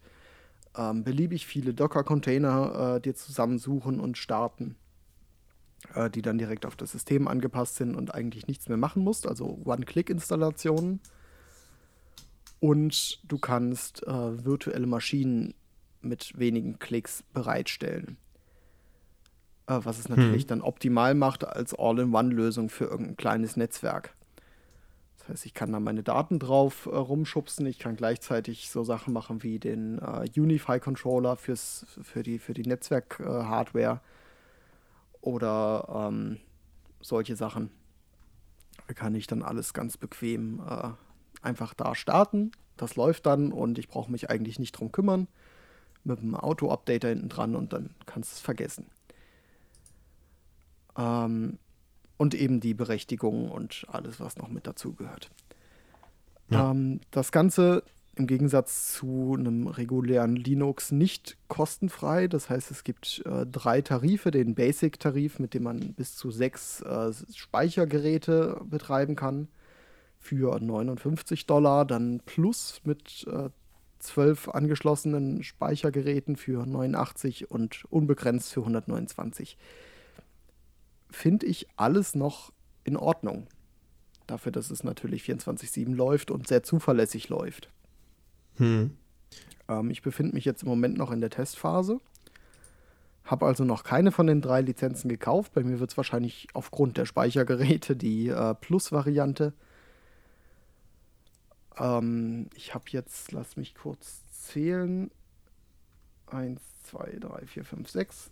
ähm, 0.76 1.04
beliebig 1.04 1.46
viele 1.46 1.74
Docker-Container 1.74 2.96
äh, 2.96 3.00
dir 3.00 3.14
zusammensuchen 3.14 4.00
und 4.00 4.18
starten, 4.18 4.76
äh, 5.94 6.10
die 6.10 6.22
dann 6.22 6.38
direkt 6.38 6.66
auf 6.66 6.76
das 6.76 6.92
System 6.92 7.28
angepasst 7.28 7.76
sind 7.76 7.94
und 7.94 8.14
eigentlich 8.14 8.46
nichts 8.46 8.68
mehr 8.68 8.78
machen 8.78 9.02
musst. 9.02 9.26
Also 9.26 9.60
One-Click-Installationen. 9.64 11.00
Und 12.60 13.20
du 13.30 13.38
kannst 13.38 14.02
äh, 14.06 14.44
virtuelle 14.44 14.86
Maschinen 14.86 15.54
mit 16.00 16.38
wenigen 16.38 16.78
Klicks 16.78 17.22
bereitstellen 17.32 18.16
äh, 19.66 19.80
was 19.82 19.98
es 19.98 20.08
natürlich 20.08 20.46
dann 20.46 20.60
optimal 20.60 21.14
macht 21.14 21.46
als 21.46 21.74
All-in-One-Lösung 21.74 22.68
für 22.68 22.84
irgendein 22.84 23.16
kleines 23.16 23.56
Netzwerk. 23.56 24.14
Das 25.24 25.30
heißt, 25.30 25.46
ich 25.46 25.54
kann 25.54 25.72
da 25.72 25.80
meine 25.80 26.02
Daten 26.02 26.38
drauf 26.38 26.84
äh, 26.84 26.94
rumschubsen, 26.94 27.64
ich 27.66 27.78
kann 27.78 27.96
gleichzeitig 27.96 28.68
so 28.68 28.84
Sachen 28.84 29.14
machen 29.14 29.42
wie 29.42 29.58
den 29.58 29.98
äh, 29.98 30.28
Unify-Controller 30.38 31.36
für 31.36 32.22
die, 32.22 32.38
für 32.38 32.52
die 32.52 32.64
Netzwerk-Hardware 32.64 34.00
oder 35.22 36.08
ähm, 36.10 36.40
solche 37.00 37.36
Sachen. 37.36 37.70
Da 38.86 38.92
kann 38.92 39.14
ich 39.14 39.26
dann 39.26 39.42
alles 39.42 39.72
ganz 39.72 39.96
bequem 39.96 40.60
äh, 40.68 40.90
einfach 41.40 41.72
da 41.72 41.94
starten. 41.94 42.52
Das 42.76 42.96
läuft 42.96 43.24
dann 43.24 43.50
und 43.50 43.78
ich 43.78 43.88
brauche 43.88 44.12
mich 44.12 44.28
eigentlich 44.28 44.58
nicht 44.58 44.72
drum 44.72 44.92
kümmern. 44.92 45.26
Mit 46.02 46.18
einem 46.18 46.34
Auto-Updater 46.34 47.08
hinten 47.08 47.30
dran 47.30 47.56
und 47.56 47.72
dann 47.72 47.94
kannst 48.04 48.32
du 48.32 48.34
es 48.34 48.40
vergessen. 48.40 48.86
Ähm, 50.98 51.58
und 52.16 52.34
eben 52.34 52.60
die 52.60 52.74
Berechtigung 52.74 53.50
und 53.50 53.86
alles, 53.88 54.20
was 54.20 54.36
noch 54.36 54.48
mit 54.48 54.66
dazugehört. 54.66 55.30
Ja. 56.50 56.70
Ähm, 56.70 57.00
das 57.10 57.32
Ganze 57.32 57.82
im 58.16 58.26
Gegensatz 58.26 58.92
zu 58.92 59.34
einem 59.36 59.66
regulären 59.66 60.36
Linux 60.36 60.92
nicht 60.92 61.36
kostenfrei. 61.48 62.28
Das 62.28 62.48
heißt, 62.48 62.70
es 62.70 62.84
gibt 62.84 63.22
äh, 63.26 63.44
drei 63.46 63.80
Tarife. 63.80 64.30
Den 64.30 64.54
Basic-Tarif, 64.54 65.38
mit 65.38 65.54
dem 65.54 65.64
man 65.64 65.94
bis 65.94 66.16
zu 66.16 66.30
sechs 66.30 66.80
äh, 66.82 67.12
Speichergeräte 67.34 68.60
betreiben 68.70 69.16
kann, 69.16 69.48
für 70.20 70.58
59 70.60 71.46
Dollar. 71.46 71.84
Dann 71.84 72.20
Plus 72.24 72.80
mit 72.84 73.26
äh, 73.28 73.50
zwölf 73.98 74.48
angeschlossenen 74.48 75.42
Speichergeräten 75.42 76.36
für 76.36 76.66
89 76.66 77.50
und 77.50 77.84
unbegrenzt 77.90 78.52
für 78.52 78.60
129 78.60 79.56
finde 81.14 81.46
ich 81.46 81.66
alles 81.76 82.14
noch 82.14 82.52
in 82.84 82.96
Ordnung. 82.96 83.46
Dafür, 84.26 84.52
dass 84.52 84.70
es 84.70 84.84
natürlich 84.84 85.22
24-7 85.22 85.94
läuft 85.94 86.30
und 86.30 86.48
sehr 86.48 86.62
zuverlässig 86.62 87.28
läuft. 87.28 87.70
Hm. 88.56 88.96
Ähm, 89.68 89.90
ich 89.90 90.02
befinde 90.02 90.34
mich 90.34 90.44
jetzt 90.44 90.62
im 90.62 90.68
Moment 90.68 90.96
noch 90.96 91.10
in 91.10 91.20
der 91.20 91.30
Testphase. 91.30 92.00
Habe 93.24 93.46
also 93.46 93.64
noch 93.64 93.84
keine 93.84 94.12
von 94.12 94.26
den 94.26 94.40
drei 94.42 94.60
Lizenzen 94.60 95.08
gekauft. 95.08 95.52
Bei 95.54 95.62
mir 95.62 95.80
wird 95.80 95.90
es 95.90 95.96
wahrscheinlich 95.96 96.48
aufgrund 96.52 96.98
der 96.98 97.06
Speichergeräte 97.06 97.96
die 97.96 98.28
äh, 98.28 98.54
Plus-Variante. 98.54 99.54
Ähm, 101.78 102.48
ich 102.54 102.74
habe 102.74 102.84
jetzt, 102.88 103.32
lass 103.32 103.56
mich 103.56 103.74
kurz 103.74 104.22
zählen. 104.30 105.10
1, 106.26 106.60
2, 106.84 107.18
3, 107.20 107.46
4, 107.46 107.64
5, 107.64 107.90
6. 107.90 108.30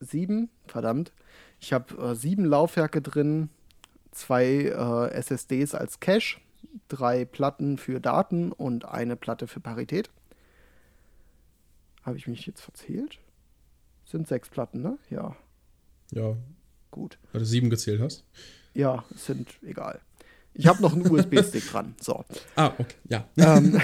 7, 0.00 0.48
verdammt. 0.66 1.12
Ich 1.60 1.72
habe 1.72 1.94
äh, 2.02 2.14
sieben 2.14 2.44
Laufwerke 2.44 3.00
drin, 3.02 3.48
zwei 4.10 4.44
äh, 4.46 5.10
SSDs 5.12 5.74
als 5.74 6.00
Cache, 6.00 6.40
drei 6.88 7.24
Platten 7.24 7.78
für 7.78 8.00
Daten 8.00 8.52
und 8.52 8.84
eine 8.84 9.16
Platte 9.16 9.46
für 9.46 9.60
Parität. 9.60 10.10
Habe 12.02 12.16
ich 12.16 12.26
mich 12.26 12.46
jetzt 12.46 12.60
verzählt? 12.62 13.18
Sind 14.04 14.26
sechs 14.26 14.48
Platten, 14.48 14.80
ne? 14.82 14.98
Ja, 15.10 15.36
Ja, 16.12 16.36
gut. 16.90 17.18
weil 17.32 17.40
du 17.40 17.46
sieben 17.46 17.70
gezählt 17.70 18.00
hast. 18.00 18.24
Ja, 18.74 19.04
sind 19.14 19.48
egal. 19.62 20.00
Ich 20.52 20.66
habe 20.66 20.82
noch 20.82 20.92
einen 20.92 21.08
USB-Stick 21.08 21.66
dran. 21.68 21.94
So. 22.00 22.24
Ah, 22.56 22.72
okay, 22.78 22.96
ja. 23.08 23.24
Ähm, 23.38 23.80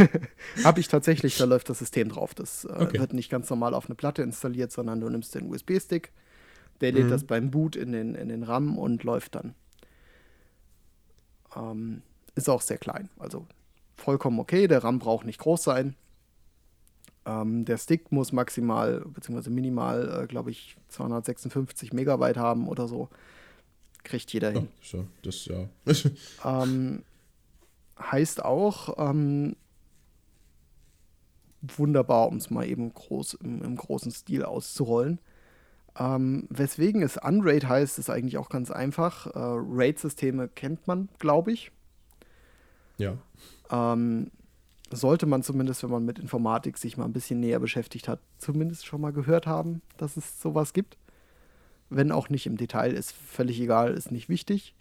habe 0.64 0.80
ich 0.80 0.88
tatsächlich, 0.88 1.36
da 1.36 1.44
läuft 1.44 1.68
das 1.68 1.80
System 1.80 2.08
drauf. 2.08 2.34
Das 2.34 2.64
äh, 2.64 2.68
Okay. 2.72 2.98
wird 3.00 3.12
nicht 3.14 3.30
ganz 3.30 3.50
normal 3.50 3.74
auf 3.74 3.86
eine 3.86 3.94
Platte 3.96 4.22
installiert, 4.22 4.70
sondern 4.72 5.00
du 5.00 5.08
nimmst 5.08 5.34
den 5.34 5.50
USB-Stick, 5.50 6.12
der 6.80 6.92
lädt 6.92 7.06
Mhm. 7.06 7.10
das 7.10 7.24
beim 7.24 7.50
Boot 7.50 7.76
in 7.76 7.92
den, 7.92 8.14
in 8.14 8.28
den 8.28 8.44
RAM 8.44 8.78
und 8.78 9.02
läuft 9.04 9.34
dann. 9.34 9.54
Ähm, 11.56 12.02
ist 12.34 12.48
auch 12.48 12.60
sehr 12.62 12.78
klein, 12.78 13.10
also 13.18 13.46
vollkommen 13.96 14.38
okay. 14.40 14.66
Der 14.66 14.82
RAM 14.82 14.98
braucht 14.98 15.24
nicht 15.26 15.38
groß 15.38 15.62
sein. 15.62 15.94
Ähm, 17.26 17.64
der 17.64 17.78
Stick 17.78 18.12
muss 18.12 18.32
maximal 18.32 19.00
bzw. 19.06 19.50
minimal, 19.50 20.22
äh, 20.24 20.26
glaube 20.26 20.50
ich, 20.50 20.76
256 20.88 21.92
Megabyte 21.92 22.36
haben 22.36 22.68
oder 22.68 22.86
so. 22.88 23.08
Kriegt 24.04 24.32
jeder 24.32 24.50
hin. 24.50 24.68
Ja, 24.82 24.88
so, 24.88 25.06
das 25.22 25.46
ja. 25.46 25.68
Ähm, 26.44 27.02
heißt 27.98 28.44
auch, 28.44 28.94
ähm, 28.98 29.56
wunderbar, 31.62 32.28
um 32.28 32.36
es 32.36 32.50
mal 32.50 32.66
eben 32.66 32.92
groß 32.92 33.34
im, 33.34 33.62
im 33.62 33.76
großen 33.76 34.12
Stil 34.12 34.44
auszurollen. 34.44 35.18
Ähm, 35.98 36.46
weswegen 36.50 37.02
es 37.02 37.16
Unraid 37.16 37.68
heißt, 37.68 37.98
ist 37.98 38.10
eigentlich 38.10 38.36
auch 38.36 38.48
ganz 38.48 38.70
einfach. 38.70 39.26
Äh, 39.26 39.30
Raid-Systeme 39.38 40.48
kennt 40.48 40.86
man, 40.86 41.08
glaube 41.18 41.52
ich. 41.52 41.70
ja. 42.98 43.16
Ähm, 43.70 44.30
sollte 44.90 45.26
man 45.26 45.42
zumindest, 45.42 45.82
wenn 45.82 45.90
man 45.90 46.04
mit 46.04 46.18
Informatik 46.18 46.78
sich 46.78 46.96
mal 46.96 47.04
ein 47.04 47.12
bisschen 47.12 47.40
näher 47.40 47.58
beschäftigt 47.58 48.06
hat, 48.06 48.20
zumindest 48.38 48.86
schon 48.86 49.00
mal 49.00 49.12
gehört 49.12 49.46
haben, 49.46 49.82
dass 49.96 50.16
es 50.16 50.40
sowas 50.40 50.72
gibt. 50.72 50.96
Wenn 51.90 52.12
auch 52.12 52.28
nicht 52.28 52.46
im 52.46 52.56
Detail, 52.56 52.92
ist 52.92 53.12
völlig 53.12 53.60
egal, 53.60 53.94
ist 53.94 54.10
nicht 54.10 54.28
wichtig. 54.28 54.74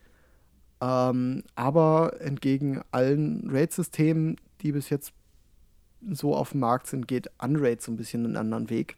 Ähm, 0.82 1.44
aber 1.56 2.18
entgegen 2.20 2.82
allen 2.92 3.50
RAID-Systemen, 3.50 4.38
die 4.62 4.72
bis 4.72 4.90
jetzt 4.90 5.14
so 6.10 6.36
auf 6.36 6.52
dem 6.52 6.60
Markt 6.60 6.88
sind, 6.88 7.08
geht 7.08 7.30
Unraid 7.42 7.82
so 7.82 7.92
ein 7.92 7.98
bisschen 7.98 8.26
einen 8.26 8.38
anderen 8.38 8.70
Weg. 8.70 8.98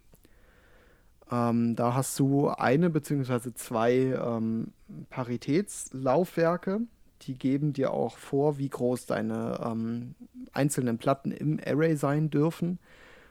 Ähm, 1.31 1.75
da 1.75 1.93
hast 1.93 2.17
du 2.19 2.49
eine 2.49 2.89
beziehungsweise 2.89 3.53
zwei 3.53 3.93
ähm, 3.93 4.73
Paritätslaufwerke, 5.09 6.81
die 7.23 7.35
geben 7.35 7.73
dir 7.73 7.91
auch 7.91 8.17
vor, 8.17 8.57
wie 8.57 8.69
groß 8.69 9.05
deine 9.07 9.59
ähm, 9.63 10.15
einzelnen 10.53 10.97
Platten 10.97 11.31
im 11.31 11.59
Array 11.65 11.95
sein 11.95 12.29
dürfen. 12.29 12.79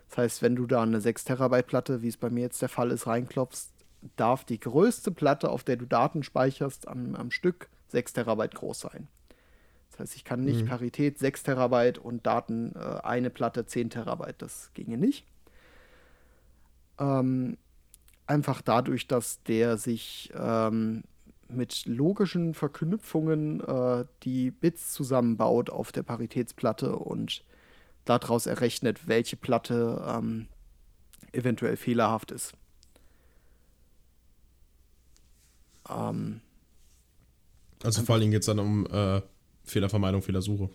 Das 0.08 0.18
heißt, 0.18 0.42
wenn 0.42 0.56
du 0.56 0.66
da 0.66 0.82
eine 0.82 1.00
6 1.00 1.24
Terabyte 1.24 1.66
Platte, 1.66 2.02
wie 2.02 2.08
es 2.08 2.16
bei 2.16 2.30
mir 2.30 2.42
jetzt 2.42 2.62
der 2.62 2.68
Fall 2.68 2.90
ist, 2.90 3.06
reinklopfst, 3.06 3.73
darf 4.16 4.44
die 4.44 4.60
größte 4.60 5.10
Platte, 5.10 5.50
auf 5.50 5.64
der 5.64 5.76
du 5.76 5.86
Daten 5.86 6.22
speicherst, 6.22 6.88
am, 6.88 7.14
am 7.14 7.30
Stück 7.30 7.68
6 7.88 8.14
Terabyte 8.14 8.54
groß 8.54 8.80
sein. 8.80 9.08
Das 9.90 10.00
heißt, 10.00 10.16
ich 10.16 10.24
kann 10.24 10.44
nicht 10.44 10.64
Mhm. 10.64 10.68
Parität 10.68 11.18
6 11.18 11.44
Terabyte 11.44 11.98
und 11.98 12.26
Daten 12.26 12.74
äh, 12.74 13.00
eine 13.02 13.30
Platte 13.30 13.66
10 13.66 13.90
Terabyte. 13.90 14.42
Das 14.42 14.70
ginge 14.74 14.98
nicht. 14.98 15.24
Ähm, 16.98 17.56
einfach 18.26 18.60
dadurch, 18.62 19.06
dass 19.06 19.42
der 19.44 19.76
sich 19.76 20.32
ähm, 20.34 21.04
mit 21.48 21.86
logischen 21.86 22.54
Verknüpfungen 22.54 23.60
äh, 23.60 24.04
die 24.22 24.50
Bits 24.50 24.92
zusammenbaut 24.92 25.70
auf 25.70 25.92
der 25.92 26.02
Paritätsplatte 26.02 26.96
und 26.96 27.44
daraus 28.04 28.46
errechnet, 28.46 29.06
welche 29.06 29.36
Platte 29.36 30.04
ähm, 30.06 30.48
eventuell 31.32 31.76
fehlerhaft 31.76 32.30
ist. 32.32 32.54
Ähm, 35.88 36.40
Also 37.82 38.02
vor 38.02 38.14
allen 38.14 38.20
Dingen 38.20 38.32
geht 38.32 38.40
es 38.42 38.46
dann 38.46 38.58
um 38.58 38.86
äh, 38.86 39.20
Fehlervermeidung, 39.64 40.22
Fehlersuche. 40.22 40.68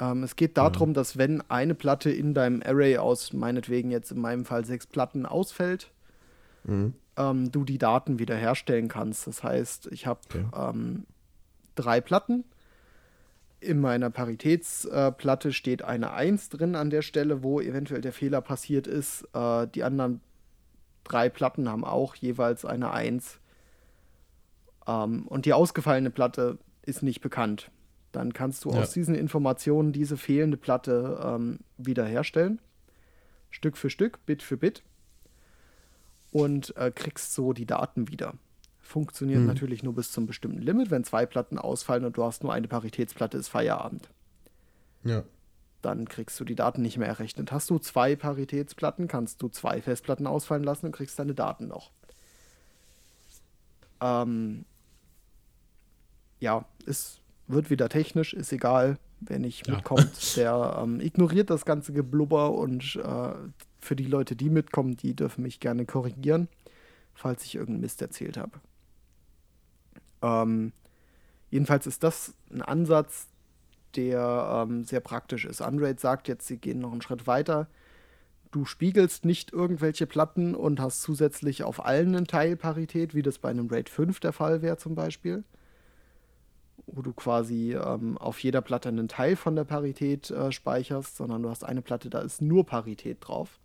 ähm, 0.00 0.22
es 0.22 0.36
geht 0.36 0.56
darum, 0.56 0.92
dass 0.94 1.16
wenn 1.16 1.42
eine 1.50 1.74
Platte 1.74 2.10
in 2.10 2.34
deinem 2.34 2.62
Array 2.64 2.98
aus 2.98 3.32
meinetwegen 3.32 3.90
jetzt 3.90 4.10
in 4.12 4.20
meinem 4.20 4.44
Fall 4.44 4.64
sechs 4.64 4.86
Platten 4.86 5.26
ausfällt, 5.26 5.90
Mhm. 6.64 6.94
ähm, 7.16 7.52
du 7.52 7.64
die 7.64 7.78
Daten 7.78 8.18
wiederherstellen 8.18 8.88
kannst. 8.88 9.26
Das 9.26 9.42
heißt, 9.42 9.88
ich 9.92 10.06
habe 10.06 10.20
Okay. 10.30 10.44
ähm, 10.56 11.04
drei 11.74 12.00
Platten. 12.00 12.44
In 13.60 13.80
meiner 13.80 14.10
Paritätsplatte 14.10 15.52
steht 15.52 15.82
eine 15.82 16.12
1 16.12 16.48
drin 16.50 16.74
an 16.74 16.90
der 16.90 17.02
Stelle, 17.02 17.42
wo 17.42 17.60
eventuell 17.60 18.00
der 18.02 18.12
Fehler 18.12 18.40
passiert 18.42 18.86
ist. 18.86 19.26
Äh, 19.34 19.66
die 19.74 19.84
anderen 19.84 20.20
drei 21.04 21.28
Platten 21.30 21.68
haben 21.68 21.84
auch 21.84 22.14
jeweils 22.14 22.64
eine 22.64 22.90
1. 22.92 23.38
Ähm, 24.86 25.26
und 25.28 25.46
die 25.46 25.52
ausgefallene 25.52 26.10
Platte 26.10 26.58
ist 26.82 27.02
nicht 27.02 27.20
bekannt. 27.20 27.70
Dann 28.12 28.32
kannst 28.32 28.64
du 28.64 28.70
Ja. 28.70 28.80
aus 28.80 28.92
diesen 28.92 29.14
Informationen 29.14 29.92
diese 29.92 30.16
fehlende 30.16 30.56
Platte 30.56 31.20
ähm, 31.22 31.60
wiederherstellen. 31.78 32.60
Stück 33.50 33.76
für 33.76 33.90
Stück, 33.90 34.24
Bit 34.26 34.42
für 34.42 34.56
Bit. 34.56 34.82
Und 36.32 36.76
äh, 36.76 36.90
kriegst 36.90 37.32
so 37.34 37.52
die 37.52 37.66
Daten 37.66 38.08
wieder. 38.08 38.34
Funktioniert 38.80 39.40
Mhm. 39.40 39.46
natürlich 39.46 39.82
nur 39.82 39.94
bis 39.94 40.12
zum 40.12 40.26
bestimmten 40.26 40.60
Limit. 40.60 40.90
Wenn 40.90 41.04
zwei 41.04 41.26
Platten 41.26 41.58
ausfallen 41.58 42.04
und 42.04 42.16
du 42.16 42.24
hast 42.24 42.42
nur 42.42 42.52
eine 42.52 42.68
Paritätsplatte, 42.68 43.38
ist 43.38 43.48
Feierabend. 43.48 44.08
Ja. 45.04 45.22
Dann 45.80 46.08
kriegst 46.08 46.38
du 46.40 46.44
die 46.44 46.54
Daten 46.54 46.82
nicht 46.82 46.98
mehr 46.98 47.08
errechnet. 47.08 47.52
Hast 47.52 47.70
du 47.70 47.78
zwei 47.78 48.16
Paritätsplatten, 48.16 49.06
kannst 49.08 49.42
du 49.42 49.48
zwei 49.48 49.80
Festplatten 49.80 50.26
ausfallen 50.26 50.64
lassen 50.64 50.86
und 50.86 50.92
kriegst 50.92 51.18
deine 51.18 51.34
Daten 51.34 51.68
noch. 51.68 51.90
Ähm, 54.00 54.64
ja, 56.44 56.64
es 56.86 57.20
wird 57.48 57.70
wieder 57.70 57.88
technisch, 57.88 58.34
ist 58.34 58.52
egal. 58.52 58.98
Wer 59.20 59.38
nicht 59.38 59.66
Ja. 59.66 59.76
mitkommt, 59.76 60.10
der 60.36 60.78
ähm, 60.82 61.00
ignoriert 61.00 61.48
das 61.48 61.64
ganze 61.64 61.92
Geblubber 61.94 62.52
und 62.52 62.96
äh, 62.96 63.32
für 63.80 63.96
die 63.96 64.04
Leute, 64.06 64.36
die 64.36 64.50
mitkommen, 64.50 64.96
die 64.96 65.14
dürfen 65.16 65.42
mich 65.42 65.58
gerne 65.60 65.86
korrigieren, 65.86 66.48
falls 67.14 67.44
ich 67.44 67.54
irgendeinen 67.54 67.80
Mist 67.80 68.02
erzählt 68.02 68.36
habe. 68.36 68.60
Ähm, 70.20 70.72
jedenfalls 71.50 71.86
ist 71.86 72.02
das 72.02 72.34
ein 72.52 72.60
Ansatz, 72.60 73.28
der 73.96 74.66
ähm, 74.68 74.84
sehr 74.84 75.00
praktisch 75.00 75.46
ist. 75.46 75.62
Unraid 75.62 76.00
sagt 76.00 76.28
jetzt, 76.28 76.46
sie 76.46 76.58
gehen 76.58 76.80
noch 76.80 76.92
einen 76.92 77.02
Schritt 77.02 77.26
weiter. 77.26 77.68
Du 78.50 78.66
spiegelst 78.66 79.24
nicht 79.24 79.52
irgendwelche 79.52 80.06
Platten 80.06 80.54
und 80.54 80.80
hast 80.80 81.00
zusätzlich 81.00 81.62
auf 81.64 81.84
allen 81.84 82.14
eine 82.14 82.26
Teilparität, 82.26 83.14
wie 83.14 83.22
das 83.22 83.38
bei 83.38 83.48
einem 83.48 83.68
RAID 83.68 83.88
5 83.88 84.20
der 84.20 84.32
Fall 84.32 84.60
wäre 84.60 84.76
zum 84.76 84.94
Beispiel. 84.94 85.44
Wo 86.86 87.02
du 87.02 87.12
quasi 87.12 87.74
ähm, 87.74 88.18
auf 88.18 88.38
jeder 88.40 88.60
Platte 88.60 88.88
einen 88.88 89.08
Teil 89.08 89.36
von 89.36 89.56
der 89.56 89.64
Parität 89.64 90.30
äh, 90.30 90.52
speicherst, 90.52 91.16
sondern 91.16 91.42
du 91.42 91.50
hast 91.50 91.64
eine 91.64 91.82
Platte, 91.82 92.10
da 92.10 92.20
ist 92.20 92.42
nur 92.42 92.66
Parität 92.66 93.18
drauf. 93.20 93.58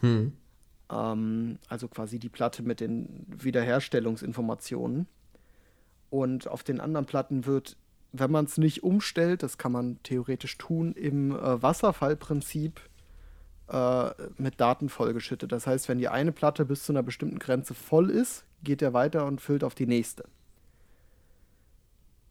Hm. 0.00 0.32
Ähm, 0.90 1.58
also 1.68 1.88
quasi 1.88 2.18
die 2.18 2.28
Platte 2.28 2.62
mit 2.62 2.80
den 2.80 3.26
Wiederherstellungsinformationen. 3.28 5.06
Und 6.10 6.48
auf 6.48 6.62
den 6.62 6.80
anderen 6.80 7.06
Platten 7.06 7.46
wird, 7.46 7.76
wenn 8.12 8.30
man 8.30 8.44
es 8.44 8.58
nicht 8.58 8.82
umstellt, 8.82 9.42
das 9.42 9.56
kann 9.56 9.72
man 9.72 10.02
theoretisch 10.02 10.58
tun, 10.58 10.92
im 10.92 11.30
äh, 11.30 11.62
Wasserfallprinzip 11.62 12.80
äh, 13.68 14.10
mit 14.36 14.60
Daten 14.60 14.88
vollgeschüttet. 14.90 15.50
Das 15.50 15.66
heißt, 15.66 15.88
wenn 15.88 15.98
die 15.98 16.08
eine 16.08 16.32
Platte 16.32 16.66
bis 16.66 16.84
zu 16.84 16.92
einer 16.92 17.02
bestimmten 17.02 17.38
Grenze 17.38 17.72
voll 17.72 18.10
ist, 18.10 18.44
geht 18.62 18.82
er 18.82 18.92
weiter 18.92 19.24
und 19.26 19.40
füllt 19.40 19.64
auf 19.64 19.74
die 19.74 19.86
nächste. 19.86 20.24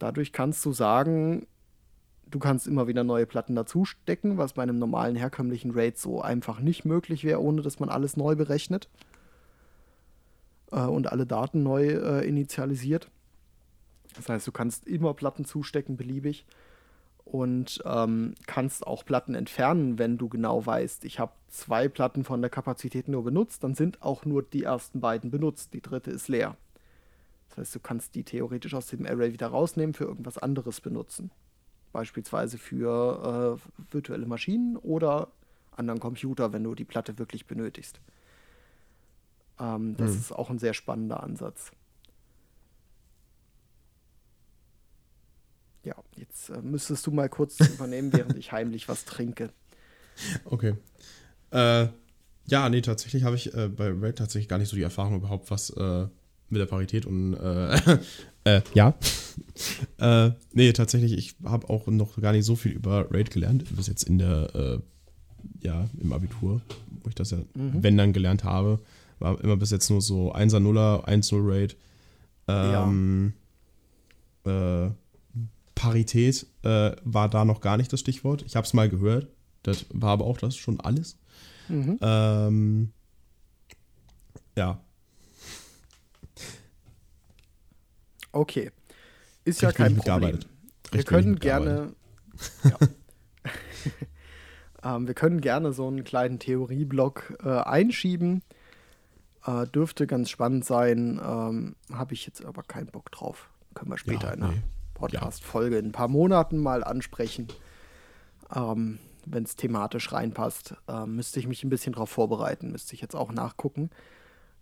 Dadurch 0.01 0.33
kannst 0.33 0.65
du 0.65 0.71
sagen, 0.71 1.45
du 2.25 2.39
kannst 2.39 2.65
immer 2.65 2.87
wieder 2.87 3.03
neue 3.03 3.27
Platten 3.27 3.53
dazu 3.53 3.85
stecken, 3.85 4.39
was 4.39 4.53
bei 4.53 4.63
einem 4.63 4.79
normalen 4.79 5.15
herkömmlichen 5.15 5.69
RAID 5.69 5.99
so 5.99 6.23
einfach 6.23 6.59
nicht 6.59 6.85
möglich 6.85 7.23
wäre, 7.23 7.39
ohne 7.39 7.61
dass 7.61 7.79
man 7.79 7.89
alles 7.89 8.17
neu 8.17 8.35
berechnet 8.35 8.89
äh, 10.71 10.79
und 10.79 11.11
alle 11.11 11.27
Daten 11.27 11.61
neu 11.61 11.89
äh, 11.89 12.27
initialisiert. 12.27 13.11
Das 14.15 14.27
heißt, 14.27 14.47
du 14.47 14.51
kannst 14.51 14.87
immer 14.87 15.13
Platten 15.13 15.45
zustecken, 15.45 15.97
beliebig. 15.97 16.47
Und 17.23 17.83
ähm, 17.85 18.33
kannst 18.47 18.87
auch 18.87 19.05
Platten 19.05 19.35
entfernen, 19.35 19.99
wenn 19.99 20.17
du 20.17 20.29
genau 20.29 20.65
weißt, 20.65 21.05
ich 21.05 21.19
habe 21.19 21.33
zwei 21.47 21.87
Platten 21.87 22.23
von 22.23 22.41
der 22.41 22.49
Kapazität 22.49 23.07
nur 23.07 23.23
benutzt, 23.23 23.63
dann 23.63 23.75
sind 23.75 24.01
auch 24.01 24.25
nur 24.25 24.41
die 24.41 24.63
ersten 24.63 24.99
beiden 24.99 25.29
benutzt, 25.29 25.75
die 25.75 25.81
dritte 25.81 26.09
ist 26.09 26.27
leer. 26.27 26.57
Das 27.51 27.57
heißt, 27.59 27.75
du 27.75 27.79
kannst 27.79 28.15
die 28.15 28.23
theoretisch 28.23 28.73
aus 28.73 28.87
dem 28.87 29.05
Array 29.05 29.33
wieder 29.33 29.47
rausnehmen, 29.47 29.93
für 29.93 30.05
irgendwas 30.05 30.37
anderes 30.37 30.81
benutzen. 30.81 31.31
Beispielsweise 31.91 32.57
für 32.57 33.59
äh, 33.59 33.83
virtuelle 33.93 34.25
Maschinen 34.25 34.77
oder 34.77 35.31
anderen 35.71 35.99
Computer, 35.99 36.53
wenn 36.53 36.63
du 36.63 36.75
die 36.75 36.85
Platte 36.85 37.17
wirklich 37.19 37.45
benötigst. 37.47 37.99
Ähm, 39.59 39.97
das 39.97 40.11
Hm. 40.11 40.19
ist 40.19 40.31
auch 40.31 40.49
ein 40.49 40.59
sehr 40.59 40.73
spannender 40.73 41.21
Ansatz. 41.23 41.71
Ja, 45.83 45.95
jetzt 46.15 46.49
äh, 46.49 46.61
müsstest 46.61 47.05
du 47.07 47.11
mal 47.11 47.29
kurz 47.29 47.59
übernehmen, 47.67 48.13
während 48.13 48.37
ich 48.37 48.51
heimlich 48.51 48.87
was 48.87 49.05
trinke. 49.05 49.51
Okay. 50.45 50.75
Äh, 51.51 51.87
ja, 52.45 52.69
nee, 52.69 52.81
tatsächlich 52.81 53.23
habe 53.23 53.35
ich 53.35 53.53
äh, 53.53 53.67
bei 53.69 53.91
Raid 53.91 54.17
tatsächlich 54.17 54.47
gar 54.47 54.57
nicht 54.57 54.69
so 54.69 54.75
die 54.75 54.81
Erfahrung 54.83 55.15
überhaupt, 55.15 55.51
was 55.51 55.69
äh, 55.71 56.07
mit 56.51 56.61
der 56.61 56.65
Parität 56.65 57.05
und 57.05 57.33
äh, 57.33 57.97
äh, 58.43 58.61
ja. 58.73 58.93
Äh, 59.99 60.31
nee, 60.53 60.73
tatsächlich, 60.73 61.13
ich 61.13 61.35
habe 61.45 61.69
auch 61.69 61.87
noch 61.87 62.19
gar 62.19 62.31
nicht 62.31 62.45
so 62.45 62.55
viel 62.55 62.71
über 62.71 63.11
Raid 63.11 63.29
gelernt, 63.29 63.63
bis 63.75 63.87
jetzt 63.87 64.03
in 64.03 64.17
der, 64.17 64.55
äh, 64.55 64.79
ja, 65.65 65.87
im 65.99 66.11
Abitur, 66.13 66.61
wo 67.03 67.09
ich 67.09 67.15
das 67.15 67.31
ja, 67.31 67.37
mhm. 67.53 67.83
wenn 67.83 67.95
dann 67.95 68.11
gelernt 68.11 68.43
habe. 68.43 68.79
War 69.19 69.39
immer 69.41 69.55
bis 69.57 69.69
jetzt 69.69 69.89
nur 69.89 70.01
so 70.01 70.33
1er, 70.33 70.57
0er, 70.57 71.07
1-0 71.07 71.47
Raid. 71.47 71.77
Ähm, 72.47 73.33
ja. 74.45 74.87
äh, 74.87 74.91
Parität 75.75 76.47
äh, 76.63 76.91
war 77.03 77.29
da 77.29 77.45
noch 77.45 77.61
gar 77.61 77.77
nicht 77.77 77.93
das 77.93 77.99
Stichwort. 77.99 78.43
Ich 78.43 78.55
habe 78.55 78.65
es 78.65 78.73
mal 78.73 78.89
gehört. 78.89 79.27
Das 79.63 79.85
war 79.89 80.11
aber 80.11 80.25
auch 80.25 80.37
das 80.37 80.55
schon 80.55 80.79
alles. 80.79 81.17
Mhm. 81.69 81.99
Ähm, 82.01 82.91
ja. 84.57 84.79
Okay. 88.31 88.71
Ist 89.43 89.61
ja 89.61 89.71
kein 89.71 89.95
Problem. 89.95 90.39
Wir 90.91 91.03
können 91.03 91.39
gerne. 91.39 91.93
Ja. 92.63 92.77
ähm, 94.95 95.05
wir 95.05 95.13
können 95.13 95.41
gerne 95.41 95.73
so 95.73 95.87
einen 95.87 96.03
kleinen 96.03 96.39
Theorieblock 96.39 97.37
äh, 97.43 97.49
einschieben. 97.49 98.41
Äh, 99.45 99.67
dürfte 99.67 100.07
ganz 100.07 100.31
spannend 100.31 100.65
sein. 100.65 101.21
Ähm, 101.23 101.75
Habe 101.91 102.13
ich 102.13 102.25
jetzt 102.25 102.43
aber 102.43 102.63
keinen 102.63 102.87
Bock 102.87 103.11
drauf. 103.11 103.49
Können 103.75 103.91
wir 103.91 103.97
später 103.97 104.29
ja, 104.29 104.33
in 104.33 104.43
einer 104.43 104.53
nee. 104.53 104.61
Podcast-Folge 104.95 105.77
in 105.77 105.87
ein 105.87 105.91
paar 105.91 106.07
Monaten 106.07 106.57
mal 106.57 106.83
ansprechen. 106.83 107.47
Ähm, 108.55 108.99
Wenn 109.25 109.43
es 109.43 109.55
thematisch 109.55 110.11
reinpasst, 110.11 110.75
äh, 110.87 111.05
müsste 111.05 111.39
ich 111.39 111.47
mich 111.47 111.63
ein 111.63 111.69
bisschen 111.69 111.93
darauf 111.93 112.09
vorbereiten. 112.09 112.71
Müsste 112.71 112.95
ich 112.95 113.01
jetzt 113.01 113.15
auch 113.15 113.31
nachgucken. 113.31 113.91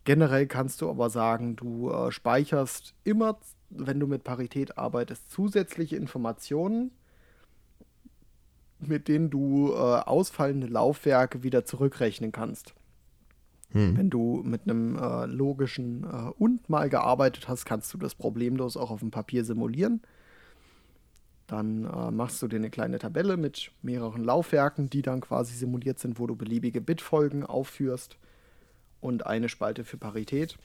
Generell 0.04 0.48
kannst 0.48 0.82
du 0.82 0.90
aber 0.90 1.10
sagen, 1.10 1.56
du 1.56 1.92
äh, 1.92 2.12
speicherst 2.12 2.94
immer, 3.04 3.40
wenn 3.70 4.00
du 4.00 4.08
mit 4.08 4.24
Parität 4.24 4.78
arbeitest, 4.78 5.32
zusätzliche 5.32 5.96
Informationen, 5.96 6.92
mit 8.80 9.08
denen 9.08 9.30
du 9.30 9.72
äh, 9.74 9.76
ausfallende 9.76 10.68
Laufwerke 10.68 11.44
wieder 11.44 11.66
zurückrechnen 11.66 12.32
kannst. 12.32 12.74
Hm. 13.72 13.98
Wenn 13.98 14.10
du 14.10 14.42
mit 14.44 14.64
einem 14.64 14.98
äh, 14.98 15.26
logischen 15.26 16.04
äh, 16.04 16.32
und 16.38 16.70
mal 16.70 16.90
gearbeitet 16.90 17.48
hast, 17.48 17.66
kannst 17.66 17.94
du 17.94 17.98
das 17.98 18.16
problemlos 18.16 18.78
auch 18.78 18.90
auf 18.90 19.02
dem 19.02 19.12
Papier 19.12 19.46
simulieren. 19.46 20.02
Dann 21.46 21.86
äh, 21.86 22.12
machst 22.12 22.42
du 22.42 22.48
dir 22.48 22.58
eine 22.58 22.70
kleine 22.70 23.00
Tabelle 23.00 23.38
mit 23.38 23.72
mehreren 23.82 24.24
Laufwerken, 24.24 24.90
die 24.90 25.02
dann 25.02 25.22
quasi 25.22 25.56
simuliert 25.56 26.00
sind, 26.00 26.20
wo 26.20 26.26
du 26.26 26.36
beliebige 26.36 26.82
Bitfolgen 26.82 27.46
aufführst 27.46 28.18
und 29.02 29.26
eine 29.26 29.50
Spalte 29.50 29.84
für 29.84 29.98
Parität. 29.98 30.58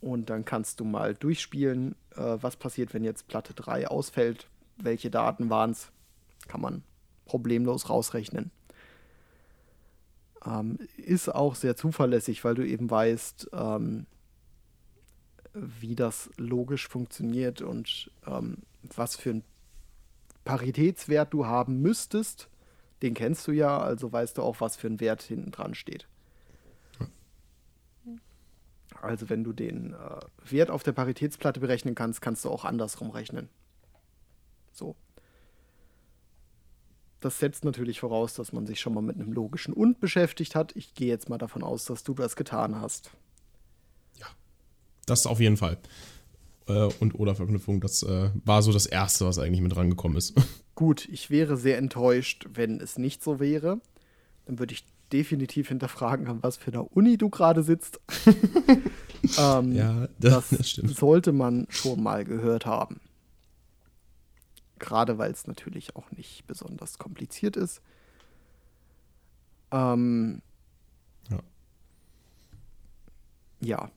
Und 0.00 0.30
dann 0.30 0.44
kannst 0.44 0.80
du 0.80 0.84
mal 0.84 1.14
durchspielen, 1.14 1.96
äh, 2.14 2.36
was 2.40 2.56
passiert, 2.56 2.94
wenn 2.94 3.04
jetzt 3.04 3.26
Platte 3.26 3.54
3 3.54 3.88
ausfällt, 3.88 4.48
welche 4.76 5.10
Daten 5.10 5.50
waren 5.50 5.72
es, 5.72 5.90
kann 6.46 6.60
man 6.60 6.82
problemlos 7.24 7.90
rausrechnen. 7.90 8.50
Ähm, 10.44 10.78
ist 10.96 11.34
auch 11.34 11.54
sehr 11.54 11.76
zuverlässig, 11.76 12.44
weil 12.44 12.54
du 12.54 12.66
eben 12.66 12.90
weißt, 12.90 13.50
ähm, 13.52 14.06
wie 15.52 15.96
das 15.96 16.30
logisch 16.36 16.86
funktioniert 16.86 17.60
und 17.60 18.10
ähm, 18.26 18.58
was 18.94 19.16
für 19.16 19.30
ein 19.30 19.44
Paritätswert 20.44 21.34
du 21.34 21.46
haben 21.46 21.82
müsstest. 21.82 22.48
Den 23.02 23.14
kennst 23.14 23.46
du 23.46 23.52
ja, 23.52 23.78
also 23.78 24.12
weißt 24.12 24.38
du 24.38 24.42
auch, 24.42 24.60
was 24.60 24.76
für 24.76 24.86
ein 24.86 25.00
Wert 25.00 25.22
hinten 25.22 25.50
dran 25.50 25.74
steht. 25.74 26.06
Also 29.02 29.28
wenn 29.28 29.44
du 29.44 29.52
den 29.52 29.94
äh, 29.94 30.50
Wert 30.50 30.70
auf 30.70 30.82
der 30.82 30.92
Paritätsplatte 30.92 31.60
berechnen 31.60 31.94
kannst, 31.94 32.20
kannst 32.20 32.44
du 32.44 32.50
auch 32.50 32.64
andersrum 32.64 33.10
rechnen. 33.10 33.48
So. 34.72 34.96
Das 37.20 37.38
setzt 37.38 37.64
natürlich 37.64 38.00
voraus, 38.00 38.34
dass 38.34 38.52
man 38.52 38.66
sich 38.66 38.80
schon 38.80 38.94
mal 38.94 39.02
mit 39.02 39.16
einem 39.16 39.32
logischen 39.32 39.74
und 39.74 40.00
beschäftigt 40.00 40.54
hat. 40.54 40.74
Ich 40.76 40.94
gehe 40.94 41.08
jetzt 41.08 41.28
mal 41.28 41.38
davon 41.38 41.64
aus, 41.64 41.84
dass 41.84 42.04
du 42.04 42.14
das 42.14 42.36
getan 42.36 42.80
hast. 42.80 43.10
Ja, 44.16 44.26
das 45.06 45.26
auf 45.26 45.40
jeden 45.40 45.56
Fall. 45.56 45.78
Äh, 46.68 46.88
und 47.00 47.14
oder 47.14 47.34
Verknüpfung, 47.34 47.80
das 47.80 48.02
äh, 48.02 48.30
war 48.44 48.62
so 48.62 48.72
das 48.72 48.86
Erste, 48.86 49.26
was 49.26 49.38
eigentlich 49.38 49.62
mit 49.62 49.74
rangekommen 49.74 50.16
ist. 50.16 50.34
Gut, 50.74 51.08
ich 51.08 51.28
wäre 51.28 51.56
sehr 51.56 51.78
enttäuscht, 51.78 52.46
wenn 52.52 52.80
es 52.80 52.98
nicht 52.98 53.22
so 53.22 53.40
wäre. 53.40 53.80
Dann 54.46 54.60
würde 54.60 54.74
ich 54.74 54.84
definitiv 55.12 55.68
hinterfragen, 55.68 56.28
an 56.28 56.42
was 56.42 56.56
für 56.56 56.72
einer 56.72 56.96
Uni 56.96 57.16
du 57.16 57.30
gerade 57.30 57.62
sitzt. 57.62 58.00
ähm, 59.38 59.72
ja, 59.72 60.08
das, 60.18 60.50
das, 60.50 60.74
das 60.74 60.92
sollte 60.92 61.32
man 61.32 61.66
schon 61.70 62.02
mal 62.02 62.24
gehört 62.24 62.66
haben. 62.66 63.00
Gerade 64.78 65.18
weil 65.18 65.32
es 65.32 65.46
natürlich 65.46 65.96
auch 65.96 66.10
nicht 66.12 66.46
besonders 66.46 66.98
kompliziert 66.98 67.56
ist. 67.56 67.82
Ähm, 69.70 70.40
ja. 71.30 71.40
ja. 73.60 73.90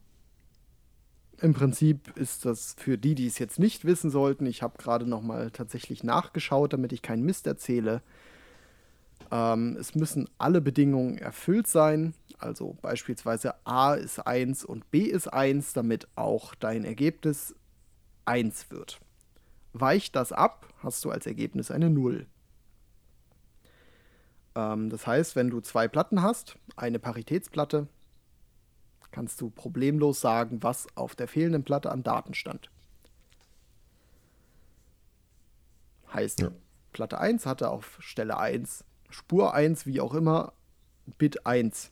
Im 1.40 1.54
Prinzip 1.54 2.16
ist 2.18 2.46
das 2.46 2.76
für 2.78 2.98
die, 2.98 3.16
die 3.16 3.26
es 3.26 3.40
jetzt 3.40 3.58
nicht 3.58 3.84
wissen 3.84 4.12
sollten, 4.12 4.46
ich 4.46 4.62
habe 4.62 4.78
gerade 4.78 5.08
noch 5.08 5.22
mal 5.22 5.50
tatsächlich 5.50 6.04
nachgeschaut, 6.04 6.74
damit 6.74 6.94
ich 6.94 7.02
keinen 7.02 7.24
Mist 7.24 7.48
erzähle. 7.48 8.02
Ähm, 9.32 9.78
es 9.80 9.96
müssen 9.96 10.30
alle 10.38 10.62
Bedingungen 10.62 11.18
erfüllt 11.18 11.68
sein, 11.68 12.14
also 12.38 12.78
beispielsweise 12.82 13.56
A 13.66 13.94
ist 13.94 14.20
1 14.20 14.66
und 14.66 14.92
B 14.92 15.02
ist 15.04 15.28
1, 15.28 15.74
damit 15.74 16.08
auch 16.16 16.54
dein 16.56 16.84
Ergebnis 16.84 17.56
1 18.26 18.72
wird. 18.72 19.00
Weicht 19.74 20.16
das 20.16 20.34
ab, 20.34 20.68
hast 20.84 21.06
du 21.06 21.12
als 21.12 21.26
Ergebnis 21.26 21.72
eine 21.72 21.90
0. 21.90 22.28
Ähm, 24.56 24.90
das 24.90 25.08
heißt, 25.08 25.36
wenn 25.38 25.50
du 25.50 25.62
zwei 25.62 25.88
Platten 25.88 26.22
hast, 26.22 26.58
eine 26.76 27.00
Paritätsplatte, 27.00 27.88
kannst 29.12 29.40
du 29.40 29.50
problemlos 29.50 30.20
sagen, 30.20 30.62
was 30.64 30.88
auf 30.96 31.16
der 31.16 31.28
fehlenden 31.28 31.64
Platte 31.64 31.92
an 31.92 32.04
Daten 32.04 32.34
stand. 32.34 32.70
Heißt, 36.14 36.42
ja. 36.42 36.52
Platte 36.92 37.20
1 37.20 37.46
hatte 37.46 37.70
auf 37.70 37.98
Stelle 38.02 38.38
1 38.38 38.84
Spur 39.12 39.54
1, 39.54 39.86
wie 39.86 40.02
auch 40.02 40.14
immer, 40.14 40.54
Bit 41.18 41.46
1. 41.46 41.92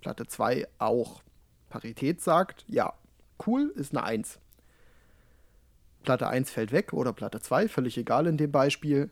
Platte 0.00 0.26
2 0.26 0.68
auch. 0.78 1.22
Parität 1.68 2.22
sagt, 2.22 2.64
ja, 2.68 2.92
cool, 3.46 3.72
ist 3.74 3.96
eine 3.96 4.04
1. 4.04 4.38
Platte 6.02 6.28
1 6.28 6.50
fällt 6.50 6.72
weg 6.72 6.92
oder 6.92 7.12
Platte 7.12 7.40
2, 7.40 7.68
völlig 7.68 7.98
egal 7.98 8.26
in 8.26 8.36
dem 8.36 8.52
Beispiel, 8.52 9.10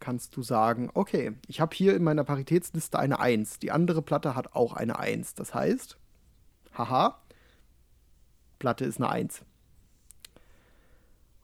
kannst 0.00 0.36
du 0.36 0.42
sagen, 0.42 0.90
okay, 0.94 1.32
ich 1.46 1.60
habe 1.60 1.74
hier 1.74 1.94
in 1.94 2.02
meiner 2.02 2.24
Paritätsliste 2.24 2.98
eine 2.98 3.20
1, 3.20 3.60
die 3.60 3.70
andere 3.70 4.02
Platte 4.02 4.34
hat 4.34 4.54
auch 4.54 4.74
eine 4.74 4.98
1. 4.98 5.34
Das 5.34 5.54
heißt, 5.54 5.96
haha, 6.76 7.20
Platte 8.58 8.84
ist 8.84 8.98
eine 8.98 9.08
1. 9.08 9.42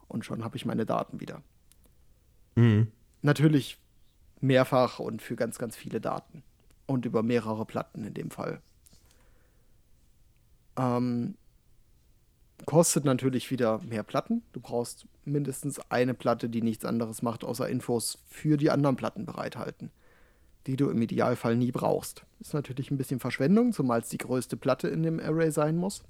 Und 0.09 0.25
schon 0.25 0.43
habe 0.43 0.57
ich 0.57 0.67
meine 0.67 0.87
Daten 0.87 1.21
wieder. 1.21 1.43
Mhm. 2.57 2.91
Natürlich 3.23 3.79
mehrfach 4.41 4.99
und 4.99 5.23
für 5.23 5.37
ganz, 5.37 5.59
ganz 5.59 5.77
viele 5.77 6.01
Daten. 6.01 6.43
Und 6.87 7.07
über 7.07 7.23
mehrere 7.23 7.65
Platten 7.65 8.05
in 8.05 8.15
dem 8.15 8.31
Fall. 8.31 8.61
Ähm, 10.77 11.37
kostet 12.67 13.05
natürlich 13.05 13.51
wieder 13.51 13.79
mehr 13.79 14.03
Platten. 14.03 14.43
Du 14.53 14.61
brauchst 14.61 15.07
mindestens 15.25 15.81
eine 15.91 16.15
Platte, 16.15 16.49
die 16.49 16.63
nichts 16.63 16.85
anderes 16.85 17.23
macht, 17.23 17.45
außer 17.45 17.69
Infos 17.69 18.19
für 18.27 18.57
die 18.57 18.71
anderen 18.71 18.97
Platten 18.97 19.25
bereithalten, 19.25 19.91
die 20.67 20.77
du 20.77 20.91
im 20.91 21.01
Idealfall 21.01 21.57
nie 21.57 21.73
brauchst. 21.73 22.25
Ist 22.41 22.55
natürlich 22.55 22.91
ein 22.91 22.99
bisschen 22.99 23.21
Verschwendung, 23.21 23.73
zumal 23.73 24.01
es 24.01 24.09
die 24.09 24.19
größte 24.19 24.57
Platte 24.57 24.89
in 24.89 25.03
dem 25.03 25.21
Array 25.21 25.51
sein 25.51 25.77
muss. 25.77 26.03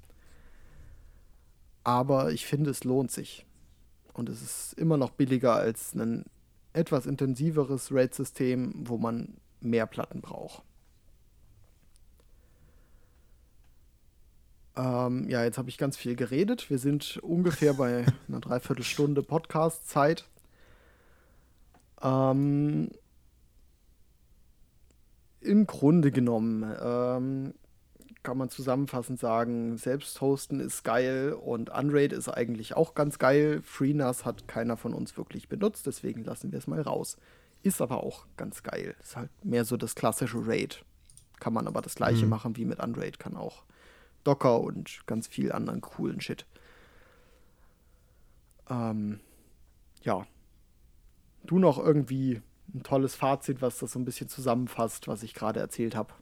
Aber 1.83 2.31
ich 2.31 2.45
finde, 2.45 2.69
es 2.69 2.83
lohnt 2.83 3.11
sich. 3.11 3.45
Und 4.13 4.29
es 4.29 4.41
ist 4.41 4.73
immer 4.73 4.97
noch 4.97 5.11
billiger 5.11 5.55
als 5.55 5.93
ein 5.93 6.25
etwas 6.73 7.05
intensiveres 7.05 7.91
RAID-System, 7.91 8.73
wo 8.87 8.97
man 8.97 9.37
mehr 9.59 9.85
Platten 9.85 10.21
braucht. 10.21 10.63
Ähm, 14.75 15.27
ja, 15.29 15.43
jetzt 15.43 15.57
habe 15.57 15.69
ich 15.69 15.77
ganz 15.77 15.97
viel 15.97 16.15
geredet. 16.15 16.69
Wir 16.69 16.79
sind 16.79 17.17
ungefähr 17.17 17.73
bei 17.73 18.05
einer 18.27 18.39
Dreiviertelstunde 18.39 19.21
Podcast-Zeit. 19.21 20.25
Ähm, 22.01 22.89
Im 25.41 25.67
Grunde 25.67 26.11
genommen 26.11 26.73
ähm, 26.81 27.53
kann 28.23 28.37
man 28.37 28.49
zusammenfassend 28.49 29.19
sagen, 29.19 29.77
selbst 29.77 30.21
hosten 30.21 30.59
ist 30.59 30.83
geil 30.83 31.33
und 31.33 31.69
Unraid 31.69 32.13
ist 32.13 32.29
eigentlich 32.29 32.75
auch 32.75 32.93
ganz 32.93 33.17
geil. 33.17 33.61
FreeNAS 33.63 34.25
hat 34.25 34.47
keiner 34.47 34.77
von 34.77 34.93
uns 34.93 35.17
wirklich 35.17 35.49
benutzt, 35.49 35.87
deswegen 35.87 36.23
lassen 36.23 36.51
wir 36.51 36.59
es 36.59 36.67
mal 36.67 36.81
raus. 36.81 37.17
Ist 37.63 37.81
aber 37.81 38.03
auch 38.03 38.25
ganz 38.37 38.63
geil. 38.63 38.95
Ist 39.01 39.15
halt 39.15 39.29
mehr 39.43 39.65
so 39.65 39.77
das 39.77 39.95
klassische 39.95 40.45
Raid. 40.45 40.83
Kann 41.39 41.53
man 41.53 41.67
aber 41.67 41.81
das 41.81 41.95
gleiche 41.95 42.25
mhm. 42.25 42.29
machen 42.29 42.57
wie 42.57 42.65
mit 42.65 42.79
Unraid, 42.79 43.19
kann 43.19 43.35
auch 43.35 43.63
Docker 44.23 44.61
und 44.61 45.05
ganz 45.07 45.27
viel 45.27 45.51
anderen 45.51 45.81
coolen 45.81 46.21
Shit. 46.21 46.45
Ähm, 48.69 49.19
ja, 50.03 50.27
du 51.43 51.57
noch 51.57 51.79
irgendwie 51.79 52.41
ein 52.73 52.83
tolles 52.83 53.15
Fazit, 53.15 53.61
was 53.61 53.79
das 53.79 53.93
so 53.93 53.99
ein 53.99 54.05
bisschen 54.05 54.29
zusammenfasst, 54.29 55.07
was 55.07 55.23
ich 55.23 55.33
gerade 55.33 55.59
erzählt 55.59 55.95
habe. 55.95 56.13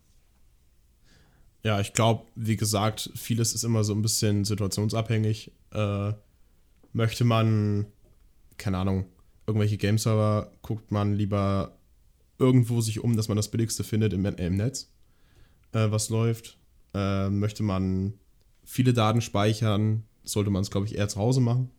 Ja, 1.64 1.80
ich 1.80 1.94
glaube, 1.94 2.26
wie 2.36 2.56
gesagt, 2.56 3.12
vieles 3.16 3.54
ist 3.54 3.64
immer 3.64 3.84
so 3.84 3.94
ein 3.94 4.02
bisschen 4.02 4.46
situationsabhängig. 4.46 5.52
Äh, 5.72 6.14
möchte 6.94 7.26
man, 7.26 7.86
keine 8.58 8.78
Ahnung, 8.78 9.06
irgendwelche 9.46 9.78
Game-Server, 9.78 10.52
guckt 10.62 10.92
man 10.92 11.16
lieber 11.16 11.78
irgendwo 12.38 12.80
sich 12.82 13.04
um, 13.04 13.18
dass 13.18 13.28
man 13.28 13.36
das 13.36 13.52
Billigste 13.52 13.84
findet 13.84 14.14
im, 14.14 14.26
im 14.26 14.56
Netz, 14.56 14.92
äh, 15.74 15.92
was 15.92 16.10
läuft. 16.10 16.58
Äh, 16.94 17.30
möchte 17.30 17.64
man 17.64 18.14
viele 18.64 18.94
Daten 18.94 19.22
speichern, 19.22 20.04
sollte 20.24 20.52
man 20.52 20.62
es, 20.62 20.72
glaube 20.72 20.88
ich, 20.88 20.96
eher 20.96 21.10
zu 21.10 21.20
Hause 21.20 21.42
machen. 21.42 21.72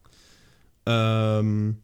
Ähm, 0.87 1.79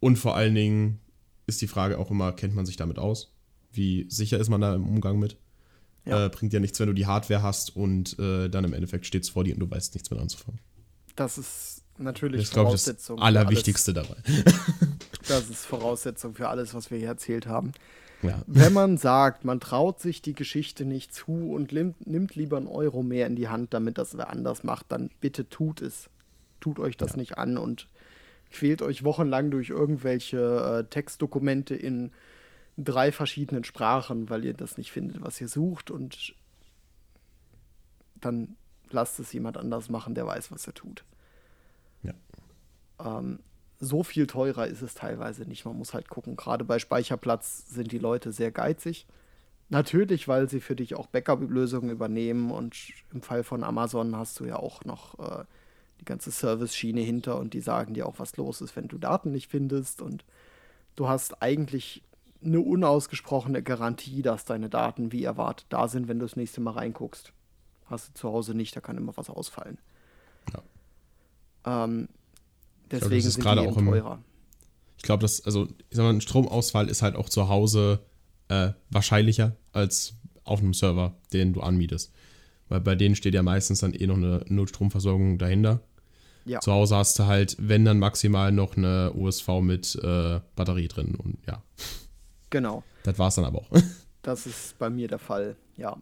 und 0.00 0.16
vor 0.16 0.36
allen 0.36 0.54
Dingen 0.54 1.00
ist 1.46 1.60
die 1.60 1.66
Frage 1.66 1.98
auch 1.98 2.10
immer, 2.10 2.32
kennt 2.32 2.54
man 2.54 2.66
sich 2.66 2.76
damit 2.76 2.98
aus? 2.98 3.34
Wie 3.72 4.06
sicher 4.08 4.38
ist 4.38 4.48
man 4.48 4.60
da 4.60 4.74
im 4.74 4.86
Umgang 4.86 5.18
mit? 5.18 5.36
Ja. 6.08 6.26
Äh, 6.26 6.28
bringt 6.30 6.52
ja 6.52 6.60
nichts, 6.60 6.80
wenn 6.80 6.86
du 6.86 6.94
die 6.94 7.06
Hardware 7.06 7.42
hast 7.42 7.76
und 7.76 8.18
äh, 8.18 8.48
dann 8.48 8.64
im 8.64 8.72
Endeffekt 8.72 9.06
steht 9.06 9.24
es 9.24 9.28
vor 9.28 9.44
dir 9.44 9.54
und 9.54 9.60
du 9.60 9.70
weißt 9.70 9.94
nichts 9.94 10.10
mit 10.10 10.18
anzufangen. 10.18 10.60
Das 11.16 11.38
ist 11.38 11.82
natürlich 11.98 12.42
das 12.42 12.48
ist, 12.48 12.54
Voraussetzung. 12.54 13.16
Ich, 13.16 13.20
das 13.20 13.26
Allerwichtigste 13.26 13.92
dabei. 13.92 14.16
das 15.28 15.50
ist 15.50 15.66
Voraussetzung 15.66 16.34
für 16.34 16.48
alles, 16.48 16.74
was 16.74 16.90
wir 16.90 16.98
hier 16.98 17.08
erzählt 17.08 17.46
haben. 17.46 17.72
Ja. 18.22 18.42
Wenn 18.46 18.72
man 18.72 18.98
sagt, 18.98 19.44
man 19.44 19.60
traut 19.60 20.00
sich 20.00 20.22
die 20.22 20.34
Geschichte 20.34 20.84
nicht 20.84 21.14
zu 21.14 21.52
und 21.52 21.72
nimmt 21.72 22.34
lieber 22.34 22.56
einen 22.56 22.66
Euro 22.66 23.02
mehr 23.02 23.26
in 23.26 23.36
die 23.36 23.48
Hand, 23.48 23.74
damit 23.74 23.96
das 23.96 24.16
wer 24.16 24.30
anders 24.30 24.64
macht, 24.64 24.86
dann 24.88 25.10
bitte 25.20 25.48
tut 25.48 25.82
es. 25.82 26.08
Tut 26.60 26.80
euch 26.80 26.96
das 26.96 27.12
ja. 27.12 27.18
nicht 27.18 27.38
an 27.38 27.56
und 27.56 27.86
quält 28.50 28.82
euch 28.82 29.04
wochenlang 29.04 29.50
durch 29.50 29.70
irgendwelche 29.70 30.80
äh, 30.80 30.90
Textdokumente 30.90 31.76
in 31.76 32.10
drei 32.84 33.12
verschiedenen 33.12 33.64
Sprachen, 33.64 34.30
weil 34.30 34.44
ihr 34.44 34.54
das 34.54 34.78
nicht 34.78 34.92
findet, 34.92 35.20
was 35.20 35.40
ihr 35.40 35.48
sucht 35.48 35.90
und 35.90 36.34
dann 38.14 38.56
lasst 38.90 39.18
es 39.20 39.32
jemand 39.32 39.56
anders 39.56 39.88
machen, 39.88 40.14
der 40.14 40.26
weiß, 40.26 40.50
was 40.50 40.66
er 40.66 40.74
tut. 40.74 41.04
Ja. 42.02 42.14
Ähm, 43.04 43.40
so 43.80 44.02
viel 44.02 44.26
teurer 44.26 44.66
ist 44.66 44.82
es 44.82 44.94
teilweise 44.94 45.42
nicht. 45.42 45.64
Man 45.64 45.76
muss 45.76 45.94
halt 45.94 46.08
gucken. 46.08 46.36
Gerade 46.36 46.64
bei 46.64 46.78
Speicherplatz 46.78 47.68
sind 47.68 47.92
die 47.92 47.98
Leute 47.98 48.32
sehr 48.32 48.50
geizig. 48.50 49.06
Natürlich, 49.68 50.26
weil 50.26 50.48
sie 50.48 50.60
für 50.60 50.74
dich 50.74 50.94
auch 50.94 51.06
Backup-Lösungen 51.06 51.90
übernehmen 51.90 52.50
und 52.50 52.76
im 53.12 53.22
Fall 53.22 53.44
von 53.44 53.62
Amazon 53.62 54.16
hast 54.16 54.40
du 54.40 54.46
ja 54.46 54.56
auch 54.56 54.84
noch 54.84 55.18
äh, 55.18 55.44
die 56.00 56.06
ganze 56.06 56.30
Service-Schiene 56.30 57.02
hinter 57.02 57.38
und 57.38 57.54
die 57.54 57.60
sagen 57.60 57.94
dir 57.94 58.06
auch, 58.06 58.18
was 58.18 58.36
los 58.36 58.62
ist, 58.62 58.76
wenn 58.76 58.88
du 58.88 58.98
Daten 58.98 59.30
nicht 59.30 59.50
findest 59.50 60.00
und 60.00 60.24
du 60.96 61.08
hast 61.08 61.42
eigentlich 61.42 62.02
eine 62.44 62.60
unausgesprochene 62.60 63.62
Garantie, 63.62 64.22
dass 64.22 64.44
deine 64.44 64.68
Daten 64.68 65.12
wie 65.12 65.24
erwartet 65.24 65.66
da 65.70 65.88
sind, 65.88 66.08
wenn 66.08 66.18
du 66.18 66.26
das 66.26 66.36
nächste 66.36 66.60
Mal 66.60 66.72
reinguckst. 66.72 67.32
Hast 67.86 68.08
du 68.08 68.14
zu 68.14 68.28
Hause 68.28 68.54
nicht, 68.54 68.76
da 68.76 68.80
kann 68.80 68.96
immer 68.96 69.16
was 69.16 69.30
ausfallen. 69.30 69.78
Ja. 70.52 71.84
Ähm, 71.84 72.08
deswegen 72.90 73.22
glaub, 73.22 73.32
sind 73.32 73.44
die 73.44 73.80
eben 73.80 73.86
teurer. 73.86 74.14
Im, 74.14 74.24
ich 74.96 75.02
glaube, 75.02 75.22
dass, 75.22 75.44
also, 75.44 75.68
ich 75.90 75.96
sag 75.96 76.04
mal, 76.04 76.10
ein 76.10 76.20
Stromausfall 76.20 76.88
ist 76.88 77.02
halt 77.02 77.16
auch 77.16 77.28
zu 77.28 77.48
Hause 77.48 78.00
äh, 78.48 78.70
wahrscheinlicher 78.90 79.56
als 79.72 80.14
auf 80.44 80.60
einem 80.60 80.74
Server, 80.74 81.14
den 81.32 81.52
du 81.52 81.60
anmietest. 81.60 82.12
Weil 82.68 82.80
bei 82.80 82.94
denen 82.94 83.14
steht 83.14 83.34
ja 83.34 83.42
meistens 83.42 83.80
dann 83.80 83.94
eh 83.94 84.06
noch 84.06 84.16
eine 84.16 84.44
Notstromversorgung 84.48 85.38
dahinter. 85.38 85.80
Ja. 86.44 86.60
Zu 86.60 86.72
Hause 86.72 86.96
hast 86.96 87.18
du 87.18 87.26
halt, 87.26 87.56
wenn 87.58 87.84
dann 87.84 87.98
maximal 87.98 88.52
noch 88.52 88.76
eine 88.76 89.12
USV 89.14 89.60
mit 89.60 89.94
äh, 89.96 90.40
Batterie 90.56 90.88
drin 90.88 91.14
und 91.14 91.38
ja. 91.46 91.62
Genau. 92.50 92.82
Das 93.02 93.18
war 93.18 93.28
es 93.28 93.36
dann 93.36 93.44
aber 93.44 93.58
auch. 93.58 93.70
Das 94.22 94.46
ist 94.46 94.78
bei 94.78 94.90
mir 94.90 95.08
der 95.08 95.20
Fall, 95.20 95.56
ja. 95.76 95.96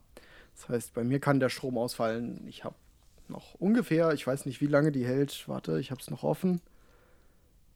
Das 0.54 0.68
heißt, 0.68 0.94
bei 0.94 1.04
mir 1.04 1.20
kann 1.20 1.38
der 1.38 1.50
Strom 1.50 1.76
ausfallen. 1.76 2.44
Ich 2.48 2.64
habe 2.64 2.74
noch 3.28 3.54
ungefähr, 3.54 4.12
ich 4.14 4.26
weiß 4.26 4.46
nicht, 4.46 4.60
wie 4.60 4.66
lange 4.66 4.90
die 4.90 5.06
hält. 5.06 5.46
Warte, 5.48 5.78
ich 5.78 5.90
habe 5.90 6.00
es 6.00 6.10
noch 6.10 6.24
offen. 6.24 6.60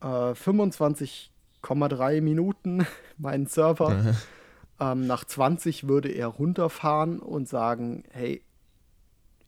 Äh, 0.00 0.06
25,3 0.06 2.20
Minuten 2.20 2.86
meinen 3.18 3.46
Server. 3.46 4.16
ähm, 4.80 5.06
nach 5.06 5.24
20 5.24 5.86
würde 5.86 6.08
er 6.08 6.28
runterfahren 6.28 7.20
und 7.20 7.48
sagen, 7.48 8.04
hey, 8.10 8.42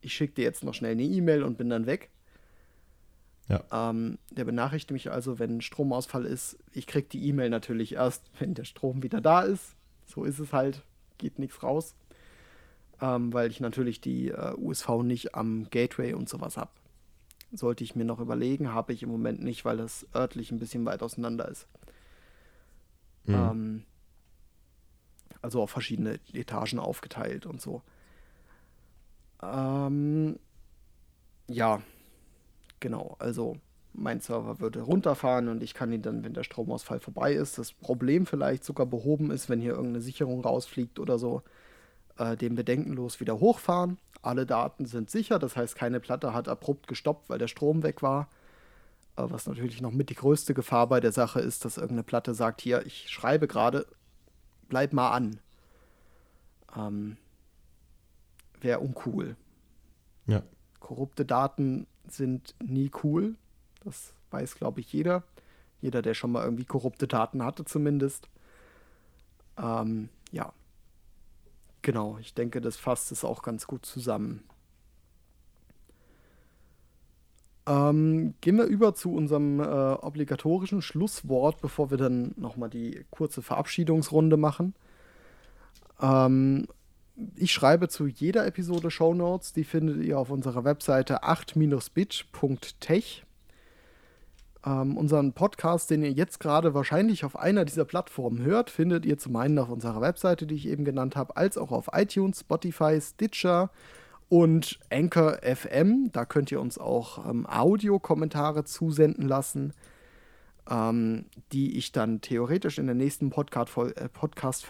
ich 0.03 0.13
schicke 0.13 0.35
dir 0.35 0.45
jetzt 0.45 0.63
noch 0.63 0.75
schnell 0.75 0.93
eine 0.93 1.03
E-Mail 1.03 1.43
und 1.43 1.57
bin 1.57 1.71
dann 1.71 1.87
weg. 1.87 2.11
Ja. 3.49 3.65
Ähm, 3.73 4.19
der 4.31 4.45
benachrichtigt 4.45 4.93
mich 4.93 5.11
also, 5.11 5.39
wenn 5.39 5.61
Stromausfall 5.61 6.25
ist. 6.25 6.59
Ich 6.73 6.87
kriege 6.87 7.09
die 7.09 7.27
E-Mail 7.29 7.51
natürlich 7.51 7.95
erst, 7.95 8.31
wenn 8.39 8.55
der 8.55 8.65
Strom 8.65 9.03
wieder 9.03 9.21
da 9.21 9.43
ist. 9.43 9.75
So 10.07 10.25
ist 10.25 10.39
es 10.39 10.53
halt, 10.53 10.83
geht 11.19 11.39
nichts 11.39 11.63
raus. 11.63 11.95
Ähm, 13.01 13.33
weil 13.33 13.51
ich 13.51 13.61
natürlich 13.61 14.01
die 14.01 14.29
äh, 14.29 14.55
USV 14.57 15.03
nicht 15.03 15.35
am 15.35 15.69
Gateway 15.71 16.15
und 16.15 16.29
sowas 16.29 16.57
habe. 16.57 16.71
Sollte 17.53 17.85
ich 17.85 17.97
mir 17.97 18.05
noch 18.05 18.21
überlegen, 18.21 18.73
habe 18.73 18.93
ich 18.93 19.03
im 19.03 19.11
Moment 19.11 19.43
nicht, 19.43 19.65
weil 19.65 19.77
das 19.77 20.07
örtlich 20.15 20.53
ein 20.53 20.59
bisschen 20.59 20.85
weit 20.87 21.03
auseinander 21.03 21.49
ist. 21.49 21.67
Mhm. 23.25 23.35
Ähm, 23.35 23.83
also 25.43 25.61
auf 25.61 25.71
verschiedene 25.71 26.21
Etagen 26.33 26.79
aufgeteilt 26.79 27.47
und 27.47 27.61
so. 27.61 27.83
Ähm, 29.43 30.39
ja, 31.49 31.83
genau. 32.83 33.17
Also 33.19 33.57
mein 33.95 34.21
Server 34.21 34.61
würde 34.61 34.83
runterfahren 34.83 35.49
und 35.49 35.63
ich 35.63 35.73
kann 35.73 35.93
ihn 35.93 36.03
dann, 36.03 36.25
wenn 36.25 36.35
der 36.35 36.45
Stromausfall 36.45 37.01
vorbei 37.01 37.33
ist, 37.33 37.57
das 37.57 37.73
Problem 37.73 38.27
vielleicht 38.27 38.65
sogar 38.65 38.87
behoben 38.87 39.31
ist, 39.31 39.49
wenn 39.49 39.61
hier 39.61 39.73
irgendeine 39.73 40.03
Sicherung 40.03 40.43
rausfliegt 40.43 40.99
oder 40.99 41.19
so, 41.19 41.43
äh, 42.19 42.37
den 42.37 42.55
bedenkenlos 42.55 43.21
wieder 43.21 43.41
hochfahren. 43.41 43.99
Alle 44.21 44.47
Daten 44.47 44.87
sind 44.87 45.11
sicher, 45.11 45.39
das 45.39 45.57
heißt, 45.57 45.77
keine 45.77 46.01
Platte 46.01 46.35
hat 46.35 46.49
abrupt 46.49 46.87
gestoppt, 46.87 47.29
weil 47.31 47.39
der 47.39 47.49
Strom 47.49 47.83
weg 47.83 48.03
war. 48.03 48.29
Äh, 49.17 49.25
was 49.27 49.47
natürlich 49.47 49.81
noch 49.81 49.93
mit 49.93 50.11
die 50.11 50.15
größte 50.15 50.55
Gefahr 50.55 50.87
bei 50.87 51.01
der 51.01 51.13
Sache 51.13 51.41
ist, 51.41 51.65
dass 51.65 51.77
irgendeine 51.77 52.05
Platte 52.05 52.35
sagt, 52.35 52.61
hier, 52.61 52.85
ich 52.87 53.11
schreibe 53.11 53.47
gerade, 53.47 53.87
bleib 54.69 54.93
mal 54.93 55.11
an. 55.11 55.41
Ähm, 56.77 57.17
Wäre 58.61 58.81
uncool. 58.81 59.37
Ja. 60.27 60.43
Korrupte 60.79 61.25
Daten 61.25 61.87
sind 62.09 62.55
nie 62.63 62.91
cool. 63.03 63.37
Das 63.85 64.15
weiß, 64.31 64.57
glaube 64.57 64.81
ich, 64.81 64.93
jeder. 64.93 65.25
Jeder, 65.81 66.03
der 66.03 66.15
schon 66.15 66.33
mal 66.33 66.45
irgendwie 66.45 66.65
korrupte 66.65 67.09
Daten 67.09 67.45
hatte, 67.45 67.65
zumindest. 67.65 68.29
Ähm, 69.59 70.09
ja. 70.31 70.53
Genau, 71.83 72.19
ich 72.19 72.35
denke, 72.35 72.61
das 72.61 72.77
fasst 72.77 73.11
es 73.11 73.25
auch 73.25 73.43
ganz 73.43 73.67
gut 73.67 73.85
zusammen. 73.85 74.45
Ähm, 77.67 78.35
gehen 78.41 78.57
wir 78.57 78.65
über 78.65 78.95
zu 78.95 79.13
unserem 79.13 79.61
äh, 79.61 79.65
obligatorischen 79.65 80.83
Schlusswort, 80.83 81.61
bevor 81.61 81.91
wir 81.91 81.99
dann 81.99 82.35
nochmal 82.37 82.71
die 82.71 83.05
kurze 83.11 83.43
Verabschiedungsrunde 83.43 84.37
machen. 84.37 84.75
Ähm, 86.01 86.67
ich 87.37 87.53
schreibe 87.53 87.89
zu 87.89 88.07
jeder 88.07 88.47
Episode 88.47 88.91
Show 88.91 89.15
Notes. 89.15 89.53
Die 89.53 89.65
findet 89.65 90.03
ihr 90.05 90.19
auf 90.19 90.31
unserer 90.31 90.65
Webseite 90.65 91.25
8-bit.tech. 91.25 93.25
Ähm, 94.65 94.97
unseren 94.97 95.33
Podcast, 95.33 95.91
den 95.91 96.03
ihr 96.03 96.13
jetzt 96.13 96.39
gerade 96.39 96.75
wahrscheinlich 96.75 97.25
auf 97.25 97.37
einer 97.37 97.65
dieser 97.65 97.85
Plattformen 97.85 98.45
hört, 98.45 98.71
findet 98.71 99.05
ihr 99.05 99.19
zum 99.19 99.35
einen 99.37 99.59
auf 99.59 99.71
unserer 99.71 100.01
Webseite, 100.01 100.47
die 100.47 100.55
ich 100.55 100.69
eben 100.69 100.85
genannt 100.85 101.17
habe, 101.17 101.37
als 101.37 101.59
auch 101.59 101.73
auf 101.73 101.89
iTunes, 101.93 102.41
Spotify, 102.41 103.01
Stitcher 103.01 103.71
und 104.29 104.79
Anchor 104.91 105.39
FM. 105.43 106.11
Da 106.13 106.25
könnt 106.25 106.53
ihr 106.53 106.61
uns 106.61 106.79
auch 106.79 107.29
ähm, 107.29 107.47
Audiokommentare 107.47 108.65
zusenden 108.65 109.27
lassen, 109.27 109.73
ähm, 110.71 111.25
die 111.53 111.77
ich 111.77 111.91
dann 111.91 112.21
theoretisch 112.21 112.79
in 112.79 112.87
der 112.87 112.95
nächsten 112.95 113.31
Podcast-Folge, 113.31 113.97
äh, 113.97 114.09
Podcast 114.09 114.65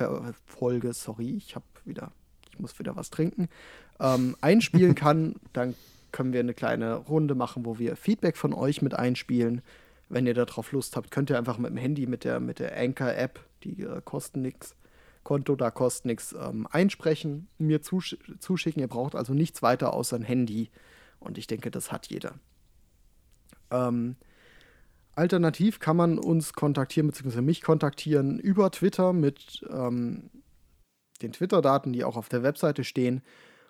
sorry, 0.94 1.36
ich 1.36 1.54
habe 1.54 1.66
wieder 1.84 2.12
ich 2.52 2.58
muss 2.58 2.78
wieder 2.78 2.96
was 2.96 3.10
trinken, 3.10 3.48
ähm, 4.00 4.36
einspielen 4.40 4.94
kann, 4.96 5.36
dann 5.52 5.74
können 6.12 6.32
wir 6.32 6.40
eine 6.40 6.54
kleine 6.54 6.96
Runde 6.96 7.34
machen, 7.34 7.64
wo 7.64 7.78
wir 7.78 7.96
Feedback 7.96 8.36
von 8.36 8.52
euch 8.52 8.82
mit 8.82 8.94
einspielen. 8.94 9.62
Wenn 10.08 10.26
ihr 10.26 10.34
darauf 10.34 10.72
Lust 10.72 10.94
habt, 10.94 11.10
könnt 11.10 11.30
ihr 11.30 11.38
einfach 11.38 11.56
mit 11.56 11.70
dem 11.70 11.78
Handy, 11.78 12.06
mit 12.06 12.24
der, 12.24 12.38
mit 12.38 12.58
der 12.58 12.76
Anchor-App, 12.76 13.40
die 13.64 13.82
äh, 13.82 14.02
kosten 14.04 14.42
nichts, 14.42 14.76
Konto 15.24 15.56
da 15.56 15.70
kostet 15.70 16.06
nichts, 16.06 16.34
ähm, 16.38 16.66
einsprechen, 16.70 17.48
mir 17.56 17.80
zusch 17.80 18.18
zuschicken. 18.38 18.80
Ihr 18.80 18.88
braucht 18.88 19.14
also 19.14 19.32
nichts 19.32 19.62
weiter 19.62 19.94
außer 19.94 20.16
ein 20.16 20.22
Handy. 20.22 20.70
Und 21.20 21.38
ich 21.38 21.46
denke, 21.46 21.70
das 21.70 21.92
hat 21.92 22.08
jeder. 22.08 22.34
Ähm, 23.70 24.16
alternativ 25.14 25.78
kann 25.78 25.96
man 25.96 26.18
uns 26.18 26.52
kontaktieren, 26.52 27.06
beziehungsweise 27.06 27.42
mich 27.42 27.62
kontaktieren 27.62 28.38
über 28.38 28.70
Twitter 28.70 29.12
mit 29.12 29.64
ähm, 29.70 30.30
den 31.22 31.32
Twitter-Daten, 31.32 31.92
die 31.92 32.04
auch 32.04 32.16
auf 32.16 32.28
der 32.28 32.42
Webseite 32.42 32.84
stehen. 32.84 33.22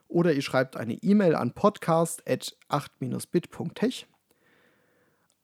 Oder 0.09 0.32
ihr 0.32 0.42
schreibt 0.42 0.76
eine 0.76 0.94
E-Mail 0.94 1.34
an 1.34 1.53
podcast.8-bit.tech. 1.53 4.07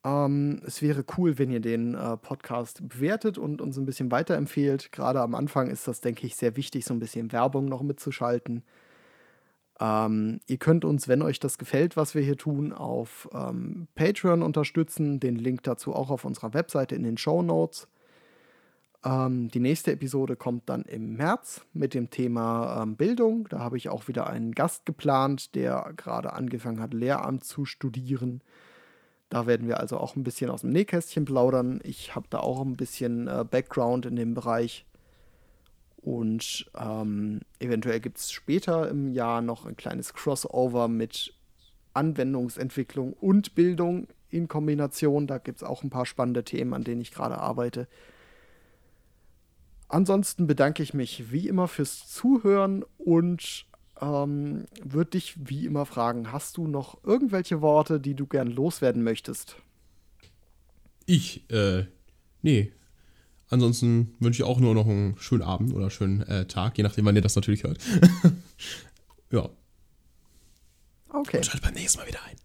Ähm, 0.04 0.62
es 0.66 0.82
wäre 0.82 1.04
cool, 1.16 1.38
wenn 1.38 1.50
ihr 1.50 1.61
den 1.61 1.94
äh, 1.94 2.16
Podcast 2.16 2.88
bewertet 2.88 3.38
und 3.38 3.61
uns 3.61 3.78
ein 3.78 3.86
bisschen 3.86 4.11
weiterempfehlt. 4.11 4.92
Gerade 4.92 5.20
am 5.20 5.34
Anfang 5.34 5.68
ist 5.68 5.88
das, 5.88 6.00
denke 6.00 6.26
ich, 6.26 6.36
sehr 6.36 6.56
wichtig, 6.56 6.84
so 6.84 6.94
ein 6.94 7.00
bisschen 7.00 7.32
Werbung 7.32 7.66
noch 7.66 7.82
mitzuschalten. 7.82 8.62
Ähm, 9.80 10.40
ihr 10.46 10.59
könnt 10.59 10.84
uns, 10.84 11.09
wenn 11.09 11.22
euch 11.22 11.40
das 11.40 11.59
gefällt, 11.59 11.96
was 11.96 12.14
wir 12.14 12.22
hier 12.22 12.36
tun, 12.36 12.72
auf 12.72 13.28
ähm, 13.32 13.88
Patreon 13.94 14.42
unterstützen. 14.42 15.20
Den 15.20 15.36
Link 15.36 15.62
dazu 15.62 15.94
auch 15.94 16.11
auf 16.11 16.24
unserer 16.24 16.54
Webseite 16.54 16.94
in 16.94 17.02
den 17.02 17.18
Show 17.18 17.42
Notes. 17.42 17.88
Ähm, 19.09 19.48
die 19.48 19.61
nächste 19.61 19.92
Episode 19.92 20.36
kommt 20.36 20.68
dann 20.68 20.82
im 20.82 21.16
März 21.16 21.62
mit 21.72 21.94
dem 21.94 22.11
Thema 22.11 22.82
ähm, 22.82 22.96
Bildung. 22.96 23.48
Da 23.48 23.61
habe 23.61 23.78
ich 23.78 23.88
auch 23.88 24.06
wieder 24.09 24.26
einen 24.26 24.52
Gast 24.52 24.84
geplant, 24.84 25.54
der 25.54 25.92
gerade 25.96 26.34
angefangen 26.34 26.80
hat, 26.80 26.92
Lehramt 26.92 27.44
zu 27.44 27.64
studieren. 27.64 28.42
Da 29.30 29.46
werden 29.46 29.66
wir 29.66 29.80
also 29.80 29.98
auch 29.98 30.16
ein 30.16 30.24
bisschen 30.24 30.50
aus 30.50 30.61
dem 30.61 30.70
Nähkästchen 30.70 31.24
plaudern. 31.24 31.80
Ich 31.84 32.14
habe 32.14 32.26
da 32.28 32.40
auch 32.40 32.61
ein 32.61 32.76
bisschen 32.76 33.28
äh, 33.28 33.44
Background 33.50 34.04
in 34.04 34.16
dem 34.16 34.34
Bereich. 34.34 34.84
Und 35.96 36.70
ähm, 36.78 37.40
eventuell 37.61 38.00
gibt 38.00 38.18
es 38.18 38.30
später 38.30 38.88
im 38.88 39.12
Jahr 39.12 39.40
noch 39.40 39.64
ein 39.64 39.76
kleines 39.76 40.12
Crossover 40.12 40.88
mit 40.88 41.34
Anwendungsentwicklung 41.94 43.14
und 43.14 43.54
Bildung 43.54 44.06
in 44.30 44.48
Kombination. 44.48 45.26
Da 45.26 45.38
gibt 45.38 45.59
es 45.59 45.64
auch 45.64 45.82
ein 45.82 45.90
paar 45.90 46.06
spannende 46.06 46.44
Themen, 46.44 46.74
an 46.74 46.84
denen 46.84 47.00
ich 47.00 47.12
gerade 47.12 47.38
arbeite. 47.38 47.88
Ansonsten 49.89 50.47
bedanke 50.47 50.82
ich 50.82 50.93
mich 50.93 51.32
wie 51.32 51.49
immer 51.49 51.66
fürs 51.66 52.07
Zuhören 52.09 52.84
und 52.99 53.66
ähm, 54.01 54.66
würde 54.82 55.12
dich 55.12 55.34
wie 55.39 55.64
immer 55.64 55.86
fragen, 55.86 56.30
hast 56.30 56.57
du 56.57 56.68
noch 56.68 57.03
irgendwelche 57.05 57.62
Worte, 57.62 57.99
die 57.99 58.14
du 58.14 58.26
gern 58.26 58.49
loswerden 58.49 59.03
möchtest? 59.03 59.57
Ich, 61.07 61.51
äh, 61.51 61.86
nee. 62.43 62.72
Ansonsten 63.49 64.14
wünsche 64.20 64.43
ich 64.43 64.49
auch 64.49 64.61
nur 64.61 64.74
noch 64.74 64.86
einen 64.86 65.16
schönen 65.18 65.43
Abend 65.43 65.72
oder 65.72 65.84
einen 65.84 65.91
schönen 65.91 66.22
äh, 66.22 66.45
Tag, 66.45 66.76
je 66.76 66.84
nachdem, 66.84 67.07
wann 67.07 67.16
ihr 67.16 67.22
das 67.22 67.34
natürlich 67.34 67.64
hört. 67.64 67.78
ja. 69.32 69.49
Okay. 71.09 71.39
Und 71.39 71.47
schaltet 71.47 71.62
beim 71.62 71.72
nächsten 71.72 71.99
Mal 71.99 72.09
wieder 72.09 72.22
ein. 72.26 72.36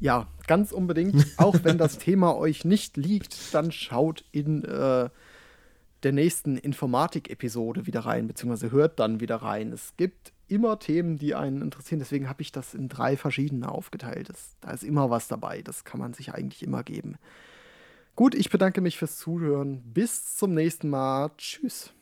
Ja, 0.00 0.26
ganz 0.46 0.72
unbedingt. 0.72 1.26
Auch 1.36 1.56
wenn 1.64 1.76
das 1.76 1.98
Thema 2.00 2.34
euch 2.34 2.64
nicht 2.64 2.96
liegt, 2.96 3.52
dann 3.52 3.70
schaut 3.72 4.24
in 4.32 4.64
äh, 4.64 5.10
der 6.02 6.12
nächsten 6.12 6.56
Informatik-Episode 6.56 7.86
wieder 7.86 8.00
rein, 8.00 8.26
beziehungsweise 8.26 8.72
hört 8.72 8.98
dann 8.98 9.20
wieder 9.20 9.36
rein. 9.36 9.72
Es 9.72 9.94
gibt 9.96 10.32
immer 10.48 10.78
Themen, 10.78 11.16
die 11.18 11.34
einen 11.34 11.62
interessieren. 11.62 12.00
Deswegen 12.00 12.28
habe 12.28 12.42
ich 12.42 12.52
das 12.52 12.74
in 12.74 12.88
drei 12.88 13.16
verschiedene 13.16 13.70
aufgeteilt. 13.70 14.28
Das, 14.28 14.56
da 14.60 14.72
ist 14.72 14.84
immer 14.84 15.10
was 15.10 15.28
dabei. 15.28 15.62
Das 15.62 15.84
kann 15.84 16.00
man 16.00 16.12
sich 16.12 16.34
eigentlich 16.34 16.62
immer 16.62 16.82
geben. 16.82 17.16
Gut, 18.14 18.34
ich 18.34 18.50
bedanke 18.50 18.80
mich 18.80 18.98
fürs 18.98 19.16
Zuhören. 19.18 19.82
Bis 19.94 20.36
zum 20.36 20.54
nächsten 20.54 20.90
Mal. 20.90 21.30
Tschüss. 21.38 21.94